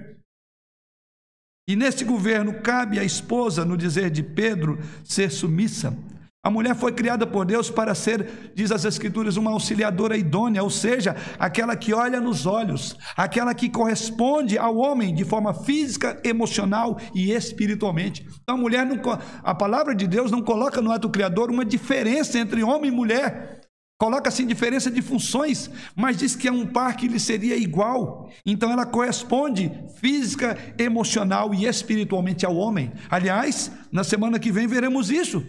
E 1.66 1.74
nesse 1.74 2.04
governo 2.04 2.60
cabe 2.60 2.98
à 2.98 3.04
esposa, 3.04 3.64
no 3.64 3.78
dizer 3.78 4.10
de 4.10 4.22
Pedro, 4.22 4.78
ser 5.04 5.30
submissa 5.30 5.96
a 6.40 6.50
mulher 6.50 6.76
foi 6.76 6.92
criada 6.92 7.26
por 7.26 7.44
Deus 7.44 7.68
para 7.68 7.96
ser, 7.96 8.52
diz 8.54 8.70
as 8.70 8.84
Escrituras, 8.84 9.36
uma 9.36 9.50
auxiliadora 9.50 10.16
idônea, 10.16 10.62
ou 10.62 10.70
seja, 10.70 11.16
aquela 11.36 11.74
que 11.74 11.92
olha 11.92 12.20
nos 12.20 12.46
olhos, 12.46 12.96
aquela 13.16 13.52
que 13.52 13.68
corresponde 13.68 14.56
ao 14.56 14.76
homem 14.76 15.12
de 15.12 15.24
forma 15.24 15.52
física, 15.52 16.20
emocional 16.24 16.96
e 17.12 17.32
espiritualmente. 17.32 18.24
Então, 18.40 18.54
a 18.54 18.58
mulher, 18.58 18.86
não, 18.86 19.00
a 19.42 19.54
palavra 19.54 19.96
de 19.96 20.06
Deus 20.06 20.30
não 20.30 20.40
coloca 20.40 20.80
no 20.80 20.92
ato 20.92 21.10
criador 21.10 21.50
uma 21.50 21.64
diferença 21.64 22.38
entre 22.38 22.62
homem 22.62 22.92
e 22.92 22.94
mulher. 22.94 23.60
Coloca 23.98 24.28
assim 24.28 24.46
diferença 24.46 24.92
de 24.92 25.02
funções, 25.02 25.68
mas 25.96 26.16
diz 26.16 26.36
que 26.36 26.46
é 26.46 26.52
um 26.52 26.64
par 26.64 26.96
que 26.96 27.08
lhe 27.08 27.18
seria 27.18 27.56
igual. 27.56 28.30
Então 28.46 28.70
ela 28.70 28.86
corresponde 28.86 29.72
física, 30.00 30.56
emocional 30.78 31.52
e 31.52 31.66
espiritualmente 31.66 32.46
ao 32.46 32.54
homem. 32.54 32.92
Aliás, 33.10 33.72
na 33.90 34.04
semana 34.04 34.38
que 34.38 34.52
vem 34.52 34.68
veremos 34.68 35.10
isso 35.10 35.44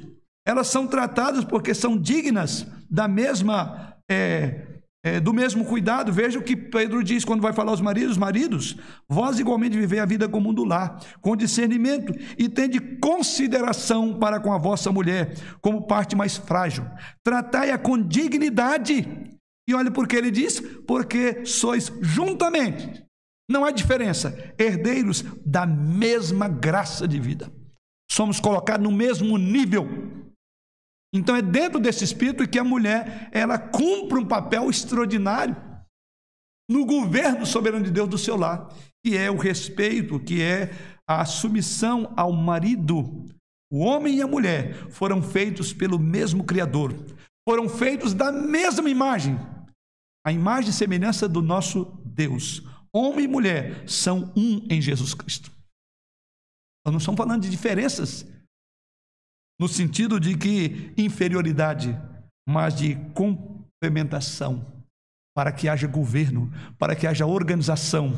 elas 0.50 0.68
são 0.68 0.88
tratadas 0.88 1.46
porque 1.46 1.76
são 1.76 1.96
dignas 1.96 2.66
da 2.90 3.08
mesma 3.08 3.96
é, 4.10 4.66
é, 5.06 5.20
do 5.20 5.32
mesmo 5.32 5.64
cuidado. 5.64 6.12
Veja 6.12 6.40
o 6.40 6.44
que 6.44 6.56
Pedro 6.56 7.04
diz 7.04 7.24
quando 7.24 7.42
vai 7.42 7.54
falar 7.54 7.70
aos 7.70 7.82
maridos: 7.82 8.18
maridos, 8.18 8.76
vós 9.08 9.40
igualmente 9.40 9.78
vivei 9.78 10.00
a 10.00 10.06
vida 10.06 10.28
comum 10.28 10.52
do 10.52 10.66
lar, 10.66 11.00
com 11.22 11.36
discernimento 11.36 12.12
e 12.36 12.50
tende 12.50 12.80
consideração 12.80 14.18
para 14.18 14.40
com 14.40 14.52
a 14.52 14.58
vossa 14.58 14.92
mulher, 14.92 15.36
como 15.62 15.86
parte 15.86 16.16
mais 16.16 16.36
frágil. 16.36 16.84
Tratai-a 17.24 17.78
com 17.78 18.02
dignidade. 18.02 19.08
E 19.70 19.76
olha 19.76 19.92
porque 19.92 20.16
ele 20.16 20.32
diz: 20.32 20.60
porque 20.88 21.46
sois 21.46 21.94
juntamente, 22.02 23.06
não 23.48 23.64
há 23.64 23.70
diferença, 23.70 24.36
herdeiros 24.58 25.24
da 25.46 25.68
mesma 25.68 26.48
graça 26.48 27.08
de 27.08 27.20
vida. 27.20 27.52
Somos 28.12 28.40
colocados 28.40 28.84
no 28.84 28.92
mesmo 28.92 29.38
nível 29.38 29.88
então 31.14 31.36
é 31.36 31.42
dentro 31.42 31.80
desse 31.80 32.04
espírito 32.04 32.48
que 32.48 32.60
a 32.60 32.64
mulher 32.64 33.30
ela 33.32 33.58
cumpre 33.58 34.20
um 34.20 34.26
papel 34.26 34.70
extraordinário 34.70 35.56
no 36.70 36.86
governo 36.86 37.46
soberano 37.46 37.84
de 37.84 37.92
Deus 37.92 38.08
do 38.08 38.18
seu 38.18 38.38
lar, 38.38 38.70
que 39.04 39.18
é 39.18 39.32
o 39.32 39.38
respeito, 39.38 40.20
que 40.20 40.42
é 40.42 40.72
a 41.08 41.26
submissão 41.26 42.14
ao 42.16 42.32
marido. 42.32 43.26
O 43.72 43.80
homem 43.80 44.18
e 44.18 44.22
a 44.22 44.28
mulher 44.28 44.92
foram 44.92 45.22
feitos 45.22 45.74
pelo 45.74 45.98
mesmo 45.98 46.44
Criador, 46.44 46.94
foram 47.48 47.68
feitos 47.68 48.14
da 48.14 48.32
mesma 48.32 48.88
imagem, 48.90 49.40
a 50.26 50.32
imagem 50.32 50.70
e 50.70 50.74
semelhança 50.74 51.28
do 51.28 51.42
nosso 51.42 51.86
Deus. 52.06 52.62
Homem 52.94 53.26
e 53.26 53.28
mulher 53.28 53.88
são 53.88 54.32
um 54.36 54.66
em 54.70 54.80
Jesus 54.80 55.16
Cristo. 55.16 55.52
Nós 56.86 56.94
não 56.94 56.98
estamos 56.98 57.18
falando 57.18 57.42
de 57.42 57.50
diferenças 57.50 58.28
no 59.60 59.68
sentido 59.68 60.20
de 60.20 60.38
que 60.38 60.94
inferioridade, 60.98 62.00
mas 62.48 62.74
de 62.76 62.96
complementação, 63.14 64.66
para 65.36 65.52
que 65.52 65.68
haja 65.68 65.88
governo, 65.88 66.52
para 66.78 66.96
que 66.96 67.06
haja 67.06 67.26
organização, 67.26 68.14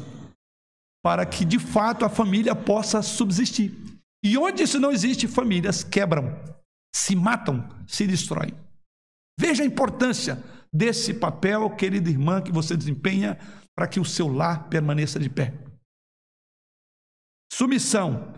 para 1.04 1.26
que 1.26 1.44
de 1.44 1.58
fato 1.58 2.06
a 2.06 2.10
família 2.10 2.56
possa 2.56 3.02
subsistir. 3.02 3.74
E 4.24 4.38
onde 4.38 4.64
isso 4.64 4.80
não 4.80 4.92
existe, 4.92 5.28
famílias 5.28 5.84
quebram, 5.84 6.40
se 6.96 7.16
matam, 7.16 7.68
se 7.88 8.06
destroem. 8.06 8.54
Veja 9.40 9.64
a 9.64 9.66
importância 9.66 10.42
desse 10.72 11.14
papel, 11.14 11.70
querida 11.76 12.10
irmã, 12.10 12.42
que 12.42 12.52
você 12.52 12.78
desempenha 12.78 13.38
para 13.76 13.88
que 13.88 14.00
o 14.00 14.06
seu 14.06 14.28
lar 14.28 14.70
permaneça 14.70 15.20
de 15.20 15.30
pé. 15.30 15.54
Submissão. 17.52 18.34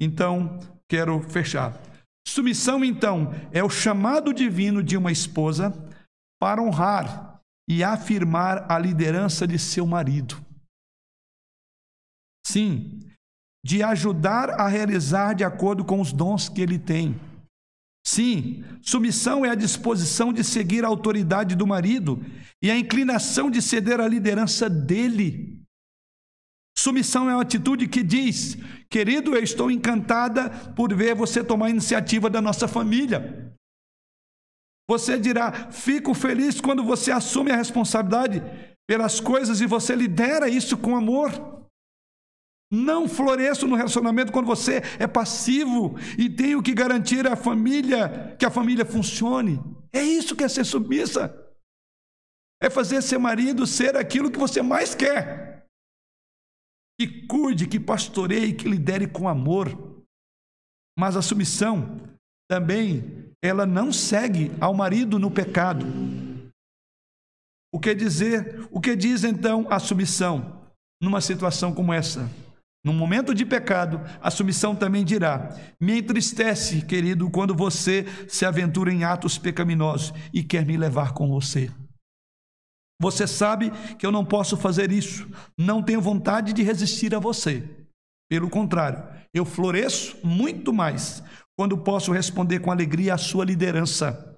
Então, 0.00 0.60
quero 0.88 1.20
fechar. 1.28 1.78
Submissão, 2.26 2.84
então, 2.84 3.32
é 3.52 3.62
o 3.62 3.68
chamado 3.68 4.32
divino 4.32 4.82
de 4.82 4.96
uma 4.96 5.12
esposa 5.12 5.72
para 6.40 6.62
honrar 6.62 7.40
e 7.68 7.82
afirmar 7.82 8.70
a 8.70 8.78
liderança 8.78 9.46
de 9.46 9.58
seu 9.58 9.86
marido. 9.86 10.44
Sim, 12.46 13.00
de 13.64 13.82
ajudar 13.82 14.50
a 14.50 14.68
realizar 14.68 15.34
de 15.34 15.44
acordo 15.44 15.84
com 15.84 16.00
os 16.00 16.12
dons 16.12 16.48
que 16.48 16.60
ele 16.60 16.78
tem. 16.78 17.18
Sim, 18.06 18.62
submissão 18.82 19.44
é 19.44 19.50
a 19.50 19.54
disposição 19.54 20.30
de 20.30 20.44
seguir 20.44 20.84
a 20.84 20.88
autoridade 20.88 21.54
do 21.54 21.66
marido 21.66 22.22
e 22.62 22.70
a 22.70 22.76
inclinação 22.76 23.50
de 23.50 23.62
ceder 23.62 23.98
à 23.98 24.06
liderança 24.06 24.68
dele. 24.68 25.63
Submissão 26.84 27.30
é 27.30 27.34
uma 27.34 27.40
atitude 27.40 27.88
que 27.88 28.02
diz: 28.02 28.58
querido, 28.90 29.34
eu 29.34 29.42
estou 29.42 29.70
encantada 29.70 30.50
por 30.76 30.94
ver 30.94 31.14
você 31.14 31.42
tomar 31.42 31.66
a 31.66 31.70
iniciativa 31.70 32.28
da 32.28 32.42
nossa 32.42 32.68
família. 32.68 33.56
Você 34.86 35.18
dirá: 35.18 35.70
fico 35.70 36.12
feliz 36.12 36.60
quando 36.60 36.84
você 36.84 37.10
assume 37.10 37.50
a 37.50 37.56
responsabilidade 37.56 38.42
pelas 38.86 39.18
coisas 39.18 39.62
e 39.62 39.66
você 39.66 39.96
lidera 39.96 40.46
isso 40.46 40.76
com 40.76 40.94
amor. 40.94 41.30
Não 42.70 43.08
floresço 43.08 43.66
no 43.66 43.76
relacionamento 43.76 44.30
quando 44.30 44.46
você 44.46 44.82
é 44.98 45.06
passivo 45.06 45.96
e 46.18 46.28
tenho 46.28 46.62
que 46.62 46.74
garantir 46.74 47.26
a 47.26 47.34
família 47.34 48.36
que 48.38 48.44
a 48.44 48.50
família 48.50 48.84
funcione. 48.84 49.58
É 49.90 50.02
isso 50.02 50.36
que 50.36 50.44
é 50.44 50.48
ser 50.48 50.64
submissa. 50.64 51.34
É 52.62 52.68
fazer 52.68 53.00
seu 53.00 53.18
marido 53.18 53.66
ser 53.66 53.96
aquilo 53.96 54.30
que 54.30 54.38
você 54.38 54.60
mais 54.60 54.94
quer 54.94 55.54
que 56.98 57.26
cuide, 57.26 57.66
que 57.66 57.80
pastoreie, 57.80 58.54
que 58.54 58.68
lidere 58.68 59.06
com 59.06 59.28
amor. 59.28 59.68
Mas 60.98 61.16
a 61.16 61.22
submissão 61.22 62.00
também, 62.48 63.32
ela 63.42 63.66
não 63.66 63.92
segue 63.92 64.52
ao 64.60 64.74
marido 64.74 65.18
no 65.18 65.30
pecado. 65.30 65.84
O 67.72 67.80
que 67.80 67.94
dizer? 67.94 68.68
O 68.70 68.80
que 68.80 68.94
diz 68.94 69.24
então 69.24 69.66
a 69.68 69.78
submissão 69.78 70.70
numa 71.02 71.20
situação 71.20 71.74
como 71.74 71.92
essa? 71.92 72.30
No 72.84 72.92
momento 72.92 73.34
de 73.34 73.46
pecado, 73.46 74.00
a 74.20 74.30
submissão 74.30 74.76
também 74.76 75.04
dirá: 75.04 75.56
Me 75.80 75.98
entristece, 75.98 76.82
querido, 76.82 77.30
quando 77.30 77.54
você 77.54 78.04
se 78.28 78.44
aventura 78.44 78.92
em 78.92 79.04
atos 79.04 79.38
pecaminosos 79.38 80.12
e 80.32 80.44
quer 80.44 80.64
me 80.66 80.76
levar 80.76 81.12
com 81.12 81.28
você. 81.28 81.70
Você 83.00 83.26
sabe 83.26 83.70
que 83.98 84.06
eu 84.06 84.12
não 84.12 84.24
posso 84.24 84.56
fazer 84.56 84.92
isso. 84.92 85.28
Não 85.58 85.82
tenho 85.82 86.00
vontade 86.00 86.52
de 86.52 86.62
resistir 86.62 87.14
a 87.14 87.18
você. 87.18 87.86
Pelo 88.30 88.48
contrário, 88.48 89.04
eu 89.32 89.44
floresço 89.44 90.16
muito 90.24 90.72
mais 90.72 91.22
quando 91.56 91.78
posso 91.78 92.12
responder 92.12 92.60
com 92.60 92.70
alegria 92.70 93.14
à 93.14 93.18
sua 93.18 93.44
liderança. 93.44 94.30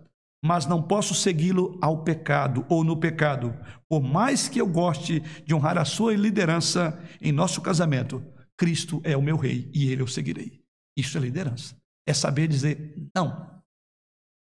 Mas 0.44 0.66
não 0.66 0.82
posso 0.82 1.14
segui-lo 1.14 1.78
ao 1.82 2.04
pecado 2.04 2.64
ou 2.68 2.84
no 2.84 2.98
pecado. 2.98 3.54
Por 3.88 4.02
mais 4.02 4.48
que 4.48 4.60
eu 4.60 4.66
goste 4.66 5.20
de 5.44 5.54
honrar 5.54 5.78
a 5.78 5.84
sua 5.84 6.14
liderança 6.14 6.98
em 7.20 7.32
nosso 7.32 7.60
casamento, 7.60 8.22
Cristo 8.56 9.00
é 9.04 9.16
o 9.16 9.22
meu 9.22 9.36
rei 9.36 9.70
e 9.74 9.90
ele 9.90 10.02
eu 10.02 10.06
seguirei. 10.06 10.62
Isso 10.96 11.16
é 11.18 11.20
liderança. 11.20 11.76
É 12.06 12.14
saber 12.14 12.48
dizer 12.48 12.94
não. 13.14 13.60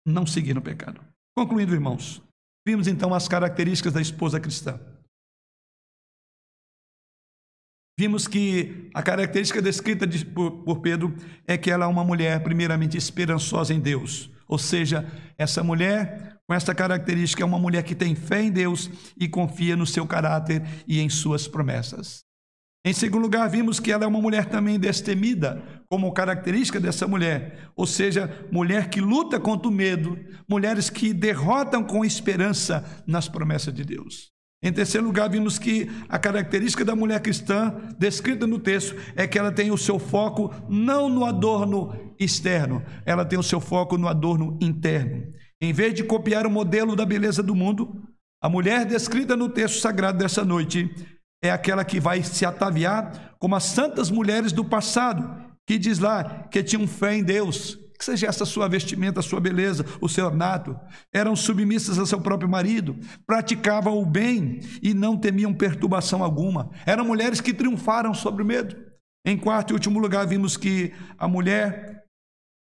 Não 0.06 0.26
seguir 0.26 0.54
no 0.54 0.62
pecado. 0.62 1.00
Concluindo, 1.36 1.74
irmãos, 1.74 2.22
Vimos 2.66 2.86
então 2.86 3.14
as 3.14 3.28
características 3.28 3.92
da 3.92 4.00
esposa 4.00 4.38
cristã. 4.38 4.78
Vimos 7.98 8.28
que 8.28 8.88
a 8.94 9.02
característica 9.02 9.60
descrita 9.60 10.06
de, 10.06 10.24
por, 10.24 10.62
por 10.62 10.80
Pedro 10.80 11.16
é 11.46 11.58
que 11.58 11.68
ela 11.68 11.84
é 11.84 11.88
uma 11.88 12.04
mulher, 12.04 12.40
primeiramente, 12.44 12.96
esperançosa 12.96 13.74
em 13.74 13.80
Deus. 13.80 14.30
Ou 14.46 14.56
seja, 14.56 15.04
essa 15.36 15.64
mulher, 15.64 16.38
com 16.46 16.54
essa 16.54 16.72
característica, 16.72 17.42
é 17.42 17.46
uma 17.46 17.58
mulher 17.58 17.82
que 17.82 17.96
tem 17.96 18.14
fé 18.14 18.42
em 18.42 18.52
Deus 18.52 18.88
e 19.18 19.28
confia 19.28 19.76
no 19.76 19.84
seu 19.84 20.06
caráter 20.06 20.62
e 20.86 21.00
em 21.00 21.08
suas 21.08 21.48
promessas. 21.48 22.27
Em 22.84 22.92
segundo 22.92 23.22
lugar, 23.22 23.48
vimos 23.50 23.80
que 23.80 23.90
ela 23.90 24.04
é 24.04 24.06
uma 24.06 24.20
mulher 24.20 24.46
também 24.46 24.78
destemida, 24.78 25.62
como 25.90 26.12
característica 26.12 26.78
dessa 26.78 27.06
mulher, 27.06 27.70
ou 27.74 27.86
seja, 27.86 28.46
mulher 28.52 28.88
que 28.88 29.00
luta 29.00 29.40
contra 29.40 29.68
o 29.68 29.72
medo, 29.72 30.18
mulheres 30.48 30.88
que 30.88 31.12
derrotam 31.12 31.82
com 31.82 32.04
esperança 32.04 32.84
nas 33.06 33.28
promessas 33.28 33.74
de 33.74 33.84
Deus. 33.84 34.30
Em 34.62 34.72
terceiro 34.72 35.06
lugar, 35.06 35.30
vimos 35.30 35.58
que 35.58 35.88
a 36.08 36.18
característica 36.18 36.84
da 36.84 36.96
mulher 36.96 37.20
cristã, 37.20 37.74
descrita 37.98 38.46
no 38.46 38.58
texto, 38.58 38.96
é 39.14 39.26
que 39.26 39.38
ela 39.38 39.52
tem 39.52 39.70
o 39.70 39.78
seu 39.78 39.98
foco 39.98 40.52
não 40.68 41.08
no 41.08 41.24
adorno 41.24 41.94
externo, 42.18 42.82
ela 43.06 43.24
tem 43.24 43.38
o 43.38 43.42
seu 43.42 43.60
foco 43.60 43.96
no 43.96 44.08
adorno 44.08 44.58
interno. 44.60 45.32
Em 45.60 45.72
vez 45.72 45.94
de 45.94 46.04
copiar 46.04 46.46
o 46.46 46.50
modelo 46.50 46.96
da 46.96 47.06
beleza 47.06 47.42
do 47.42 47.54
mundo, 47.54 48.02
a 48.42 48.48
mulher 48.48 48.84
descrita 48.84 49.36
no 49.36 49.48
texto 49.48 49.80
sagrado 49.80 50.18
dessa 50.18 50.44
noite 50.44 50.90
é 51.42 51.50
aquela 51.50 51.84
que 51.84 52.00
vai 52.00 52.22
se 52.22 52.44
ataviar 52.44 53.36
como 53.38 53.54
as 53.54 53.64
santas 53.64 54.10
mulheres 54.10 54.52
do 54.52 54.64
passado, 54.64 55.48
que 55.66 55.78
diz 55.78 55.98
lá 55.98 56.46
que 56.50 56.62
tinham 56.62 56.86
fé 56.86 57.14
em 57.14 57.22
Deus, 57.22 57.78
que 57.98 58.04
seja 58.04 58.26
essa 58.26 58.44
sua 58.44 58.68
vestimenta, 58.68 59.20
a 59.20 59.22
sua 59.22 59.40
beleza, 59.40 59.84
o 60.00 60.08
seu 60.08 60.26
ornato, 60.26 60.78
eram 61.12 61.34
submissas 61.34 61.98
a 61.98 62.06
seu 62.06 62.20
próprio 62.20 62.48
marido, 62.48 62.96
praticavam 63.26 63.98
o 64.00 64.06
bem 64.06 64.60
e 64.82 64.94
não 64.94 65.16
temiam 65.16 65.52
perturbação 65.52 66.22
alguma. 66.22 66.70
Eram 66.86 67.04
mulheres 67.04 67.40
que 67.40 67.52
triunfaram 67.52 68.14
sobre 68.14 68.42
o 68.42 68.46
medo. 68.46 68.76
Em 69.26 69.36
quarto 69.36 69.70
e 69.70 69.74
último 69.74 69.98
lugar, 69.98 70.26
vimos 70.26 70.56
que 70.56 70.92
a 71.18 71.26
mulher, 71.26 72.04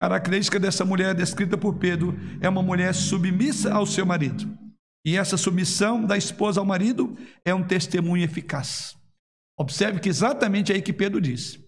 a 0.02 0.08
característica 0.08 0.58
dessa 0.58 0.84
mulher 0.84 1.14
descrita 1.14 1.56
por 1.56 1.76
Pedro, 1.76 2.18
é 2.40 2.48
uma 2.48 2.62
mulher 2.62 2.92
submissa 2.92 3.72
ao 3.72 3.86
seu 3.86 4.04
marido. 4.04 4.67
E 5.08 5.16
essa 5.16 5.38
submissão 5.38 6.04
da 6.04 6.18
esposa 6.18 6.60
ao 6.60 6.66
marido 6.66 7.16
é 7.42 7.54
um 7.54 7.66
testemunho 7.66 8.22
eficaz. 8.22 8.94
Observe 9.58 10.00
que 10.00 10.08
exatamente 10.10 10.70
aí 10.70 10.82
que 10.82 10.92
Pedro 10.92 11.18
diz. 11.18 11.58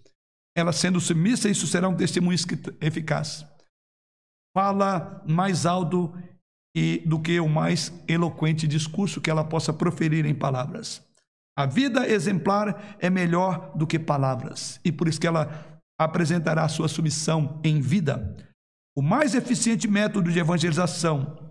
Ela 0.54 0.74
sendo 0.74 1.00
submissa, 1.00 1.48
isso 1.48 1.66
será 1.66 1.88
um 1.88 1.96
testemunho 1.96 2.36
eficaz. 2.82 3.46
Fala 4.54 5.24
mais 5.26 5.64
alto 5.64 6.12
e 6.76 7.02
do 7.06 7.18
que 7.18 7.40
o 7.40 7.48
mais 7.48 7.90
eloquente 8.06 8.68
discurso 8.68 9.22
que 9.22 9.30
ela 9.30 9.42
possa 9.42 9.72
proferir 9.72 10.26
em 10.26 10.34
palavras. 10.34 11.02
A 11.56 11.64
vida 11.64 12.06
exemplar 12.06 12.94
é 12.98 13.08
melhor 13.08 13.74
do 13.74 13.86
que 13.86 13.98
palavras, 13.98 14.78
e 14.84 14.92
por 14.92 15.08
isso 15.08 15.18
que 15.18 15.26
ela 15.26 15.80
apresentará 15.98 16.68
sua 16.68 16.88
submissão 16.88 17.58
em 17.64 17.80
vida. 17.80 18.36
O 18.94 19.00
mais 19.00 19.34
eficiente 19.34 19.88
método 19.88 20.30
de 20.30 20.38
evangelização 20.38 21.49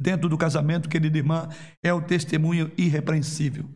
dentro 0.00 0.28
do 0.28 0.38
casamento, 0.38 0.88
querida 0.88 1.18
irmã, 1.18 1.48
é 1.82 1.92
o 1.92 2.00
testemunho 2.00 2.72
irrepreensível. 2.78 3.68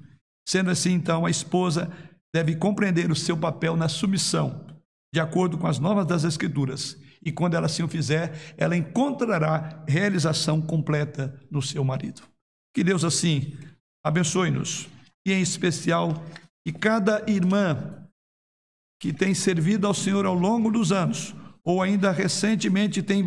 Sendo 0.49 0.71
assim, 0.71 0.93
então, 0.93 1.27
a 1.27 1.31
esposa 1.31 1.93
deve 2.35 2.57
compreender 2.57 3.11
o 3.11 3.17
seu 3.17 3.37
papel 3.37 3.77
na 3.77 3.89
submissão, 3.89 4.67
de 5.13 5.21
acordo 5.21 5.59
com 5.59 5.67
as 5.67 5.79
normas 5.79 6.07
das 6.07 6.25
Escrituras. 6.25 6.99
E 7.25 7.31
quando 7.31 7.55
ela 7.55 7.67
assim 7.67 7.83
o 7.83 7.89
fizer, 7.89 8.55
ela 8.57 8.77
encontrará 8.77 9.85
realização 9.87 10.61
completa 10.61 11.39
no 11.51 11.63
seu 11.63 11.85
marido. 11.85 12.23
Que 12.75 12.83
Deus 12.83 13.05
assim 13.05 13.57
abençoe-nos. 14.05 14.89
E 15.27 15.33
em 15.33 15.41
especial, 15.41 16.23
que 16.67 16.73
cada 16.73 17.23
irmã 17.31 18.05
que 19.01 19.13
tem 19.13 19.35
servido 19.35 19.87
ao 19.87 19.95
Senhor 19.95 20.27
ao 20.27 20.35
longo 20.35 20.71
dos 20.71 20.91
anos, 20.91 21.35
ou 21.63 21.83
ainda 21.83 22.11
recentemente 22.11 23.03
tem 23.03 23.25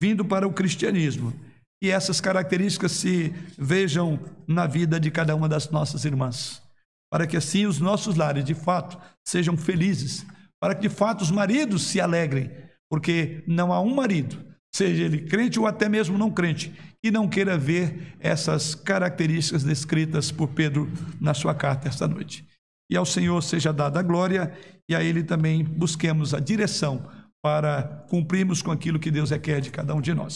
vindo 0.00 0.24
para 0.24 0.46
o 0.46 0.52
cristianismo, 0.52 1.32
que 1.80 1.90
essas 1.90 2.20
características 2.20 2.92
se 2.92 3.34
vejam 3.58 4.18
na 4.46 4.66
vida 4.66 4.98
de 4.98 5.10
cada 5.10 5.34
uma 5.34 5.48
das 5.48 5.70
nossas 5.70 6.04
irmãs, 6.04 6.62
para 7.10 7.26
que 7.26 7.36
assim 7.36 7.66
os 7.66 7.80
nossos 7.80 8.16
lares 8.16 8.44
de 8.44 8.54
fato 8.54 8.98
sejam 9.26 9.56
felizes, 9.56 10.26
para 10.60 10.74
que 10.74 10.82
de 10.82 10.88
fato 10.88 11.22
os 11.22 11.30
maridos 11.30 11.82
se 11.82 12.00
alegrem, 12.00 12.50
porque 12.90 13.44
não 13.46 13.72
há 13.72 13.80
um 13.80 13.94
marido, 13.94 14.44
seja 14.74 15.04
ele 15.04 15.22
crente 15.22 15.58
ou 15.60 15.66
até 15.66 15.88
mesmo 15.88 16.16
não 16.16 16.30
crente, 16.30 16.72
que 17.02 17.10
não 17.10 17.28
queira 17.28 17.56
ver 17.56 18.16
essas 18.18 18.74
características 18.74 19.62
descritas 19.62 20.32
por 20.32 20.48
Pedro 20.48 20.90
na 21.20 21.34
sua 21.34 21.54
carta 21.54 21.88
esta 21.88 22.08
noite. 22.08 22.44
E 22.90 22.96
ao 22.96 23.04
Senhor 23.04 23.42
seja 23.42 23.72
dada 23.72 24.00
a 24.00 24.02
glória 24.02 24.52
e 24.88 24.94
a 24.94 25.02
Ele 25.02 25.22
também 25.22 25.62
busquemos 25.64 26.32
a 26.32 26.40
direção 26.40 27.04
para 27.42 28.04
cumprirmos 28.08 28.62
com 28.62 28.70
aquilo 28.72 28.98
que 28.98 29.10
Deus 29.10 29.30
requer 29.30 29.60
de 29.60 29.70
cada 29.70 29.94
um 29.94 30.00
de 30.00 30.14
nós. 30.14 30.34